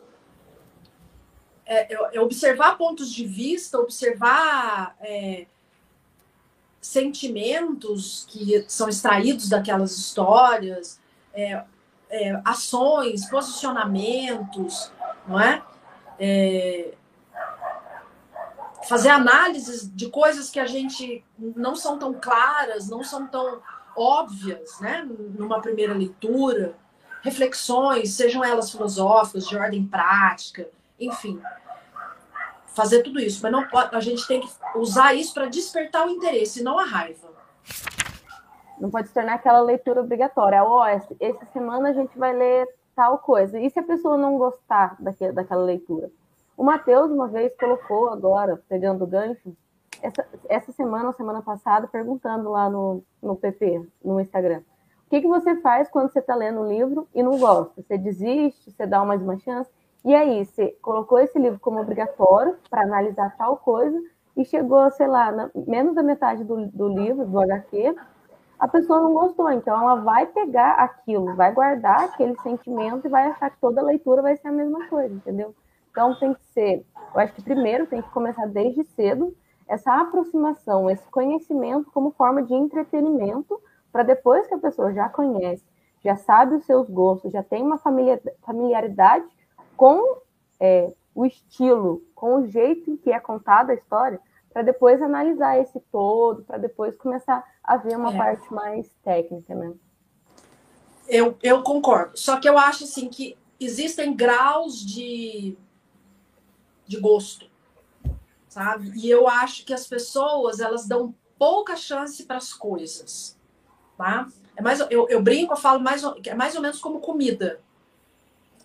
É, 1.66 2.16
é, 2.16 2.20
observar 2.22 2.79
pontos 2.79 3.12
de 3.12 3.26
vista, 3.26 3.79
observar 3.79 4.97
é, 5.03 5.47
sentimentos 6.81 8.24
que 8.31 8.64
são 8.68 8.89
extraídos 8.89 9.51
daquelas 9.51 9.99
histórias, 9.99 10.99
é, 11.35 11.62
é, 12.11 12.41
ações, 12.45 13.29
posicionamentos, 13.29 14.93
não 15.27 15.41
é? 15.41 15.63
é? 16.19 16.95
Fazer 18.89 19.11
análises 19.11 19.95
de 19.95 20.09
coisas 20.09 20.51
que 20.51 20.59
a 20.59 20.67
gente 20.67 21.25
não 21.39 21.77
são 21.77 21.99
tão 21.99 22.15
claras, 22.15 22.89
não 22.89 23.05
são 23.05 23.27
tão 23.27 23.61
óbvias, 23.97 24.81
né? 24.81 25.07
Numa 25.37 25.61
primeira 25.61 25.93
leitura, 25.93 26.75
reflexões, 27.23 28.13
sejam 28.13 28.45
elas 28.45 28.71
filosóficas, 28.71 29.47
de 29.47 29.57
ordem 29.57 29.85
prática, 29.85 30.69
enfim, 30.99 31.41
fazer 32.75 33.03
tudo 33.03 33.19
isso, 33.19 33.41
mas 33.43 33.53
não 33.53 33.67
pode, 33.67 33.95
a 33.95 34.01
gente 34.01 34.27
tem 34.27 34.41
que 34.41 34.49
usar 34.77 35.13
isso 35.15 35.35
para 35.35 35.47
despertar 35.47 36.07
o 36.07 36.11
interesse, 36.11 36.63
não 36.63 36.79
a 36.79 36.85
raiva. 36.85 37.29
Não 38.81 38.91
pode 38.91 39.09
se 39.09 39.14
tornar 39.14 39.35
aquela 39.35 39.61
leitura 39.61 40.01
obrigatória. 40.01 40.62
Ó, 40.64 40.83
oh, 40.83 40.87
essa 40.87 41.45
semana 41.53 41.91
a 41.91 41.93
gente 41.93 42.16
vai 42.18 42.33
ler 42.33 42.68
tal 42.95 43.18
coisa. 43.18 43.59
E 43.59 43.70
se 43.70 43.79
a 43.79 43.83
pessoa 43.83 44.16
não 44.16 44.39
gostar 44.39 44.97
daquela 45.01 45.62
leitura? 45.62 46.11
O 46.57 46.64
Matheus, 46.64 47.11
uma 47.11 47.29
vez, 47.29 47.55
colocou 47.57 48.11
agora, 48.11 48.61
pegando 48.68 49.05
o 49.05 49.07
gancho, 49.07 49.57
essa, 50.03 50.26
essa 50.49 50.72
semana, 50.72 51.12
semana 51.12 51.43
passada, 51.43 51.87
perguntando 51.87 52.51
lá 52.51 52.68
no, 52.68 53.03
no 53.22 53.37
PP, 53.37 53.87
no 54.05 54.20
Instagram. 54.20 54.62
O 55.07 55.11
que, 55.11 55.20
que 55.20 55.29
você 55.29 55.57
faz 55.61 55.89
quando 55.89 56.11
você 56.12 56.18
está 56.18 56.35
lendo 56.35 56.61
um 56.61 56.68
livro 56.68 57.09
e 57.14 57.22
não 57.22 57.39
gosta? 57.39 57.81
Você 57.81 57.97
desiste? 57.97 58.70
Você 58.70 58.87
dá 58.87 59.05
mais 59.05 59.22
uma 59.22 59.39
chance? 59.39 59.70
E 60.05 60.14
aí, 60.14 60.45
você 60.45 60.76
colocou 60.83 61.18
esse 61.18 61.39
livro 61.39 61.59
como 61.61 61.81
obrigatório 61.81 62.57
para 62.68 62.83
analisar 62.83 63.37
tal 63.37 63.57
coisa 63.57 63.99
e 64.37 64.45
chegou, 64.45 64.91
sei 64.91 65.07
lá, 65.07 65.33
na, 65.33 65.51
menos 65.55 65.95
da 65.95 66.03
metade 66.03 66.45
do, 66.45 66.66
do 66.66 66.89
livro, 66.89 67.26
do 67.26 67.41
HQ, 67.41 67.97
a 68.59 68.67
pessoa 68.67 69.01
não 69.01 69.13
gostou. 69.13 69.51
Então, 69.51 69.81
ela 69.81 69.97
vai 69.97 70.27
pegar 70.27 70.73
aquilo, 70.75 71.35
vai 71.35 71.53
guardar 71.53 72.05
aquele 72.05 72.37
sentimento 72.41 73.07
e 73.07 73.11
vai 73.11 73.27
achar 73.27 73.51
que 73.51 73.61
toda 73.61 73.83
leitura 73.83 74.23
vai 74.23 74.37
ser 74.37 74.49
a 74.49 74.53
mesma 74.53 74.87
coisa, 74.89 75.15
entendeu? 75.15 75.55
Então, 75.91 76.19
tem 76.19 76.35
que 76.35 76.45
ser, 76.47 76.85
eu 77.15 77.21
acho 77.21 77.33
que 77.35 77.43
primeiro 77.43 77.87
tem 77.87 78.03
que 78.03 78.11
começar 78.11 78.47
desde 78.47 78.85
cedo 78.85 79.35
essa 79.67 80.01
aproximação, 80.01 80.89
esse 80.89 81.07
conhecimento 81.11 81.91
como 81.93 82.11
forma 82.13 82.43
de 82.43 82.55
entretenimento, 82.55 83.61
para 83.93 84.03
depois 84.03 84.47
que 84.47 84.55
a 84.55 84.59
pessoa 84.59 84.93
já 84.93 85.09
conhece, 85.09 85.65
já 86.03 86.17
sabe 86.17 86.55
os 86.55 86.65
seus 86.65 86.89
gostos, 86.89 87.33
já 87.33 87.43
tem 87.43 87.63
uma 87.63 87.79
familiaridade 87.79 89.27
com 89.77 90.19
é, 90.61 90.93
o 91.15 91.27
estilo, 91.27 92.03
com 92.15 92.37
o 92.37 92.47
jeito 92.47 92.91
em 92.91 92.97
que 92.97 93.11
é 93.13 93.21
contada 93.21 93.73
a 93.73 93.75
história, 93.75 94.21
para 94.53 94.62
depois 94.62 95.01
analisar 95.03 95.59
esse 95.59 95.78
todo, 95.92 96.42
para 96.42 96.59
depois 96.59 96.96
começar 96.96 97.44
a 97.62 97.76
ver 97.76 97.96
uma 97.96 98.12
é. 98.12 98.16
parte 98.16 98.53
mais 98.53 98.90
técnica, 99.05 99.55
né? 99.55 99.72
Eu, 101.09 101.38
eu 101.42 101.62
concordo. 101.62 102.18
Só 102.18 102.38
que 102.38 102.49
eu 102.49 102.59
acho 102.59 102.84
assim 102.84 103.09
que 103.09 103.36
existem 103.59 104.14
graus 104.14 104.84
de, 104.84 105.57
de 106.86 107.01
gosto, 107.01 107.46
sabe? 108.49 108.92
E 108.94 109.11
eu 109.11 109.26
acho 109.28 109.64
que 109.64 109.72
as 109.72 109.86
pessoas 109.86 110.61
elas 110.61 110.86
dão 110.86 111.14
pouca 111.38 111.76
chance 111.76 112.24
para 112.24 112.36
as 112.36 112.53
coisas, 112.53 113.38
tá? 113.96 114.28
É 114.57 114.62
mais, 114.62 114.80
eu, 114.90 115.09
eu 115.09 115.22
brinco, 115.22 115.53
eu 115.53 115.57
falo 115.57 115.80
mais, 115.80 116.03
é 116.26 116.34
mais 116.34 116.57
ou 116.57 116.61
menos 116.61 116.80
como 116.80 117.01
comida. 117.01 117.61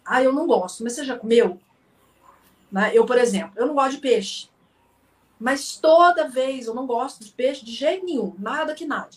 Ah, 0.04 0.22
eu 0.22 0.34
não 0.34 0.48
gosto, 0.48 0.84
mas 0.84 0.94
você 0.94 1.06
já 1.06 1.18
comeu? 1.18 1.60
Né? 2.72 2.92
Eu, 2.94 3.06
por 3.06 3.18
exemplo, 3.18 3.54
eu 3.56 3.68
não 3.68 3.76
gosto 3.76 3.92
de 3.92 3.98
peixe. 4.00 4.50
Mas 5.44 5.76
toda 5.76 6.30
vez, 6.30 6.68
eu 6.68 6.74
não 6.74 6.88
gosto 6.88 7.22
de 7.22 7.30
peixe 7.34 7.66
de 7.66 7.74
jeito 7.74 8.06
nenhum, 8.06 8.34
nada 8.40 8.74
que 8.74 8.86
nada. 8.86 9.10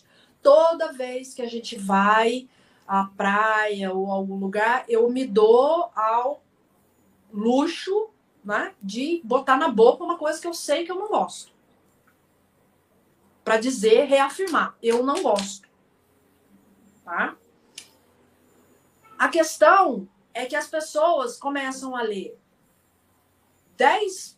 Toda 0.43 0.93
vez 0.93 1.33
que 1.33 1.41
a 1.41 1.47
gente 1.47 1.79
vai 1.79 2.49
à 2.85 3.05
praia 3.05 3.93
ou 3.95 4.11
a 4.11 4.15
algum 4.15 4.35
lugar, 4.35 4.85
eu 4.89 5.09
me 5.09 5.25
dou 5.25 5.89
ao 5.95 6.43
luxo 7.33 8.11
né, 8.45 8.75
de 8.83 9.21
botar 9.23 9.57
na 9.57 9.69
boca 9.69 10.03
uma 10.03 10.19
coisa 10.19 10.41
que 10.41 10.49
eu 10.49 10.53
sei 10.53 10.85
que 10.85 10.91
eu 10.91 10.97
não 10.97 11.07
gosto. 11.07 11.53
Para 13.45 13.59
dizer, 13.59 14.07
reafirmar, 14.07 14.77
eu 14.83 15.05
não 15.05 15.23
gosto. 15.23 15.69
Tá? 17.05 17.37
A 19.17 19.29
questão 19.29 20.09
é 20.35 20.45
que 20.45 20.57
as 20.57 20.67
pessoas 20.67 21.39
começam 21.39 21.95
a 21.95 22.03
ler 22.03 22.37
dez, 23.77 24.37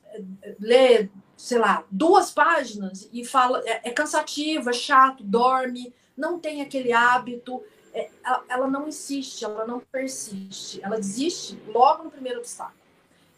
ler, 0.59 1.11
sei 1.39 1.57
lá, 1.57 1.85
duas 1.89 2.33
páginas 2.33 3.09
e 3.13 3.25
fala, 3.25 3.63
é, 3.65 3.89
é 3.89 3.91
cansativo, 3.93 4.69
é 4.69 4.73
chato, 4.73 5.23
dorme, 5.23 5.95
não 6.17 6.37
tem 6.37 6.61
aquele 6.61 6.93
hábito, 6.93 7.63
é, 7.95 8.11
ela, 8.25 8.45
ela, 8.49 8.69
não 8.69 8.89
insiste, 8.89 9.45
ela 9.45 9.65
não 9.65 9.79
persiste, 9.79 10.81
ela 10.83 10.97
desiste 10.97 11.57
logo 11.69 12.03
no 12.03 12.11
primeiro 12.11 12.41
obstáculo. 12.41 12.77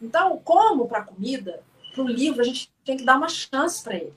Então, 0.01 0.41
como 0.43 0.87
para 0.87 0.97
a 0.97 1.03
comida, 1.03 1.63
para 1.93 2.03
o 2.03 2.07
livro, 2.07 2.41
a 2.41 2.43
gente 2.43 2.73
tem 2.83 2.97
que 2.97 3.05
dar 3.05 3.17
uma 3.17 3.29
chance 3.29 3.83
para 3.83 3.97
ele, 3.97 4.15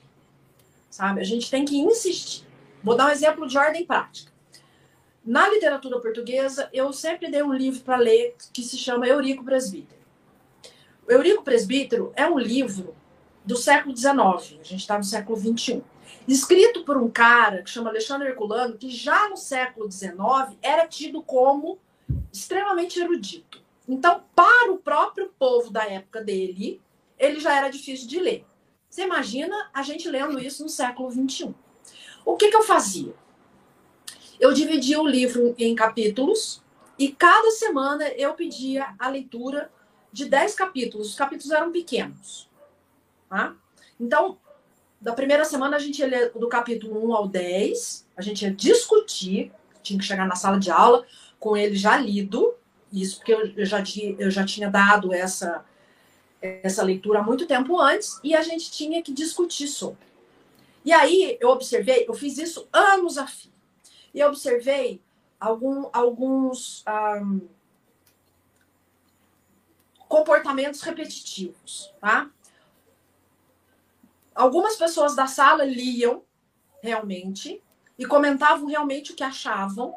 sabe? 0.89 1.21
A 1.21 1.23
gente 1.23 1.51
tem 1.51 1.63
que 1.63 1.77
insistir. 1.77 2.43
Vou 2.83 2.97
dar 2.97 3.05
um 3.05 3.11
exemplo 3.11 3.47
de 3.47 3.55
ordem 3.55 3.85
prática. 3.85 4.31
Na 5.23 5.47
literatura 5.47 5.99
portuguesa, 5.99 6.69
eu 6.73 6.91
sempre 6.91 7.29
dei 7.29 7.43
um 7.43 7.53
livro 7.53 7.81
para 7.81 7.97
ler 7.97 8.35
que 8.51 8.63
se 8.63 8.79
chama 8.79 9.07
Eurico 9.07 9.43
Presbítero. 9.43 10.01
O 11.07 11.11
Eurico 11.11 11.43
Presbítero 11.43 12.11
é 12.15 12.27
um 12.27 12.39
livro 12.39 12.95
do 13.45 13.55
século 13.55 13.95
XIX, 13.95 14.15
a 14.15 14.63
gente 14.63 14.75
está 14.75 14.97
no 14.97 15.03
século 15.03 15.37
XXI, 15.37 15.83
escrito 16.27 16.83
por 16.83 16.97
um 16.97 17.09
cara 17.09 17.61
que 17.61 17.69
chama 17.69 17.89
Alexandre 17.89 18.29
Herculano, 18.29 18.77
que 18.77 18.89
já 18.89 19.29
no 19.29 19.37
século 19.37 19.91
XIX 19.91 20.57
era 20.61 20.87
tido 20.87 21.21
como 21.21 21.77
extremamente 22.33 22.99
erudito. 22.99 23.63
Então, 23.87 24.23
para 24.35 24.71
o 24.71 24.79
próprio 24.79 25.31
povo 25.37 25.69
da 25.69 25.85
época 25.85 26.21
dele, 26.21 26.81
ele 27.19 27.39
já 27.39 27.55
era 27.55 27.69
difícil 27.69 28.07
de 28.07 28.19
ler. 28.19 28.45
Você 28.89 29.03
imagina 29.03 29.69
a 29.73 29.83
gente 29.83 30.09
lendo 30.09 30.39
isso 30.39 30.63
no 30.63 30.69
século 30.69 31.11
XXI. 31.11 31.53
O 32.25 32.35
que, 32.35 32.49
que 32.49 32.55
eu 32.55 32.63
fazia? 32.63 33.13
Eu 34.39 34.53
dividia 34.53 34.99
o 34.99 35.07
livro 35.07 35.53
em 35.57 35.75
capítulos 35.75 36.63
e 36.97 37.11
cada 37.11 37.51
semana 37.51 38.07
eu 38.09 38.33
pedia 38.33 38.95
a 38.97 39.07
leitura 39.07 39.71
de 40.11 40.25
10 40.25 40.55
capítulos. 40.55 41.09
Os 41.09 41.15
capítulos 41.15 41.51
eram 41.51 41.71
pequenos. 41.71 42.49
Tá? 43.29 43.55
Então, 43.99 44.37
da 44.99 45.13
primeira 45.13 45.45
semana 45.45 45.77
a 45.77 45.79
gente 45.79 45.99
ia 45.99 46.07
ler 46.07 46.31
do 46.31 46.47
capítulo 46.47 47.07
1 47.09 47.13
ao 47.13 47.27
10, 47.27 48.07
a 48.15 48.21
gente 48.21 48.43
ia 48.43 48.51
discutir, 48.51 49.51
tinha 49.81 49.99
que 49.99 50.05
chegar 50.05 50.27
na 50.27 50.35
sala 50.35 50.59
de 50.59 50.71
aula 50.71 51.05
com 51.39 51.55
ele 51.55 51.75
já 51.75 51.97
lido, 51.97 52.55
isso 52.91 53.17
porque 53.17 53.33
eu 53.33 53.65
já, 53.65 53.83
eu 54.17 54.31
já 54.31 54.45
tinha 54.45 54.69
dado 54.69 55.13
essa, 55.13 55.63
essa 56.41 56.83
leitura 56.83 57.19
há 57.19 57.23
muito 57.23 57.45
tempo 57.45 57.79
antes, 57.79 58.19
e 58.23 58.35
a 58.35 58.41
gente 58.41 58.71
tinha 58.71 59.01
que 59.01 59.13
discutir 59.13 59.67
sobre. 59.67 60.05
E 60.83 60.93
aí 60.93 61.37
eu 61.41 61.49
observei, 61.49 62.05
eu 62.07 62.13
fiz 62.13 62.37
isso 62.37 62.67
anos 62.71 63.17
a 63.17 63.25
fio. 63.25 63.51
E 64.13 64.23
observei 64.23 65.01
algum, 65.39 65.89
alguns 65.91 66.83
um, 67.21 67.41
comportamentos 70.07 70.81
repetitivos, 70.81 71.93
tá? 71.99 72.29
Algumas 74.35 74.75
pessoas 74.75 75.15
da 75.15 75.27
sala 75.27 75.63
liam 75.63 76.21
realmente 76.83 77.63
e 77.97 78.05
comentavam 78.05 78.67
realmente 78.67 79.13
o 79.13 79.15
que 79.15 79.23
achavam. 79.23 79.93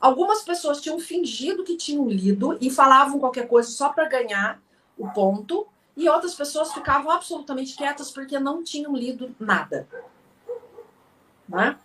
Algumas 0.00 0.42
pessoas 0.42 0.80
tinham 0.80 1.00
fingido 1.00 1.64
que 1.64 1.76
tinham 1.76 2.08
lido 2.08 2.56
e 2.60 2.70
falavam 2.70 3.18
qualquer 3.18 3.48
coisa 3.48 3.68
só 3.68 3.88
para 3.88 4.08
ganhar 4.08 4.62
o 4.96 5.10
ponto, 5.10 5.66
e 5.96 6.08
outras 6.08 6.34
pessoas 6.34 6.72
ficavam 6.72 7.10
absolutamente 7.10 7.76
quietas 7.76 8.10
porque 8.10 8.38
não 8.38 8.62
tinham 8.62 8.94
lido 8.94 9.34
nada. 9.38 9.88
Né? 11.48 11.76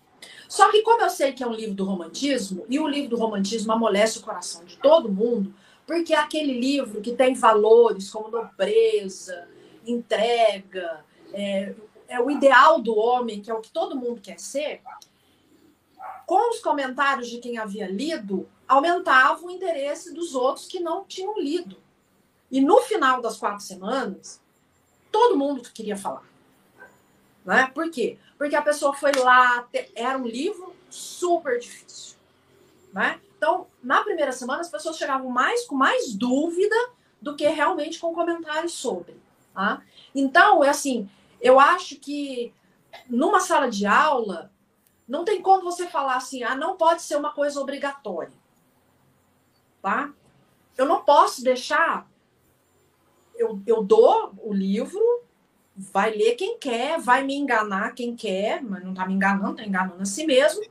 Só 0.47 0.69
que, 0.71 0.81
como 0.81 1.01
eu 1.01 1.09
sei 1.09 1.33
que 1.33 1.43
é 1.43 1.47
um 1.47 1.53
livro 1.53 1.75
do 1.75 1.83
romantismo, 1.83 2.65
e 2.69 2.79
o 2.79 2.87
livro 2.87 3.09
do 3.09 3.17
romantismo 3.17 3.71
amolece 3.73 4.19
o 4.19 4.21
coração 4.21 4.63
de 4.63 4.77
todo 4.77 5.11
mundo, 5.11 5.53
Porque 5.87 6.13
é 6.13 6.17
aquele 6.17 6.59
livro 6.59 6.99
que 6.99 7.13
tem 7.13 7.33
valores 7.33 8.11
como 8.11 8.29
nobreza, 8.29 9.47
entrega, 9.85 11.05
é, 11.33 11.73
é 12.07 12.19
o 12.19 12.29
ideal 12.31 12.81
do 12.81 12.95
homem, 12.95 13.41
que 13.41 13.51
é 13.51 13.53
o 13.53 13.61
que 13.61 13.71
todo 13.71 13.95
mundo 13.95 14.21
quer 14.21 14.39
ser, 14.39 14.81
com 16.25 16.51
os 16.51 16.59
comentários 16.59 17.29
de 17.29 17.39
quem 17.39 17.57
havia 17.57 17.87
lido, 17.87 18.47
aumentava 18.67 19.45
o 19.45 19.49
interesse 19.49 20.13
dos 20.13 20.35
outros 20.35 20.65
que 20.65 20.79
não 20.79 21.05
tinham 21.05 21.39
lido. 21.39 21.77
E 22.51 22.59
no 22.59 22.81
final 22.81 23.21
das 23.21 23.37
quatro 23.37 23.63
semanas, 23.63 24.41
todo 25.11 25.37
mundo 25.37 25.61
queria 25.73 25.97
falar. 25.97 26.25
Né? 27.45 27.71
Por 27.73 27.89
quê? 27.89 28.17
Porque 28.37 28.55
a 28.55 28.61
pessoa 28.61 28.93
foi 28.93 29.13
lá, 29.13 29.67
era 29.95 30.17
um 30.17 30.27
livro 30.27 30.75
super 30.89 31.59
difícil. 31.59 32.17
Né? 32.93 33.21
Então, 33.37 33.67
na 33.81 34.03
primeira 34.03 34.31
semana, 34.31 34.61
as 34.61 34.69
pessoas 34.69 34.97
chegavam 34.97 35.29
mais 35.29 35.65
com 35.65 35.75
mais 35.75 36.13
dúvida 36.13 36.75
do 37.21 37.35
que 37.35 37.47
realmente 37.47 37.99
com 37.99 38.13
comentários 38.13 38.73
sobre. 38.73 39.15
Tá? 39.53 39.81
Então, 40.13 40.63
é 40.63 40.69
assim, 40.69 41.09
eu 41.41 41.59
acho 41.59 41.95
que 41.97 42.53
numa 43.09 43.39
sala 43.39 43.69
de 43.69 43.85
aula, 43.85 44.51
não 45.07 45.23
tem 45.23 45.41
como 45.41 45.63
você 45.63 45.87
falar 45.87 46.15
assim, 46.15 46.43
ah, 46.43 46.55
não 46.55 46.75
pode 46.75 47.01
ser 47.01 47.15
uma 47.15 47.31
coisa 47.31 47.59
obrigatória. 47.59 48.33
Tá? 49.81 50.11
Eu 50.77 50.85
não 50.85 51.03
posso 51.03 51.43
deixar. 51.43 52.09
Eu, 53.35 53.61
eu 53.65 53.83
dou 53.83 54.33
o 54.39 54.53
livro, 54.53 55.01
vai 55.75 56.11
ler 56.11 56.35
quem 56.35 56.57
quer, 56.57 56.99
vai 56.99 57.23
me 57.23 57.35
enganar 57.35 57.93
quem 57.93 58.15
quer, 58.15 58.61
mas 58.61 58.83
não 58.83 58.91
está 58.91 59.05
me 59.05 59.13
enganando, 59.13 59.51
está 59.51 59.63
enganando 59.63 60.01
a 60.01 60.05
si 60.05 60.25
mesmo. 60.25 60.61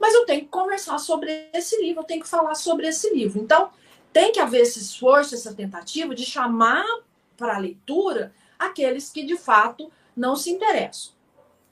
Mas 0.00 0.14
eu 0.14 0.24
tenho 0.24 0.42
que 0.42 0.48
conversar 0.48 0.98
sobre 0.98 1.50
esse 1.52 1.80
livro, 1.80 2.02
eu 2.02 2.06
tenho 2.06 2.22
que 2.22 2.28
falar 2.28 2.54
sobre 2.54 2.86
esse 2.86 3.12
livro. 3.12 3.40
Então, 3.40 3.70
tem 4.12 4.32
que 4.32 4.40
haver 4.40 4.62
esse 4.62 4.78
esforço, 4.78 5.34
essa 5.34 5.52
tentativa 5.52 6.14
de 6.14 6.24
chamar 6.24 6.84
para 7.36 7.56
a 7.56 7.58
leitura 7.58 8.32
aqueles 8.58 9.10
que 9.10 9.24
de 9.24 9.36
fato 9.36 9.90
não 10.16 10.36
se 10.36 10.50
interessam. 10.50 11.12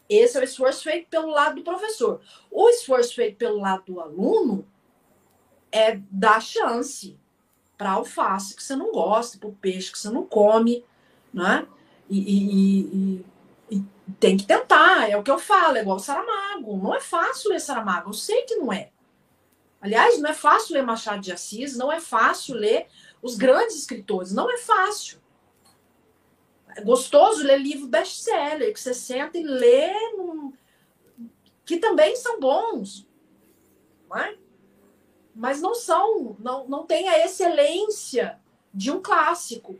Esse 0.09 0.36
é 0.36 0.40
o 0.40 0.45
esforço 0.45 0.84
feito 0.84 1.09
pelo 1.09 1.30
lado 1.30 1.57
do 1.57 1.62
professor. 1.62 2.20
O 2.51 2.68
esforço 2.68 3.14
feito 3.14 3.36
pelo 3.36 3.61
lado 3.61 3.84
do 3.86 4.01
aluno 4.01 4.66
é 5.70 5.99
dar 6.11 6.40
chance 6.40 7.18
para 7.78 7.93
alface 7.93 8.55
que 8.55 8.62
você 8.62 8.76
não 8.76 8.93
gosta, 8.93 9.38
para 9.38 9.49
o 9.49 9.55
peixe 9.55 9.90
que 9.90 9.99
você 9.99 10.11
não 10.11 10.26
come, 10.26 10.84
né? 11.32 11.66
E, 12.11 12.18
e, 12.18 12.80
e, 12.80 13.26
e, 13.70 13.84
tem 14.20 14.36
que 14.36 14.45
tentar, 14.45 15.09
é 15.09 15.16
o 15.16 15.22
que 15.22 15.30
eu 15.30 15.38
falo, 15.38 15.78
é 15.78 15.80
igual 15.80 15.99
Saramago. 15.99 16.76
Não 16.76 16.95
é 16.95 17.01
fácil 17.01 17.51
ler 17.51 17.61
Saramago, 17.61 18.11
eu 18.11 18.14
sei 18.14 18.43
que 18.43 18.57
não 18.57 18.72
é. 18.72 18.90
Aliás, 19.80 20.20
não 20.20 20.30
é 20.30 20.34
fácil 20.34 20.74
ler 20.74 20.82
Machado 20.82 21.20
de 21.20 21.32
Assis, 21.32 21.76
não 21.76 21.90
é 21.90 21.99
fácil 21.99 22.55
ler 22.55 22.86
os 23.22 23.34
grandes 23.34 23.76
escritores, 23.76 24.32
não 24.32 24.51
é 24.51 24.59
fácil. 24.59 25.22
É 26.77 26.83
gostoso 26.83 27.43
ler 27.43 27.59
livro 27.59 27.87
best-seller, 27.87 28.73
que 28.73 28.81
você 28.81 28.95
senta 28.95 29.39
e 29.39 29.43
lê, 29.43 29.93
num... 30.16 30.53
que 31.64 31.79
também 31.79 32.16
são 32.16 32.41
bons. 32.41 33.07
Não 34.09 34.16
é? 34.16 34.37
Mas 35.35 35.61
não 35.61 35.75
são, 35.75 36.37
não, 36.39 36.68
não 36.68 36.85
tem 36.85 37.09
a 37.09 37.25
excelência 37.25 38.39
de 38.73 38.91
um 38.91 39.01
clássico. 39.01 39.77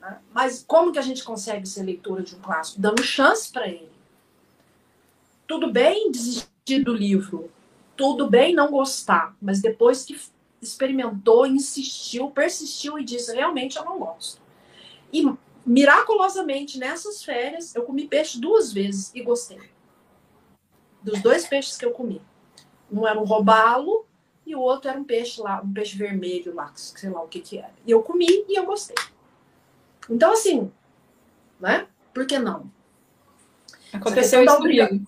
Né? 0.00 0.18
Mas 0.32 0.64
como 0.66 0.92
que 0.92 0.98
a 0.98 1.02
gente 1.02 1.22
consegue 1.22 1.66
ser 1.66 1.82
leitora 1.82 2.22
de 2.22 2.34
um 2.34 2.40
clássico? 2.40 2.80
Dando 2.80 3.02
chance 3.02 3.50
para 3.50 3.68
ele. 3.68 3.92
Tudo 5.46 5.70
bem 5.70 6.10
desistir 6.10 6.82
do 6.82 6.94
livro, 6.94 7.50
tudo 7.96 8.28
bem 8.28 8.54
não 8.54 8.70
gostar, 8.70 9.36
mas 9.40 9.60
depois 9.60 10.04
que 10.04 10.18
experimentou, 10.62 11.46
insistiu, 11.46 12.30
persistiu 12.30 12.98
e 12.98 13.04
disse: 13.04 13.34
realmente 13.34 13.76
eu 13.76 13.84
não 13.84 13.98
gosto. 13.98 14.40
E 15.12 15.22
miraculosamente, 15.64 16.78
nessas 16.78 17.22
férias, 17.22 17.74
eu 17.74 17.82
comi 17.84 18.06
peixe 18.06 18.40
duas 18.40 18.72
vezes 18.72 19.12
e 19.14 19.22
gostei. 19.22 19.60
Dos 21.02 21.20
dois 21.20 21.46
peixes 21.46 21.76
que 21.76 21.84
eu 21.84 21.92
comi. 21.92 22.20
Um 22.90 23.06
era 23.06 23.18
um 23.18 23.24
robalo 23.24 24.06
e 24.46 24.54
o 24.54 24.60
outro 24.60 24.90
era 24.90 24.98
um 24.98 25.04
peixe 25.04 25.40
lá, 25.40 25.60
um 25.62 25.72
peixe 25.72 25.96
vermelho 25.96 26.54
lá, 26.54 26.72
sei 26.74 27.10
lá 27.10 27.22
o 27.22 27.28
que 27.28 27.40
que 27.40 27.58
era. 27.58 27.72
E 27.86 27.90
eu 27.90 28.02
comi 28.02 28.44
e 28.48 28.58
eu 28.58 28.64
gostei. 28.64 28.96
Então, 30.08 30.32
assim, 30.32 30.70
né? 31.60 31.86
Por 32.12 32.26
que 32.26 32.38
não? 32.38 32.70
Aconteceu 33.92 34.44
isso 34.44 34.56
comigo. 34.56 35.00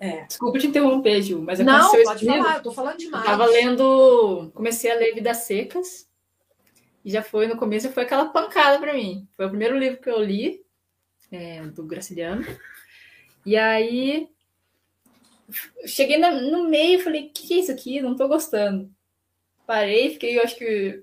É. 0.00 0.24
Desculpa 0.24 0.58
te 0.58 0.68
interromper, 0.68 1.20
Gil, 1.22 1.42
mas 1.42 1.60
aconteceu 1.60 1.98
não, 1.98 2.04
pode 2.04 2.26
falar, 2.26 2.56
eu 2.56 2.62
tô 2.62 2.72
falando 2.72 2.96
demais. 2.96 3.24
Eu 3.24 3.30
tava 3.30 3.46
lendo, 3.46 4.50
comecei 4.54 4.92
a 4.92 4.94
ler 4.94 5.12
Vidas 5.12 5.38
Secas, 5.38 6.07
já 7.10 7.22
foi, 7.22 7.46
no 7.46 7.56
começo, 7.56 7.90
foi 7.90 8.02
aquela 8.02 8.26
pancada 8.26 8.78
para 8.78 8.94
mim. 8.94 9.26
Foi 9.36 9.46
o 9.46 9.50
primeiro 9.50 9.78
livro 9.78 10.00
que 10.00 10.10
eu 10.10 10.22
li, 10.22 10.64
é, 11.30 11.62
do 11.62 11.84
Graciliano. 11.84 12.44
E 13.46 13.56
aí, 13.56 14.28
cheguei 15.86 16.18
no 16.18 16.68
meio 16.68 16.98
e 16.98 17.02
falei, 17.02 17.26
o 17.26 17.30
que, 17.30 17.46
que 17.46 17.54
é 17.54 17.58
isso 17.58 17.72
aqui? 17.72 18.00
Não 18.00 18.16
tô 18.16 18.28
gostando. 18.28 18.90
Parei, 19.66 20.10
fiquei, 20.10 20.38
eu 20.38 20.42
acho 20.42 20.56
que 20.56 21.02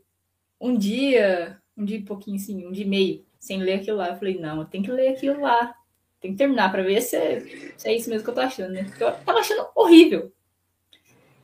um 0.60 0.78
dia, 0.78 1.60
um 1.78 1.86
dia 1.86 1.98
e 1.98 2.04
pouquinho 2.04 2.38
assim, 2.38 2.66
um 2.66 2.72
dia 2.72 2.86
e 2.86 2.90
meio, 2.90 3.26
sem 3.40 3.62
ler 3.62 3.80
aquilo 3.80 3.98
lá. 3.98 4.10
Eu 4.10 4.18
falei, 4.18 4.40
não, 4.40 4.60
eu 4.60 4.66
tenho 4.66 4.84
que 4.84 4.92
ler 4.92 5.10
aquilo 5.10 5.42
lá. 5.42 5.76
Tem 6.20 6.32
que 6.32 6.38
terminar 6.38 6.72
para 6.72 6.84
ver 6.84 7.02
se 7.02 7.16
é, 7.16 7.40
se 7.78 7.88
é 7.88 7.96
isso 7.96 8.10
mesmo 8.10 8.24
que 8.24 8.30
eu 8.30 8.36
tô 8.36 8.42
achando, 8.42 8.74
né? 8.74 8.84
Porque 8.84 9.04
eu 9.04 9.12
tava 9.24 9.40
achando 9.40 9.68
horrível. 9.76 10.32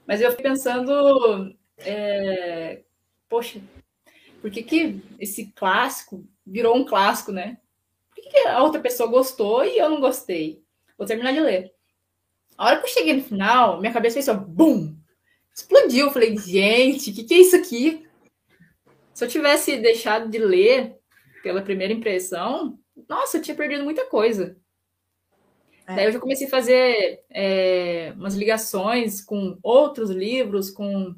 Mas 0.08 0.22
eu 0.22 0.32
fiquei 0.32 0.50
pensando, 0.50 1.56
é, 1.78 2.82
poxa, 3.30 3.62
por 4.42 4.50
que, 4.50 4.64
que 4.64 5.02
esse 5.20 5.52
clássico 5.56 6.28
virou 6.46 6.76
um 6.76 6.84
clássico, 6.84 7.32
né? 7.32 7.60
Por 8.10 8.24
que, 8.24 8.30
que 8.30 8.38
a 8.48 8.62
outra 8.64 8.82
pessoa 8.82 9.10
gostou 9.10 9.64
e 9.64 9.78
eu 9.78 9.90
não 9.90 10.02
gostei? 10.02 10.64
Vou 10.98 11.08
terminar 11.08 11.32
de 11.32 11.40
ler. 11.40 11.72
A 12.58 12.66
hora 12.66 12.80
que 12.80 12.86
eu 12.86 12.92
cheguei 12.92 13.14
no 13.14 13.24
final, 13.24 13.80
minha 13.80 13.94
cabeça 13.94 14.16
fez 14.16 14.28
assim, 14.28 14.44
bum! 14.46 14.96
Explodiu. 15.56 16.08
Eu 16.08 16.12
falei, 16.12 16.36
gente, 16.38 17.12
o 17.12 17.14
que, 17.14 17.24
que 17.24 17.34
é 17.36 17.38
isso 17.38 17.56
aqui? 17.56 18.08
Se 19.14 19.24
eu 19.24 19.30
tivesse 19.30 19.78
deixado 19.78 20.30
de 20.30 20.40
ler 20.40 20.98
pela 21.44 21.62
primeira 21.62 21.94
impressão, 21.94 22.80
nossa, 23.08 23.38
eu 23.38 23.42
tinha 23.42 23.56
perdido 23.56 23.84
muita 23.84 24.06
coisa. 24.06 24.58
É. 25.88 25.96
Daí 25.96 26.06
eu 26.06 26.12
já 26.12 26.20
comecei 26.20 26.48
a 26.48 26.50
fazer 26.50 27.24
é, 27.30 28.14
umas 28.16 28.36
ligações 28.36 29.22
com 29.22 29.58
outros 29.62 30.10
livros, 30.10 30.72
com 30.72 31.16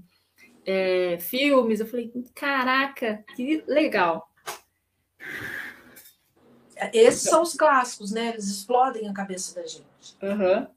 é, 0.65 1.17
filmes. 1.19 1.79
Eu 1.79 1.87
falei, 1.87 2.11
caraca, 2.33 3.23
que 3.35 3.63
legal. 3.67 4.29
Esses 6.91 7.21
são 7.23 7.43
os 7.43 7.53
clássicos, 7.53 8.11
né? 8.11 8.29
Eles 8.29 8.47
explodem 8.47 9.07
a 9.07 9.13
cabeça 9.13 9.55
da 9.55 9.65
gente. 9.65 10.17
Uhum. 10.21 10.67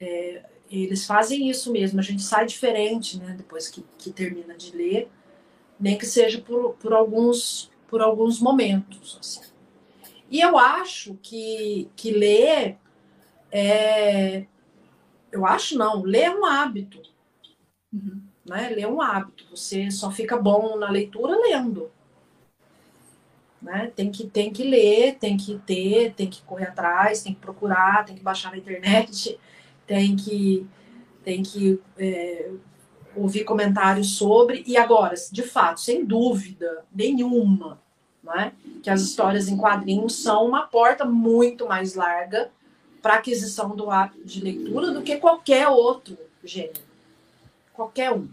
É, 0.00 0.44
eles 0.70 1.06
fazem 1.06 1.48
isso 1.48 1.72
mesmo. 1.72 2.00
A 2.00 2.02
gente 2.02 2.22
sai 2.22 2.46
diferente, 2.46 3.18
né? 3.18 3.34
Depois 3.36 3.68
que, 3.68 3.84
que 3.98 4.10
termina 4.10 4.54
de 4.56 4.76
ler, 4.76 5.10
nem 5.78 5.96
que 5.96 6.06
seja 6.06 6.40
por, 6.40 6.74
por 6.74 6.92
alguns 6.92 7.70
por 7.86 8.02
alguns 8.02 8.40
momentos. 8.40 9.16
Assim. 9.20 9.42
E 10.28 10.40
eu 10.40 10.58
acho 10.58 11.14
que, 11.22 11.88
que 11.94 12.10
ler 12.10 12.76
é, 13.50 14.46
eu 15.30 15.46
acho 15.46 15.78
não, 15.78 16.02
ler 16.02 16.24
é 16.24 16.30
um 16.30 16.44
hábito. 16.44 17.00
Uhum. 17.92 18.25
Né? 18.48 18.68
Ler 18.68 18.82
é 18.82 18.88
um 18.88 19.00
hábito. 19.00 19.44
Você 19.50 19.90
só 19.90 20.10
fica 20.10 20.36
bom 20.36 20.76
na 20.78 20.90
leitura 20.90 21.36
lendo. 21.36 21.90
Né? 23.60 23.90
Tem, 23.96 24.10
que, 24.10 24.26
tem 24.26 24.52
que 24.52 24.62
ler, 24.62 25.16
tem 25.18 25.36
que 25.36 25.58
ter, 25.66 26.14
tem 26.14 26.28
que 26.28 26.42
correr 26.42 26.68
atrás, 26.68 27.22
tem 27.22 27.34
que 27.34 27.40
procurar, 27.40 28.04
tem 28.04 28.14
que 28.14 28.22
baixar 28.22 28.52
na 28.52 28.58
internet, 28.58 29.38
tem 29.86 30.14
que, 30.14 30.66
tem 31.24 31.42
que 31.42 31.80
é, 31.98 32.50
ouvir 33.16 33.44
comentários 33.44 34.16
sobre. 34.16 34.62
E 34.66 34.76
agora, 34.76 35.14
de 35.32 35.42
fato, 35.42 35.80
sem 35.80 36.04
dúvida 36.04 36.84
nenhuma, 36.94 37.80
né? 38.22 38.52
que 38.82 38.90
as 38.90 39.02
histórias 39.02 39.48
em 39.48 39.56
quadrinhos 39.56 40.14
são 40.14 40.46
uma 40.46 40.62
porta 40.62 41.04
muito 41.04 41.66
mais 41.66 41.94
larga 41.94 42.50
para 43.02 43.14
aquisição 43.14 43.74
do 43.74 43.90
hábito 43.90 44.24
de 44.24 44.40
leitura 44.40 44.92
do 44.92 45.02
que 45.02 45.16
qualquer 45.16 45.68
outro 45.68 46.16
gênero. 46.44 46.85
Qualquer 47.76 48.10
um. 48.10 48.28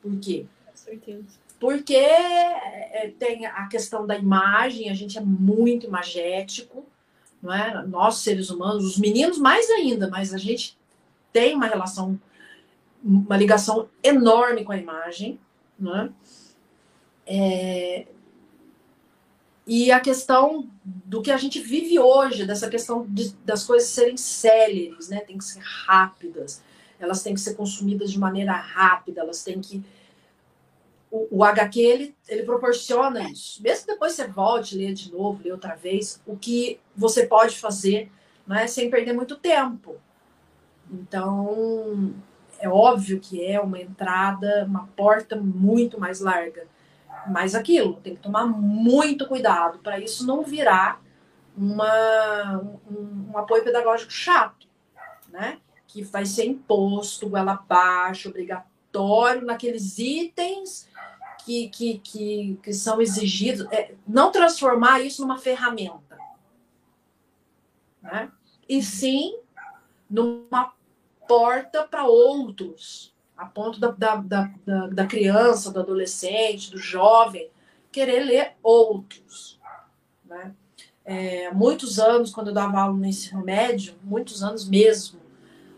Por 0.00 0.18
quê? 0.18 0.46
Com 0.66 0.76
certeza. 0.76 1.42
Porque 1.60 1.94
é, 1.94 3.12
tem 3.18 3.46
a 3.46 3.68
questão 3.68 4.04
da 4.06 4.16
imagem, 4.16 4.90
a 4.90 4.94
gente 4.94 5.16
é 5.18 5.20
muito 5.20 5.86
imagético, 5.86 6.84
não 7.40 7.52
é? 7.52 7.86
Nós, 7.86 8.16
seres 8.16 8.50
humanos, 8.50 8.84
os 8.84 8.98
meninos 8.98 9.38
mais 9.38 9.70
ainda, 9.70 10.08
mas 10.08 10.32
a 10.32 10.38
gente 10.38 10.76
tem 11.32 11.54
uma 11.54 11.66
relação, 11.66 12.18
uma 13.04 13.36
ligação 13.36 13.88
enorme 14.02 14.64
com 14.64 14.72
a 14.72 14.78
imagem, 14.78 15.38
não 15.78 15.96
é? 15.96 16.10
é 17.26 18.06
e 19.64 19.92
a 19.92 20.00
questão 20.00 20.68
do 20.84 21.22
que 21.22 21.30
a 21.30 21.36
gente 21.36 21.60
vive 21.60 21.96
hoje, 22.00 22.44
dessa 22.44 22.68
questão 22.68 23.06
de, 23.08 23.32
das 23.44 23.62
coisas 23.62 23.88
serem 23.88 24.16
céleres, 24.16 25.08
né? 25.08 25.20
Tem 25.20 25.38
que 25.38 25.44
ser 25.44 25.60
rápidas 25.60 26.60
elas 27.04 27.22
têm 27.22 27.34
que 27.34 27.40
ser 27.40 27.54
consumidas 27.54 28.10
de 28.10 28.18
maneira 28.18 28.52
rápida, 28.52 29.20
elas 29.20 29.42
têm 29.42 29.60
que. 29.60 29.82
o, 31.10 31.38
o 31.38 31.44
HQ 31.44 31.80
ele, 31.80 32.16
ele 32.28 32.42
proporciona 32.42 33.30
isso. 33.30 33.62
Mesmo 33.62 33.86
depois 33.86 34.12
você 34.12 34.26
volte, 34.26 34.76
ler 34.76 34.92
de 34.92 35.12
novo, 35.12 35.42
ler 35.42 35.52
outra 35.52 35.74
vez, 35.74 36.20
o 36.26 36.36
que 36.36 36.80
você 36.96 37.26
pode 37.26 37.58
fazer 37.58 38.10
né, 38.46 38.66
sem 38.66 38.90
perder 38.90 39.12
muito 39.12 39.36
tempo. 39.36 39.96
Então, 40.90 42.14
é 42.58 42.68
óbvio 42.68 43.18
que 43.18 43.44
é 43.44 43.60
uma 43.60 43.80
entrada, 43.80 44.64
uma 44.66 44.86
porta 44.96 45.36
muito 45.36 45.98
mais 45.98 46.20
larga. 46.20 46.66
Mas 47.28 47.54
aquilo, 47.54 47.94
tem 47.96 48.14
que 48.14 48.22
tomar 48.22 48.46
muito 48.46 49.26
cuidado 49.26 49.78
para 49.78 49.98
isso 49.98 50.26
não 50.26 50.42
virar 50.42 51.00
uma, 51.56 52.58
um, 52.90 53.30
um, 53.30 53.38
apoio 53.38 53.62
pedagógico 53.62 54.12
chato, 54.12 54.66
né? 55.28 55.58
Que 55.92 56.02
vai 56.02 56.24
ser 56.24 56.46
imposto, 56.46 57.28
goela 57.28 57.52
abaixo, 57.52 58.30
obrigatório 58.30 59.44
naqueles 59.44 59.98
itens 59.98 60.88
que, 61.44 61.68
que, 61.68 61.98
que, 61.98 62.58
que 62.62 62.72
são 62.72 63.00
exigidos. 63.00 63.66
É, 63.70 63.94
não 64.06 64.32
transformar 64.32 65.00
isso 65.00 65.22
numa 65.22 65.38
ferramenta, 65.38 66.18
né? 68.00 68.30
E 68.68 68.82
sim 68.82 69.38
numa 70.08 70.72
porta 71.26 71.84
para 71.84 72.04
outros, 72.04 73.14
a 73.36 73.46
ponto 73.46 73.80
da, 73.80 73.90
da, 73.90 74.16
da, 74.16 74.86
da 74.88 75.06
criança, 75.06 75.70
do 75.70 75.80
adolescente, 75.80 76.70
do 76.70 76.78
jovem, 76.78 77.50
querer 77.90 78.24
ler 78.24 78.52
outros. 78.62 79.58
Né? 80.24 80.54
É, 81.04 81.50
muitos 81.50 81.98
anos, 81.98 82.30
quando 82.30 82.48
eu 82.48 82.54
dava 82.54 82.80
aula 82.80 82.96
no 82.96 83.06
ensino 83.06 83.42
médio, 83.42 83.94
muitos 84.02 84.42
anos 84.42 84.68
mesmo, 84.68 85.20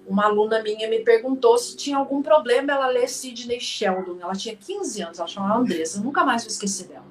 uma 0.06 0.24
aluna 0.24 0.62
minha 0.62 0.88
me 0.88 1.00
perguntou 1.00 1.56
se 1.58 1.76
tinha 1.76 1.96
algum 1.96 2.22
problema 2.22 2.72
ela 2.72 2.86
ler 2.88 3.08
Sidney 3.08 3.60
Sheldon. 3.60 4.18
Ela 4.20 4.34
tinha 4.34 4.56
15 4.56 5.02
anos, 5.02 5.18
ela 5.18 5.28
chamava 5.28 5.60
Andressa, 5.60 6.00
nunca 6.00 6.24
mais 6.24 6.42
vou 6.42 6.50
esquecer 6.50 6.88
dela. 6.88 7.04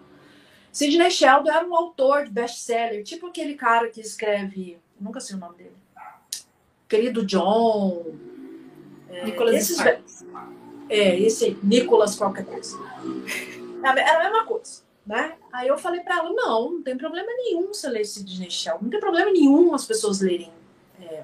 Sidney 0.71 1.11
Sheldon 1.11 1.51
era 1.51 1.65
um 1.65 1.75
autor 1.75 2.25
de 2.25 2.31
best-seller, 2.31 3.03
tipo 3.03 3.27
aquele 3.27 3.55
cara 3.55 3.89
que 3.89 4.01
escreve, 4.01 4.79
nunca 4.99 5.19
sei 5.19 5.35
o 5.35 5.39
nome 5.39 5.55
dele, 5.55 5.75
querido 6.87 7.25
John, 7.25 8.03
é, 9.09 9.25
Nicolas 9.25 9.55
esses, 9.55 9.79
É, 10.89 11.19
esse 11.19 11.57
Nicolas 11.63 12.15
qualquer 12.15 12.45
coisa. 12.45 12.77
Era 13.83 14.19
a 14.19 14.23
mesma 14.23 14.45
coisa, 14.45 14.81
né? 15.05 15.33
Aí 15.51 15.67
eu 15.67 15.77
falei 15.77 16.01
para 16.01 16.17
ela, 16.17 16.31
não, 16.31 16.71
não 16.71 16.81
tem 16.81 16.97
problema 16.97 17.31
nenhum 17.33 17.67
você 17.67 17.87
ler 17.87 18.01
Disney 18.01 18.49
Shell. 18.49 18.79
Não 18.81 18.89
tem 18.89 18.99
problema 18.99 19.31
nenhum 19.31 19.73
as 19.73 19.85
pessoas 19.85 20.21
lerem 20.21 20.51
é, 21.01 21.23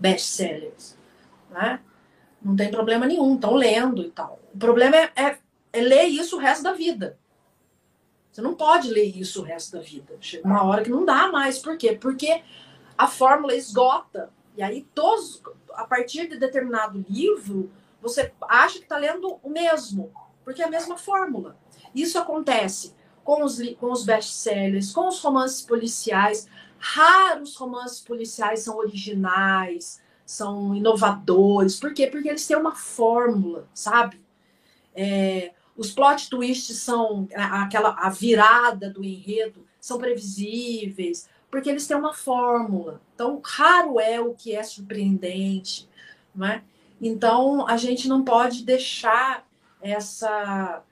best-sellers, 0.00 0.96
né? 1.50 1.80
Não 2.42 2.56
tem 2.56 2.70
problema 2.70 3.06
nenhum, 3.06 3.34
estão 3.34 3.54
lendo 3.54 4.02
e 4.02 4.10
tal. 4.10 4.40
O 4.54 4.58
problema 4.58 4.96
é, 4.96 5.12
é, 5.14 5.38
é 5.72 5.80
ler 5.80 6.04
isso 6.04 6.36
o 6.36 6.40
resto 6.40 6.62
da 6.62 6.72
vida. 6.72 7.18
Você 8.32 8.40
não 8.40 8.54
pode 8.54 8.88
ler 8.88 9.16
isso 9.16 9.40
o 9.40 9.44
resto 9.44 9.72
da 9.72 9.80
vida. 9.80 10.16
Chega 10.20 10.46
uma 10.46 10.62
hora 10.64 10.82
que 10.82 10.90
não 10.90 11.04
dá 11.04 11.28
mais. 11.28 11.58
Por 11.58 11.76
quê? 11.76 11.98
Porque 12.00 12.42
a 12.96 13.06
fórmula 13.06 13.54
esgota. 13.54 14.30
E 14.56 14.62
aí, 14.62 14.86
todos, 14.94 15.42
a 15.74 15.84
partir 15.84 16.28
de 16.28 16.38
determinado 16.38 17.04
livro, 17.08 17.70
você 18.00 18.32
acha 18.48 18.78
que 18.78 18.84
está 18.84 18.96
lendo 18.96 19.38
o 19.42 19.50
mesmo, 19.50 20.10
porque 20.44 20.62
é 20.62 20.66
a 20.66 20.70
mesma 20.70 20.96
fórmula. 20.96 21.56
Isso 21.94 22.18
acontece 22.18 22.94
com 23.24 23.44
os, 23.44 23.60
com 23.74 23.92
os 23.92 24.04
best-sellers, 24.04 24.92
com 24.92 25.08
os 25.08 25.20
romances 25.20 25.62
policiais. 25.62 26.48
Raros 26.80 27.54
romances 27.56 28.00
policiais 28.00 28.60
são 28.60 28.78
originais, 28.78 30.00
são 30.24 30.74
inovadores. 30.74 31.78
Por 31.78 31.92
quê? 31.92 32.06
Porque 32.06 32.28
eles 32.28 32.46
têm 32.46 32.56
uma 32.56 32.74
fórmula, 32.74 33.68
sabe? 33.74 34.18
É, 34.94 35.52
os 35.76 35.92
plot 35.92 36.28
twists 36.30 36.78
são 36.78 37.28
aquela 37.34 37.90
a 37.90 38.08
virada 38.08 38.90
do 38.90 39.04
enredo 39.04 39.64
são 39.80 39.98
previsíveis 39.98 41.28
porque 41.50 41.68
eles 41.68 41.86
têm 41.86 41.96
uma 41.96 42.14
fórmula. 42.14 43.00
Então, 43.14 43.40
raro 43.44 43.98
é 43.98 44.20
o 44.20 44.34
que 44.34 44.54
é 44.54 44.62
surpreendente, 44.62 45.88
não 46.34 46.46
é? 46.46 46.62
Então, 47.00 47.66
a 47.66 47.76
gente 47.76 48.08
não 48.08 48.24
pode 48.24 48.64
deixar 48.64 49.46
essa 49.82 50.82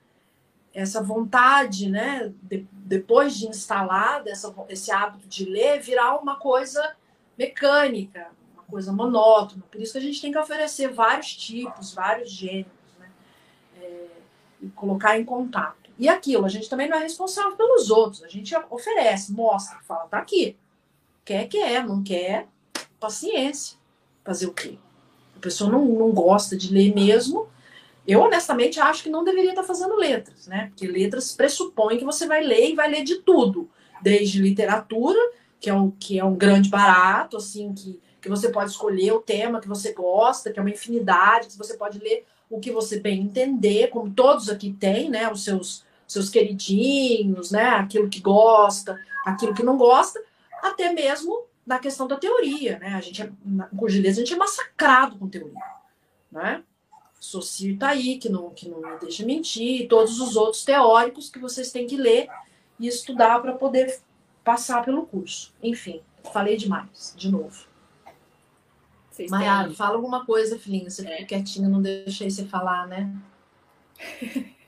essa 0.78 1.02
vontade, 1.02 1.90
né, 1.90 2.32
de, 2.40 2.64
depois 2.72 3.36
de 3.36 3.48
instalada 3.48 4.30
essa, 4.30 4.54
esse 4.68 4.92
hábito 4.92 5.26
de 5.26 5.44
ler, 5.44 5.80
virar 5.80 6.16
uma 6.16 6.36
coisa 6.36 6.94
mecânica, 7.36 8.28
uma 8.54 8.62
coisa 8.62 8.92
monótona. 8.92 9.64
Por 9.68 9.80
isso 9.80 9.92
que 9.92 9.98
a 9.98 10.02
gente 10.02 10.20
tem 10.20 10.30
que 10.30 10.38
oferecer 10.38 10.92
vários 10.92 11.34
tipos, 11.34 11.92
vários 11.92 12.30
gêneros, 12.30 12.70
né, 12.96 13.10
é, 13.82 14.06
e 14.62 14.68
colocar 14.68 15.18
em 15.18 15.24
contato. 15.24 15.90
E 15.98 16.08
aquilo, 16.08 16.46
a 16.46 16.48
gente 16.48 16.70
também 16.70 16.88
não 16.88 16.96
é 16.96 17.00
responsável 17.00 17.56
pelos 17.56 17.90
outros. 17.90 18.22
A 18.22 18.28
gente 18.28 18.54
oferece, 18.70 19.32
mostra, 19.32 19.80
fala, 19.82 20.06
tá 20.06 20.18
aqui. 20.18 20.56
Quer, 21.24 21.48
quer, 21.48 21.84
não 21.84 22.04
quer, 22.04 22.46
paciência. 23.00 23.76
Fazer 24.24 24.46
o 24.46 24.52
quê? 24.52 24.78
A 25.36 25.40
pessoa 25.40 25.68
não, 25.72 25.84
não 25.84 26.12
gosta 26.12 26.56
de 26.56 26.72
ler 26.72 26.94
mesmo. 26.94 27.48
Eu, 28.08 28.22
honestamente, 28.22 28.80
acho 28.80 29.02
que 29.02 29.10
não 29.10 29.22
deveria 29.22 29.50
estar 29.50 29.64
fazendo 29.64 29.94
letras, 29.94 30.46
né? 30.46 30.68
Porque 30.68 30.86
letras 30.86 31.36
pressupõem 31.36 31.98
que 31.98 32.06
você 32.06 32.26
vai 32.26 32.42
ler 32.42 32.70
e 32.70 32.74
vai 32.74 32.90
ler 32.90 33.04
de 33.04 33.16
tudo. 33.16 33.68
Desde 34.00 34.40
literatura, 34.40 35.18
que 35.60 35.68
é 35.68 35.74
um, 35.74 35.90
que 35.90 36.18
é 36.18 36.24
um 36.24 36.34
grande 36.34 36.70
barato, 36.70 37.36
assim, 37.36 37.74
que, 37.74 38.00
que 38.22 38.28
você 38.30 38.48
pode 38.48 38.70
escolher 38.70 39.12
o 39.12 39.20
tema 39.20 39.60
que 39.60 39.68
você 39.68 39.92
gosta, 39.92 40.50
que 40.50 40.58
é 40.58 40.62
uma 40.62 40.70
infinidade, 40.70 41.48
que 41.48 41.58
você 41.58 41.76
pode 41.76 41.98
ler 41.98 42.24
o 42.48 42.58
que 42.58 42.72
você 42.72 42.98
bem 42.98 43.20
entender, 43.20 43.88
como 43.88 44.10
todos 44.10 44.48
aqui 44.48 44.72
têm, 44.72 45.10
né? 45.10 45.30
Os 45.30 45.44
seus 45.44 45.86
seus 46.06 46.30
queridinhos, 46.30 47.50
né? 47.50 47.68
Aquilo 47.68 48.08
que 48.08 48.20
gosta, 48.20 48.98
aquilo 49.26 49.52
que 49.54 49.62
não 49.62 49.76
gosta, 49.76 50.18
até 50.62 50.90
mesmo 50.90 51.44
na 51.66 51.78
questão 51.78 52.08
da 52.08 52.16
teoria, 52.16 52.78
né? 52.78 52.94
A 52.94 53.00
gente 53.02 53.20
é, 53.20 53.30
com 53.76 53.84
a 53.84 53.88
gente 53.90 54.32
é 54.32 54.36
massacrado 54.36 55.18
com 55.18 55.28
teoria, 55.28 55.60
né? 56.32 56.62
Socir 57.18 57.76
tá 57.76 57.88
aí, 57.88 58.18
que 58.18 58.28
não, 58.28 58.50
que 58.50 58.68
não 58.68 58.80
me 58.80 58.98
deixa 58.98 59.24
mentir, 59.24 59.82
e 59.82 59.88
todos 59.88 60.20
os 60.20 60.36
outros 60.36 60.64
teóricos 60.64 61.30
que 61.30 61.38
vocês 61.38 61.72
têm 61.72 61.86
que 61.86 61.96
ler 61.96 62.28
e 62.78 62.86
estudar 62.86 63.40
para 63.42 63.54
poder 63.54 64.00
passar 64.44 64.84
pelo 64.84 65.06
curso. 65.06 65.52
Enfim, 65.62 66.00
falei 66.32 66.56
demais, 66.56 67.14
de 67.16 67.30
novo. 67.30 67.66
Maiara, 69.28 69.74
fala 69.74 69.96
alguma 69.96 70.24
coisa, 70.24 70.58
filhinha. 70.58 70.88
Você 70.88 71.04
é. 71.04 71.10
ficou 71.10 71.26
quietinha, 71.26 71.68
não 71.68 71.82
deixei 71.82 72.30
você 72.30 72.44
falar, 72.44 72.86
né? 72.86 73.12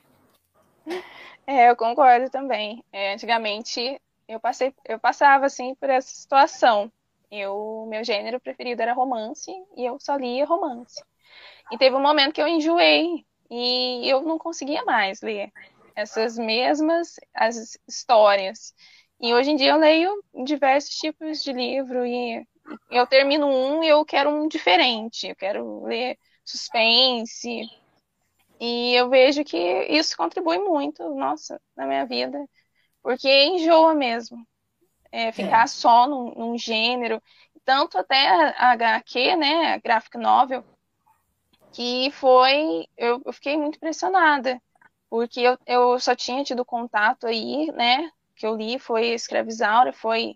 É, 1.47 1.69
eu 1.69 1.75
concordo 1.75 2.29
também. 2.29 2.81
É, 2.93 3.13
antigamente 3.13 3.99
eu 4.25 4.39
passei, 4.39 4.73
eu 4.85 4.97
passava 4.97 5.47
assim 5.47 5.75
por 5.75 5.89
essa 5.89 6.07
situação. 6.07 6.89
Eu, 7.29 7.85
meu 7.89 8.05
gênero 8.05 8.39
preferido 8.39 8.81
era 8.81 8.93
romance 8.93 9.51
e 9.75 9.85
eu 9.85 9.99
só 9.99 10.15
lia 10.15 10.45
romance. 10.45 11.03
E 11.71 11.77
teve 11.77 11.95
um 11.95 12.01
momento 12.01 12.33
que 12.33 12.41
eu 12.41 12.47
enjoei 12.47 13.25
e 13.49 14.09
eu 14.09 14.21
não 14.21 14.37
conseguia 14.37 14.83
mais 14.83 15.21
ler 15.21 15.51
essas 15.95 16.37
mesmas 16.37 17.15
as 17.33 17.77
histórias. 17.87 18.73
E 19.19 19.33
hoje 19.33 19.51
em 19.51 19.55
dia 19.55 19.71
eu 19.71 19.77
leio 19.77 20.23
diversos 20.45 20.95
tipos 20.95 21.43
de 21.43 21.53
livro 21.53 22.05
e 22.05 22.45
eu 22.89 23.05
termino 23.07 23.47
um 23.47 23.83
e 23.83 23.87
eu 23.87 24.03
quero 24.03 24.29
um 24.29 24.47
diferente. 24.47 25.27
Eu 25.27 25.35
quero 25.35 25.83
ler 25.85 26.17
suspense, 26.43 27.69
e 28.61 28.93
eu 28.93 29.09
vejo 29.09 29.43
que 29.43 29.57
isso 29.89 30.15
contribui 30.15 30.59
muito, 30.59 31.03
nossa, 31.15 31.59
na 31.75 31.87
minha 31.87 32.05
vida, 32.05 32.47
porque 33.01 33.27
enjoa 33.45 33.95
mesmo. 33.95 34.45
É, 35.11 35.31
ficar 35.31 35.63
é. 35.63 35.67
só 35.67 36.07
num, 36.07 36.33
num, 36.35 36.57
gênero, 36.57 37.21
tanto 37.65 37.97
até 37.97 38.27
a 38.27 38.71
HQ, 38.71 39.35
né, 39.35 39.73
a 39.73 39.77
graphic 39.77 40.15
novel, 40.17 40.63
que 41.71 42.11
foi, 42.11 42.85
eu, 42.97 43.21
eu 43.25 43.33
fiquei 43.33 43.57
muito 43.57 43.77
impressionada, 43.77 44.61
porque 45.09 45.41
eu, 45.41 45.57
eu 45.65 45.99
só 45.99 46.15
tinha 46.15 46.43
tido 46.43 46.65
contato 46.65 47.27
aí, 47.27 47.71
né, 47.73 48.09
que 48.35 48.45
eu 48.45 48.55
li 48.55 48.79
foi 48.79 49.07
Escravizaura, 49.09 49.93
foi 49.93 50.33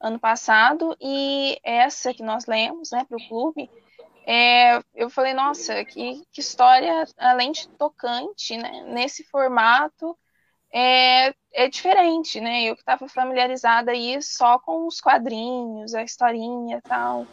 ano 0.00 0.18
passado, 0.18 0.96
e 1.00 1.58
essa 1.64 2.12
que 2.12 2.22
nós 2.22 2.46
lemos, 2.46 2.90
né, 2.90 3.04
para 3.04 3.16
o 3.16 3.28
clube, 3.28 3.70
é, 4.26 4.80
eu 4.94 5.08
falei, 5.08 5.32
nossa, 5.34 5.84
que, 5.84 6.22
que, 6.32 6.40
história, 6.40 7.04
além 7.16 7.52
de 7.52 7.68
tocante, 7.68 8.56
né, 8.56 8.82
nesse 8.88 9.22
formato, 9.24 10.18
é, 10.72 11.32
é 11.52 11.68
diferente, 11.68 12.40
né? 12.40 12.64
Eu 12.64 12.74
que 12.74 12.82
estava 12.82 13.08
familiarizada 13.08 13.92
aí 13.92 14.20
só 14.20 14.58
com 14.58 14.86
os 14.86 15.00
quadrinhos, 15.00 15.94
a 15.94 16.02
historinha 16.02 16.82
tal, 16.82 17.24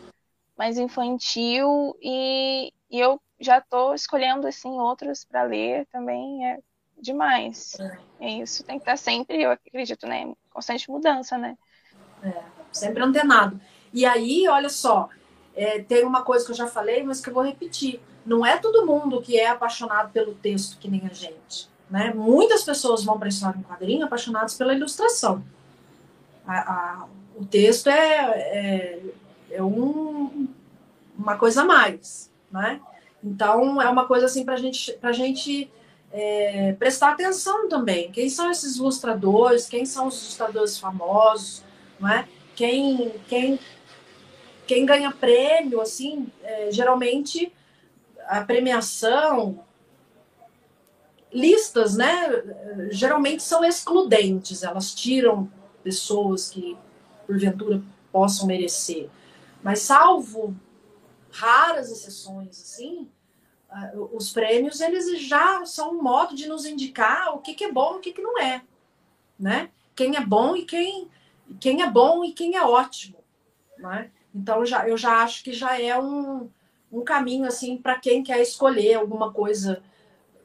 mais 0.56 0.78
infantil, 0.78 1.98
e, 2.00 2.72
e 2.92 3.00
eu 3.00 3.20
já 3.44 3.60
estou 3.60 3.94
escolhendo, 3.94 4.48
assim, 4.48 4.70
outros 4.80 5.26
para 5.26 5.44
ler 5.44 5.86
também, 5.92 6.48
é 6.48 6.60
demais. 6.98 7.76
É. 8.20 8.30
isso, 8.42 8.64
tem 8.64 8.78
que 8.78 8.84
estar 8.84 8.98
sempre, 8.98 9.42
eu 9.42 9.52
acredito, 9.52 10.08
né, 10.08 10.34
constante 10.50 10.90
mudança, 10.90 11.38
né? 11.38 11.58
É, 12.24 12.42
sempre 12.72 13.04
antenado. 13.04 13.60
E 13.94 14.06
aí, 14.06 14.48
olha 14.48 14.70
só, 14.70 15.10
é, 15.56 15.80
tem 15.80 16.06
uma 16.06 16.24
coisa 16.24 16.46
que 16.46 16.52
eu 16.52 16.56
já 16.56 16.68
falei, 16.68 17.04
mas 17.04 17.20
que 17.20 17.30
eu 17.30 17.34
vou 17.34 17.44
repetir. 17.44 18.02
Não 18.26 18.46
é 18.46 18.58
todo 18.58 18.86
mundo 18.86 19.22
que 19.22 19.38
é 19.38 19.48
apaixonado 19.48 20.12
pelo 20.12 20.34
texto 20.34 20.78
que 20.80 20.90
nem 20.90 21.06
a 21.06 21.14
gente. 21.14 21.70
Né? 21.90 22.14
Muitas 22.14 22.64
pessoas 22.64 23.04
vão 23.04 23.20
para 23.20 23.28
a 23.28 23.30
história 23.30 23.60
em 23.60 23.64
quadrinho 23.64 24.06
apaixonadas 24.06 24.56
pela 24.56 24.74
ilustração. 24.74 25.44
A, 26.48 26.74
a, 26.74 27.08
o 27.36 27.46
texto 27.46 27.88
é, 27.88 28.32
é, 28.32 29.02
é 29.52 29.64
um, 29.64 30.48
uma 31.18 31.38
coisa 31.38 31.62
a 31.62 31.66
mais, 31.66 32.32
né? 32.52 32.82
Então 33.24 33.82
é 33.82 33.90
uma 33.90 34.06
coisa 34.06 34.26
assim 34.26 34.44
para 34.44 34.58
gente, 34.58 34.98
a 35.02 35.12
gente 35.12 35.72
é, 36.12 36.74
prestar 36.74 37.12
atenção 37.12 37.70
também. 37.70 38.12
Quem 38.12 38.30
são 38.30 38.52
esses 38.52 38.76
ilustradores? 38.76 39.68
Quem 39.68 39.86
são 39.86 40.08
os 40.08 40.22
ilustradores 40.22 40.78
famosos? 40.78 41.64
Não 42.00 42.10
é? 42.10 42.28
Quem, 42.56 43.14
quem, 43.28 43.60
quem 44.68 44.86
ganha 44.86 45.12
prêmio, 45.12 45.82
assim, 45.82 46.28
é, 46.44 46.72
geralmente 46.72 47.52
a 48.28 48.42
premiação 48.42 49.64
listas, 51.32 51.98
né, 51.98 52.44
geralmente 52.92 53.42
são 53.42 53.64
excludentes, 53.64 54.62
elas 54.62 54.94
tiram 54.94 55.50
pessoas 55.84 56.50
que 56.50 56.78
porventura 57.26 57.82
possam 58.12 58.46
merecer. 58.46 59.10
Mas 59.64 59.80
salvo 59.80 60.56
raras 61.34 61.92
exceções 61.92 62.62
assim, 62.62 63.10
os 64.12 64.32
prêmios 64.32 64.80
eles 64.82 65.22
já 65.22 65.66
são 65.66 65.92
um 65.92 66.02
modo 66.02 66.36
de 66.36 66.48
nos 66.48 66.66
indicar 66.66 67.36
o 67.36 67.40
que, 67.40 67.54
que 67.54 67.64
é 67.64 67.72
bom 67.72 67.96
e 67.96 67.98
o 67.98 68.00
que, 68.00 68.14
que 68.14 68.22
não 68.22 68.40
é, 68.40 68.62
né? 69.40 69.70
Quem 69.96 70.16
é 70.16 70.22
bom 70.22 70.56
e 70.56 70.64
quem 70.64 71.10
quem 71.60 71.82
é 71.82 71.90
bom 71.90 72.24
e 72.24 72.32
quem 72.32 72.56
é 72.56 72.64
ótimo, 72.64 73.18
né? 73.78 74.12
Então 74.34 74.66
já 74.66 74.88
eu 74.88 74.98
já 74.98 75.24
acho 75.24 75.44
que 75.44 75.52
já 75.52 75.80
é 75.80 76.00
um, 76.00 76.50
um 76.92 77.04
caminho 77.04 77.46
assim 77.46 77.78
para 77.78 78.00
quem 78.00 78.24
quer 78.24 78.42
escolher 78.42 78.96
alguma 78.96 79.32
coisa 79.32 79.82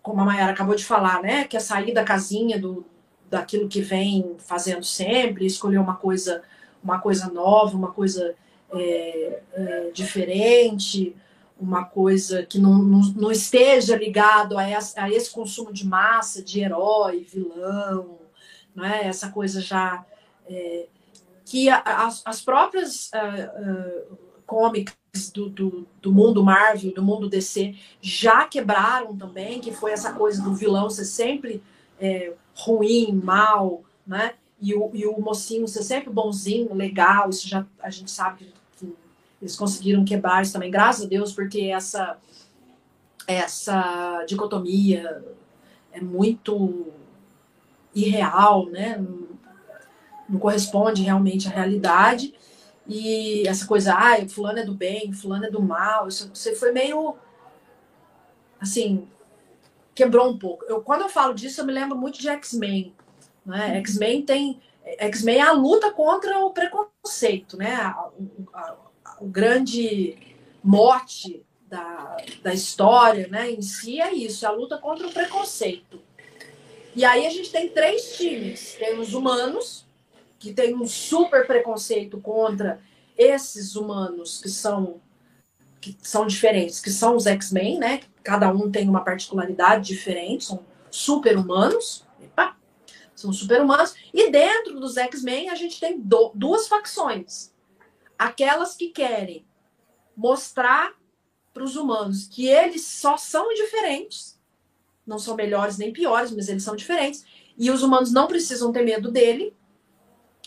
como 0.02 0.22
a 0.22 0.24
Mayara 0.24 0.52
acabou 0.52 0.74
de 0.74 0.84
falar, 0.84 1.20
né? 1.20 1.44
Que 1.44 1.56
é 1.56 1.60
sair 1.60 1.92
da 1.92 2.02
casinha 2.02 2.58
do, 2.58 2.86
daquilo 3.28 3.68
que 3.68 3.82
vem 3.82 4.36
fazendo 4.38 4.82
sempre, 4.82 5.44
escolher 5.44 5.78
uma 5.78 5.96
coisa, 5.96 6.42
uma 6.82 6.98
coisa 6.98 7.30
nova, 7.30 7.76
uma 7.76 7.92
coisa 7.92 8.34
é, 8.72 9.42
é, 9.52 9.90
diferente, 9.92 11.14
uma 11.58 11.84
coisa 11.84 12.44
que 12.44 12.58
não, 12.58 12.78
não, 12.78 13.00
não 13.16 13.32
esteja 13.32 13.96
ligado 13.96 14.56
a, 14.56 14.68
essa, 14.68 15.02
a, 15.02 15.10
esse 15.10 15.30
consumo 15.30 15.72
de 15.72 15.86
massa, 15.86 16.42
de 16.42 16.60
herói, 16.60 17.26
vilão, 17.28 18.18
não 18.74 18.84
é? 18.84 19.06
Essa 19.06 19.30
coisa 19.30 19.60
já 19.60 20.04
é, 20.48 20.86
que 21.44 21.68
a, 21.68 21.82
as, 22.06 22.22
as 22.24 22.40
próprias 22.40 23.10
uh, 23.12 24.14
uh, 24.14 24.84
do, 25.32 25.48
do, 25.48 25.86
do, 26.00 26.12
mundo 26.12 26.44
Marvel, 26.44 26.92
do 26.92 27.02
mundo 27.02 27.28
DC, 27.28 27.74
já 28.00 28.46
quebraram 28.46 29.16
também, 29.16 29.60
que 29.60 29.72
foi 29.72 29.92
essa 29.92 30.12
coisa 30.12 30.42
do 30.42 30.54
vilão 30.54 30.88
ser 30.88 31.04
sempre 31.04 31.62
é, 31.98 32.32
ruim, 32.54 33.12
mal, 33.12 33.82
né? 34.06 34.34
E 34.60 34.74
o, 34.74 34.90
e 34.92 35.06
o 35.06 35.20
mocinho 35.20 35.68
ser 35.68 35.82
sempre 35.82 36.10
bonzinho, 36.10 36.74
legal, 36.74 37.30
isso 37.30 37.48
já 37.48 37.64
a 37.80 37.90
gente 37.90 38.10
sabe 38.10 38.44
que 38.44 38.57
eles 39.40 39.56
conseguiram 39.56 40.04
quebrar 40.04 40.42
isso 40.42 40.52
também, 40.52 40.70
graças 40.70 41.04
a 41.04 41.08
Deus, 41.08 41.32
porque 41.32 41.62
essa, 41.62 42.18
essa 43.26 44.24
dicotomia 44.26 45.24
é 45.92 46.00
muito 46.00 46.88
irreal, 47.94 48.66
né? 48.66 48.96
Não, 48.96 49.28
não 50.28 50.38
corresponde 50.38 51.02
realmente 51.02 51.48
à 51.48 51.50
realidade. 51.50 52.34
E 52.86 53.46
essa 53.46 53.66
coisa, 53.66 53.94
ah, 53.94 54.28
fulano 54.28 54.58
é 54.58 54.64
do 54.64 54.74
bem, 54.74 55.12
fulano 55.12 55.44
é 55.44 55.50
do 55.50 55.62
mal, 55.62 56.08
isso, 56.08 56.30
você 56.34 56.54
foi 56.54 56.72
meio 56.72 57.16
assim, 58.60 59.06
quebrou 59.94 60.28
um 60.28 60.38
pouco. 60.38 60.64
Eu, 60.66 60.80
quando 60.80 61.02
eu 61.02 61.08
falo 61.08 61.34
disso, 61.34 61.60
eu 61.60 61.66
me 61.66 61.72
lembro 61.72 61.96
muito 61.96 62.18
de 62.18 62.28
X-Men. 62.28 62.94
Né? 63.44 63.78
X-Men 63.78 64.22
tem. 64.22 64.60
X-Men 64.98 65.38
é 65.38 65.42
a 65.42 65.52
luta 65.52 65.92
contra 65.92 66.38
o 66.38 66.50
preconceito, 66.50 67.56
né? 67.56 67.94
O, 68.18 68.48
a, 68.54 68.76
o 69.20 69.26
grande 69.26 70.16
mote 70.62 71.44
da, 71.68 72.16
da 72.42 72.54
história, 72.54 73.28
né, 73.28 73.50
em 73.50 73.62
si 73.62 74.00
é 74.00 74.12
isso, 74.12 74.44
é 74.44 74.48
a 74.48 74.52
luta 74.52 74.78
contra 74.78 75.06
o 75.06 75.12
preconceito. 75.12 76.00
E 76.94 77.04
aí 77.04 77.26
a 77.26 77.30
gente 77.30 77.50
tem 77.50 77.68
três 77.68 78.16
times. 78.16 78.74
Tem 78.78 78.98
os 78.98 79.14
humanos, 79.14 79.86
que 80.38 80.52
tem 80.52 80.74
um 80.74 80.86
super 80.86 81.46
preconceito 81.46 82.20
contra 82.20 82.80
esses 83.16 83.76
humanos 83.76 84.40
que 84.40 84.48
são 84.48 85.00
que 85.80 85.96
são 86.02 86.26
diferentes, 86.26 86.80
que 86.80 86.90
são 86.90 87.14
os 87.14 87.24
X-Men, 87.24 87.78
né? 87.78 88.00
Cada 88.24 88.52
um 88.52 88.68
tem 88.68 88.88
uma 88.88 89.04
particularidade 89.04 89.86
diferente, 89.86 90.44
são 90.44 90.64
super-humanos. 90.90 92.04
São 93.14 93.32
super-humanos. 93.32 93.94
E 94.12 94.30
dentro 94.30 94.80
dos 94.80 94.96
X-Men 94.96 95.50
a 95.50 95.54
gente 95.54 95.78
tem 95.78 96.00
do, 96.00 96.32
duas 96.34 96.66
facções. 96.66 97.52
Aquelas 98.18 98.74
que 98.74 98.88
querem 98.88 99.46
mostrar 100.16 100.98
para 101.54 101.62
os 101.62 101.76
humanos 101.76 102.26
que 102.26 102.46
eles 102.46 102.84
só 102.84 103.16
são 103.16 103.52
diferentes, 103.54 104.40
não 105.06 105.18
são 105.18 105.36
melhores 105.36 105.78
nem 105.78 105.92
piores, 105.92 106.30
mas 106.30 106.48
eles 106.48 106.62
são 106.62 106.76
diferentes. 106.76 107.24
E 107.56 107.70
os 107.70 107.82
humanos 107.82 108.12
não 108.12 108.26
precisam 108.26 108.72
ter 108.72 108.84
medo 108.84 109.10
dele, 109.10 109.56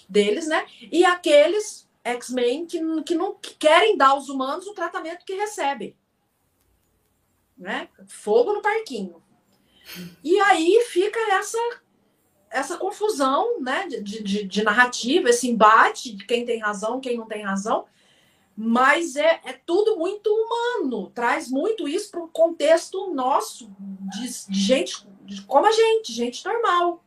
deles, 0.08 0.48
né? 0.48 0.68
E 0.92 1.04
aqueles 1.06 1.90
X-Men 2.04 2.66
que, 2.66 2.80
que 3.04 3.16
não 3.16 3.36
que 3.36 3.54
querem 3.56 3.98
dar 3.98 4.10
aos 4.10 4.30
humanos 4.30 4.68
o 4.68 4.74
tratamento 4.74 5.26
que 5.26 5.34
recebem. 5.34 5.96
Né? 7.58 7.90
Fogo 8.08 8.54
no 8.54 8.62
parquinho. 8.62 9.22
E 10.24 10.40
aí 10.40 10.86
fica 10.90 11.20
essa 11.34 11.58
essa 12.52 12.78
confusão 12.78 13.62
né, 13.62 13.88
de, 13.88 14.22
de, 14.22 14.44
de, 14.44 14.64
narrativa, 14.64 15.30
esse 15.30 15.50
embate 15.50 16.16
de 16.16 16.26
quem 16.26 16.46
tem 16.46 16.60
razão, 16.60 17.00
quem 17.00 17.18
não 17.18 17.26
tem 17.26 17.44
razão, 17.44 17.86
mas 18.56 19.16
é, 19.16 19.40
é 19.46 19.54
tudo 19.66 19.98
muito 19.98 20.30
humano, 20.30 21.10
traz 21.10 21.50
muito 21.50 21.88
isso 21.88 22.12
para 22.12 22.22
o 22.22 22.28
contexto 22.28 23.14
nosso, 23.14 23.72
de, 23.80 24.28
de 24.50 24.60
gente 24.60 25.08
de, 25.24 25.42
como 25.44 25.66
a 25.66 25.72
gente, 25.72 26.12
gente 26.12 26.46
normal, 26.46 27.04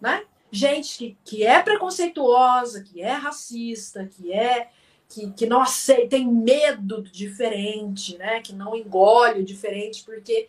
né? 0.00 0.24
gente 0.54 0.96
que, 0.96 1.18
que 1.24 1.44
é 1.44 1.60
preconceituosa, 1.60 2.82
que 2.82 3.02
é 3.02 3.12
racista, 3.12 4.06
que 4.06 4.32
é 4.32 4.68
que, 5.08 5.30
que 5.32 5.46
não 5.46 5.60
aceita, 5.60 6.10
tem 6.10 6.26
medo 6.26 7.02
do 7.02 7.10
diferente, 7.10 8.16
né? 8.16 8.40
Que 8.40 8.54
não 8.54 8.74
engole 8.74 9.42
o 9.42 9.44
diferente 9.44 10.02
porque 10.02 10.48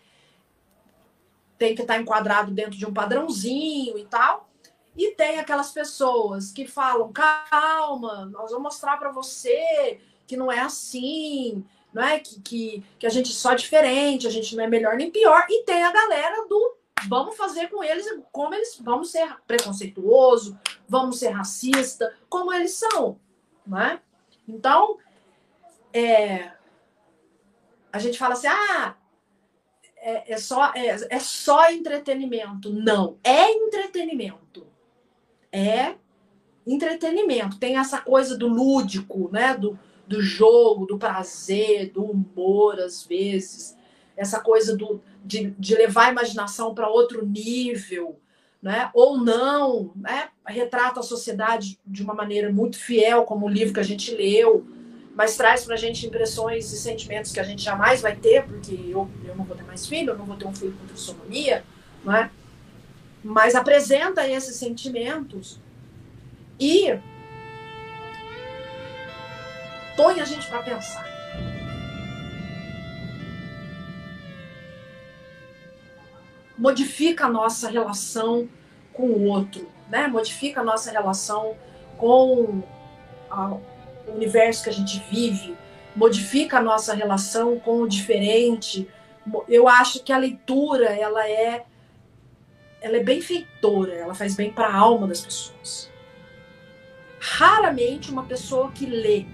tem 1.58 1.76
que 1.76 1.82
estar 1.82 2.00
enquadrado 2.00 2.52
dentro 2.52 2.78
de 2.78 2.86
um 2.86 2.94
padrãozinho 2.94 3.98
e 3.98 4.06
tal. 4.06 4.50
E 4.96 5.12
tem 5.12 5.40
aquelas 5.40 5.72
pessoas 5.72 6.52
que 6.52 6.68
falam: 6.68 7.12
calma, 7.12 8.26
nós 8.26 8.52
vamos 8.52 8.64
mostrar 8.64 8.98
para 8.98 9.12
você 9.12 10.00
que 10.26 10.38
não 10.38 10.52
é 10.52 10.60
assim, 10.60 11.64
não 11.94 12.04
é 12.04 12.20
que, 12.20 12.42
que, 12.42 12.84
que 12.98 13.06
a 13.06 13.10
gente 13.10 13.30
só 13.30 13.52
é 13.52 13.56
diferente, 13.56 14.28
a 14.28 14.32
gente 14.32 14.56
não 14.56 14.64
é 14.64 14.68
melhor 14.68 14.96
nem 14.96 15.12
pior. 15.12 15.46
E 15.50 15.64
tem 15.64 15.84
a 15.84 15.92
galera 15.92 16.48
do 16.48 16.78
vamos 17.08 17.36
fazer 17.38 17.68
com 17.70 17.84
eles 17.84 18.08
como 18.32 18.54
eles 18.56 18.80
vamos 18.82 19.12
ser 19.12 19.36
preconceituoso, 19.46 20.58
vamos 20.88 21.20
ser 21.20 21.30
racista, 21.30 22.14
como 22.30 22.52
eles 22.52 22.72
são, 22.72 23.20
né? 23.68 24.00
Então, 24.48 24.98
é, 25.94 26.52
a 27.92 28.00
gente 28.00 28.18
fala 28.18 28.34
assim, 28.34 28.48
ah, 28.48 28.96
é, 30.06 30.34
é 30.34 30.38
só 30.38 30.72
é, 30.76 30.96
é 31.10 31.20
só 31.20 31.72
entretenimento. 31.72 32.72
Não, 32.72 33.18
é 33.24 33.52
entretenimento. 33.52 34.68
É 35.52 35.96
entretenimento. 36.66 37.58
Tem 37.58 37.78
essa 37.78 38.00
coisa 38.00 38.38
do 38.38 38.48
lúdico, 38.48 39.30
né? 39.34 39.56
Do, 39.56 39.80
do 40.08 40.22
jogo, 40.22 40.86
do 40.86 41.00
prazer, 41.00 41.92
do 41.92 42.04
humor, 42.04 42.80
às 42.80 43.04
vezes. 43.04 43.76
Essa 44.16 44.40
coisa 44.40 44.78
do, 44.78 45.02
de, 45.24 45.50
de 45.58 45.76
levar 45.76 46.08
a 46.08 46.12
imaginação 46.12 46.76
para 46.76 46.88
outro 46.88 47.26
nível, 47.26 48.20
né? 48.62 48.92
ou 48.94 49.18
não, 49.18 49.92
né? 49.96 50.30
retrata 50.46 51.00
a 51.00 51.04
sociedade 51.04 51.80
de 51.86 52.04
uma 52.04 52.14
maneira 52.14 52.52
muito 52.54 52.78
fiel, 52.78 53.24
como 53.24 53.46
o 53.46 53.50
livro 53.50 53.74
que 53.74 53.80
a 53.80 53.84
gente 53.84 54.16
leu, 54.16 54.66
mas 55.16 55.36
traz 55.36 55.64
para 55.64 55.74
a 55.74 55.78
gente 55.78 56.06
impressões 56.06 56.72
e 56.72 56.78
sentimentos 56.78 57.32
que 57.32 57.40
a 57.40 57.44
gente 57.44 57.64
jamais 57.64 58.02
vai 58.02 58.16
ter, 58.16 58.44
porque 58.44 58.74
eu, 58.74 59.10
eu 59.24 59.36
não 59.36 59.46
vou 59.46 59.56
ter 59.56 59.64
mais 59.64 59.88
filho, 59.88 60.12
eu 60.12 60.18
não 60.18 60.26
vou 60.26 60.36
ter 60.36 60.46
um 60.46 60.54
filho 60.54 60.74
com 60.74 60.86
trissomia, 60.86 61.64
né? 62.04 62.30
mas 63.24 63.56
apresenta 63.56 64.28
esses 64.28 64.58
sentimentos 64.58 65.60
e 66.60 67.00
põe 69.96 70.20
a 70.20 70.26
gente 70.26 70.48
para 70.48 70.62
pensar. 70.62 71.16
modifica 76.58 77.26
a 77.26 77.30
nossa 77.30 77.70
relação 77.70 78.48
com 78.94 79.08
o 79.08 79.28
outro, 79.28 79.70
né? 79.90 80.08
Modifica 80.08 80.62
a 80.62 80.64
nossa 80.64 80.92
relação 80.92 81.56
com 81.98 82.64
a, 83.30 83.58
o 84.08 84.12
universo 84.12 84.64
que 84.64 84.70
a 84.70 84.74
gente 84.74 85.04
vive, 85.10 85.56
modifica 85.96 86.58
a 86.58 86.62
nossa 86.62 86.94
relação 86.94 87.60
com 87.60 87.82
o 87.82 87.88
diferente. 87.88 88.88
Eu 89.48 89.68
acho 89.68 90.04
que 90.04 90.12
a 90.12 90.18
leitura 90.18 90.88
ela 90.88 91.28
é 91.28 91.64
ela 92.82 92.98
é 92.98 93.04
benfeitora, 93.04 93.94
ela 93.94 94.14
faz 94.14 94.36
bem 94.36 94.52
para 94.52 94.68
a 94.68 94.76
alma 94.76 95.08
das 95.08 95.22
pessoas. 95.22 95.90
Raramente 97.20 98.12
uma 98.12 98.24
pessoa 98.24 98.72
que 98.72 98.86
lê 98.86 99.26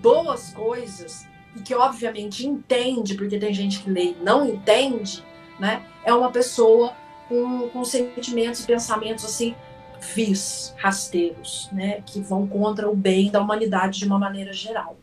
boas 0.00 0.54
coisas 0.54 1.26
e 1.54 1.60
que 1.60 1.74
obviamente 1.74 2.46
entende, 2.46 3.14
porque 3.14 3.38
tem 3.38 3.52
gente 3.52 3.82
que 3.82 3.90
lê 3.90 4.12
e 4.12 4.16
não 4.22 4.48
entende, 4.48 5.22
né? 5.58 5.84
É 6.02 6.14
uma 6.14 6.30
pessoa 6.30 6.94
com, 7.28 7.68
com 7.68 7.84
sentimentos 7.84 8.62
e 8.62 8.66
pensamentos 8.66 9.24
assim 9.24 9.54
vis, 10.14 10.74
rasteiros, 10.76 11.68
né? 11.72 12.02
Que 12.06 12.20
vão 12.20 12.46
contra 12.46 12.90
o 12.90 12.94
bem 12.94 13.30
da 13.30 13.40
humanidade 13.40 13.98
de 13.98 14.06
uma 14.06 14.18
maneira 14.18 14.52
geral. 14.52 14.96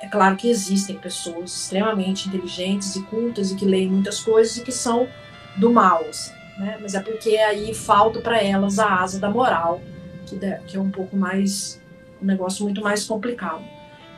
É 0.00 0.06
claro 0.06 0.36
que 0.36 0.48
existem 0.48 0.98
pessoas 0.98 1.50
extremamente 1.62 2.28
inteligentes 2.28 2.94
e 2.96 3.02
cultas 3.04 3.50
e 3.50 3.56
que 3.56 3.64
leem 3.64 3.88
muitas 3.88 4.20
coisas 4.20 4.56
e 4.56 4.62
que 4.62 4.72
são 4.72 5.08
do 5.56 5.72
mal, 5.72 6.04
assim, 6.08 6.32
né? 6.58 6.78
Mas 6.80 6.94
é 6.94 7.00
porque 7.00 7.36
aí 7.38 7.72
falta 7.74 8.20
para 8.20 8.42
elas 8.42 8.78
a 8.78 9.00
asa 9.00 9.18
da 9.18 9.30
moral, 9.30 9.80
que, 10.26 10.38
que 10.66 10.76
é 10.76 10.80
um 10.80 10.90
pouco 10.90 11.16
mais 11.16 11.80
um 12.20 12.26
negócio 12.26 12.64
muito 12.64 12.82
mais 12.82 13.04
complicado. 13.04 13.62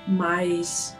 Mas 0.07 0.97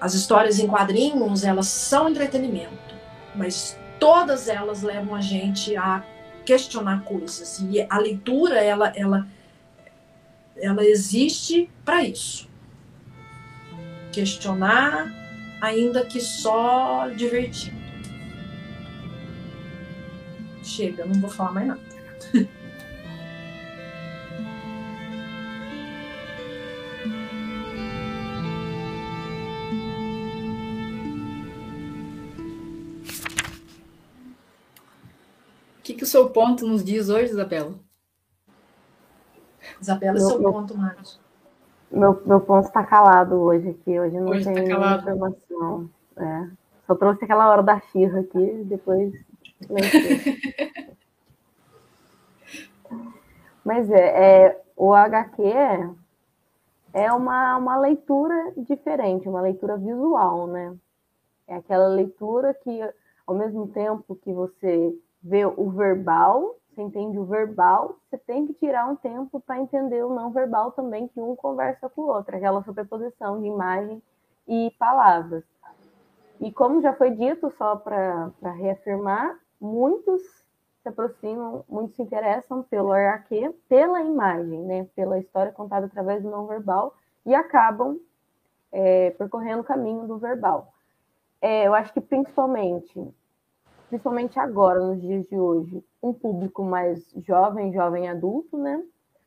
as 0.00 0.14
histórias 0.14 0.58
em 0.58 0.66
quadrinhos, 0.66 1.44
elas 1.44 1.68
são 1.68 2.08
entretenimento, 2.08 2.94
mas 3.34 3.78
todas 3.98 4.48
elas 4.48 4.82
levam 4.82 5.14
a 5.14 5.20
gente 5.20 5.76
a 5.76 6.02
questionar 6.50 7.04
coisas. 7.04 7.60
E 7.60 7.80
a 7.88 7.96
leitura, 7.96 8.58
ela, 8.58 8.92
ela, 8.96 9.28
ela 10.56 10.84
existe 10.84 11.70
para 11.84 12.02
isso. 12.02 12.48
Questionar, 14.10 15.14
ainda 15.60 16.04
que 16.04 16.20
só 16.20 17.08
divertindo. 17.10 17.78
Chega, 20.64 21.06
não 21.06 21.20
vou 21.20 21.30
falar 21.30 21.52
mais 21.52 21.68
nada. 21.68 21.80
que, 35.90 35.98
que 35.98 36.04
o 36.04 36.06
seu 36.06 36.30
ponto 36.30 36.66
nos 36.66 36.84
diz 36.84 37.08
hoje, 37.08 37.32
Isabela? 37.32 37.74
Isabela, 39.80 40.12
meu, 40.14 40.28
seu 40.28 40.40
meu, 40.40 40.52
ponto, 40.52 40.76
Marcos. 40.76 41.18
Meu, 41.90 42.22
meu 42.24 42.40
ponto 42.40 42.66
está 42.66 42.84
calado 42.84 43.34
hoje 43.36 43.70
aqui. 43.70 43.98
Hoje 43.98 44.16
não 44.18 44.28
hoje 44.28 44.44
tá 44.44 44.52
tem 44.52 44.68
tá 44.68 44.96
informação. 44.98 45.90
É. 46.16 46.48
Só 46.86 46.94
trouxe 46.94 47.24
aquela 47.24 47.50
hora 47.50 47.62
da 47.62 47.80
xirra 47.80 48.20
aqui, 48.20 48.64
depois. 48.64 49.12
Mas 53.64 53.90
é, 53.90 54.46
é, 54.46 54.62
o 54.76 54.94
HQ 54.94 55.42
é 56.92 57.12
uma, 57.12 57.56
uma 57.56 57.76
leitura 57.76 58.52
diferente, 58.56 59.28
uma 59.28 59.40
leitura 59.40 59.76
visual, 59.76 60.46
né? 60.46 60.74
É 61.46 61.56
aquela 61.56 61.88
leitura 61.88 62.54
que, 62.54 62.80
ao 63.26 63.34
mesmo 63.34 63.68
tempo 63.68 64.16
que 64.16 64.32
você 64.32 64.94
vê 65.22 65.44
o 65.44 65.70
verbal, 65.70 66.56
você 66.70 66.82
entende 66.82 67.18
o 67.18 67.24
verbal, 67.24 67.96
você 68.08 68.18
tem 68.18 68.46
que 68.46 68.54
tirar 68.54 68.88
um 68.88 68.96
tempo 68.96 69.40
para 69.40 69.58
entender 69.58 70.04
o 70.04 70.14
não 70.14 70.30
verbal 70.30 70.72
também, 70.72 71.08
que 71.08 71.20
um 71.20 71.36
conversa 71.36 71.88
com 71.88 72.02
o 72.02 72.08
outro, 72.08 72.36
aquela 72.36 72.62
sobreposição 72.62 73.40
de 73.40 73.46
imagem 73.46 74.02
e 74.48 74.74
palavras. 74.78 75.44
E 76.40 76.50
como 76.50 76.80
já 76.80 76.94
foi 76.94 77.10
dito, 77.10 77.50
só 77.58 77.76
para 77.76 78.32
reafirmar, 78.56 79.38
muitos 79.60 80.22
se 80.82 80.88
aproximam, 80.88 81.62
muitos 81.68 81.96
se 81.96 82.02
interessam 82.02 82.62
pelo 82.62 82.92
HQ, 82.92 83.54
pela 83.68 84.00
imagem, 84.00 84.62
né, 84.62 84.86
pela 84.96 85.18
história 85.18 85.52
contada 85.52 85.84
através 85.86 86.22
do 86.22 86.30
não 86.30 86.46
verbal, 86.46 86.94
e 87.26 87.34
acabam 87.34 88.00
é, 88.72 89.10
percorrendo 89.10 89.60
o 89.60 89.64
caminho 89.64 90.06
do 90.06 90.16
verbal. 90.16 90.72
É, 91.42 91.66
eu 91.66 91.74
acho 91.74 91.92
que 91.92 92.00
principalmente 92.00 93.14
principalmente 93.90 94.38
agora, 94.38 94.78
nos 94.78 95.00
dias 95.02 95.26
de 95.26 95.36
hoje, 95.36 95.84
um 96.00 96.14
público 96.14 96.62
mais 96.62 97.10
jovem, 97.26 97.72
jovem 97.72 98.08
adulto, 98.08 98.56
né? 98.56 98.82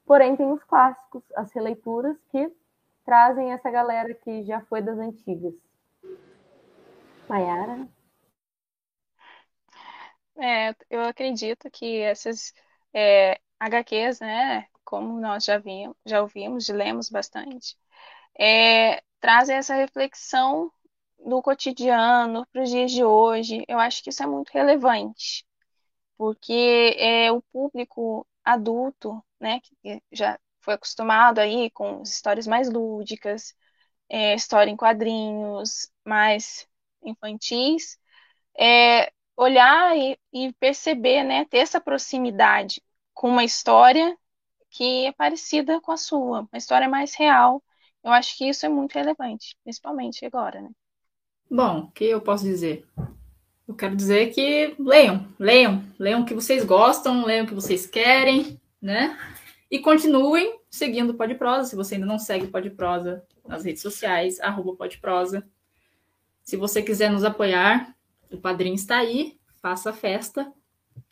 Porém, 0.06 0.38
tem 0.38 0.50
os 0.50 0.64
clássicos, 0.64 1.22
as 1.36 1.52
releituras 1.52 2.18
que 2.32 2.50
trazem 3.06 3.52
essa 3.52 3.70
galera 3.70 4.14
que 4.14 4.44
já 4.44 4.62
foi 4.62 4.82
das 4.82 4.98
antigas. 4.98 5.54
Mayara? 7.28 7.88
É, 10.38 10.74
eu 10.90 11.02
acredito 11.02 11.70
que 11.70 12.00
essas 12.00 12.54
é, 12.94 13.40
HQs, 13.60 14.22
né, 14.22 14.66
como 14.86 15.20
nós 15.20 15.44
já, 15.44 15.58
vimos, 15.58 15.96
já 16.06 16.22
ouvimos, 16.22 16.70
lemos 16.70 17.10
bastante, 17.10 17.78
é, 18.40 19.04
trazem 19.20 19.58
essa 19.58 19.76
reflexão 19.76 20.72
do 21.26 21.42
cotidiano 21.42 22.46
para 22.52 22.64
os 22.64 22.70
dias 22.70 22.92
de 22.92 23.04
hoje, 23.04 23.64
eu 23.68 23.80
acho 23.80 24.04
que 24.04 24.10
isso 24.10 24.24
é 24.24 24.28
muito 24.28 24.50
relevante, 24.52 25.46
porque 26.18 26.96
é 27.00 27.32
o 27.32 27.42
público 27.54 28.28
adulto, 28.44 29.24
né, 29.40 29.60
que 29.62 30.02
já 30.12 30.40
foi 30.62 30.76
acostumado 30.76 31.40
aí 31.40 31.72
com 31.72 32.02
histórias 32.04 32.48
mais 32.48 32.70
lúdicas, 32.72 33.56
é, 34.10 34.36
história 34.36 34.72
em 34.72 34.78
quadrinhos, 34.78 35.90
mais 36.06 36.68
infantis, 37.04 37.98
é, 38.60 39.12
olhar 39.38 39.98
e, 39.98 40.18
e 40.34 40.54
perceber, 40.54 41.24
né, 41.24 41.46
ter 41.46 41.60
essa 41.60 41.82
proximidade 41.82 42.82
com 43.14 43.30
uma 43.30 43.44
história 43.44 44.18
que 44.72 45.08
é 45.08 45.12
parecida 45.14 45.80
com 45.82 45.92
a 45.92 45.98
sua, 45.98 46.42
uma 46.42 46.58
história 46.58 46.90
mais 46.90 47.16
real. 47.16 47.64
Eu 48.04 48.12
acho 48.12 48.38
que 48.38 48.50
isso 48.50 48.66
é 48.66 48.70
muito 48.70 48.94
relevante, 48.96 49.58
principalmente 49.64 50.26
agora, 50.26 50.62
né? 50.62 50.70
Bom, 51.56 51.82
o 51.82 51.92
que 51.92 52.06
eu 52.06 52.20
posso 52.20 52.44
dizer? 52.44 52.84
Eu 53.68 53.76
quero 53.76 53.96
dizer 53.96 54.34
que 54.34 54.74
leiam, 54.80 55.28
leiam, 55.38 55.84
leiam 56.00 56.22
o 56.24 56.26
que 56.26 56.34
vocês 56.34 56.66
gostam, 56.66 57.24
leiam 57.24 57.46
o 57.46 57.48
que 57.48 57.54
vocês 57.54 57.86
querem, 57.86 58.60
né? 58.82 59.16
E 59.70 59.78
continuem 59.78 60.60
seguindo 60.68 61.12
o 61.12 61.14
Pode 61.14 61.36
Prosa. 61.36 61.70
Se 61.70 61.76
você 61.76 61.94
ainda 61.94 62.08
não 62.08 62.18
segue 62.18 62.46
o 62.46 62.50
Pode 62.52 62.72
Prosa 62.72 63.24
nas 63.48 63.64
redes 63.64 63.84
sociais, 63.84 64.40
arroba 64.40 64.76
Pode 64.76 64.98
Prosa. 64.98 65.48
Se 66.42 66.58
você 66.58 66.82
quiser 66.82 67.12
nos 67.12 67.24
apoiar, 67.24 67.96
o 68.32 68.38
padrinho 68.40 68.74
está 68.74 68.98
aí, 68.98 69.38
faça 69.62 69.92
a 69.92 69.94
festa. 69.94 70.52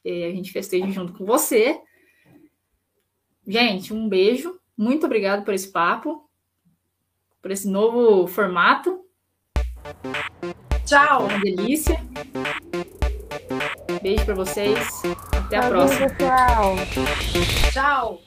E 0.03 0.23
a 0.23 0.31
gente 0.31 0.51
festeja 0.51 0.89
junto 0.89 1.13
com 1.13 1.23
você. 1.23 1.79
Gente, 3.45 3.93
um 3.93 4.09
beijo. 4.09 4.59
Muito 4.75 5.05
obrigado 5.05 5.45
por 5.45 5.53
esse 5.53 5.71
papo, 5.71 6.27
por 7.43 7.51
esse 7.51 7.69
novo 7.69 8.25
formato. 8.25 9.05
Tchau, 10.85 11.25
uma 11.25 11.39
delícia. 11.39 11.99
Beijo 14.01 14.25
para 14.25 14.35
vocês. 14.35 15.01
Até 15.31 15.57
a 15.57 15.69
próxima. 15.69 16.09
Pessoal. 16.09 16.75
Tchau. 17.71 18.21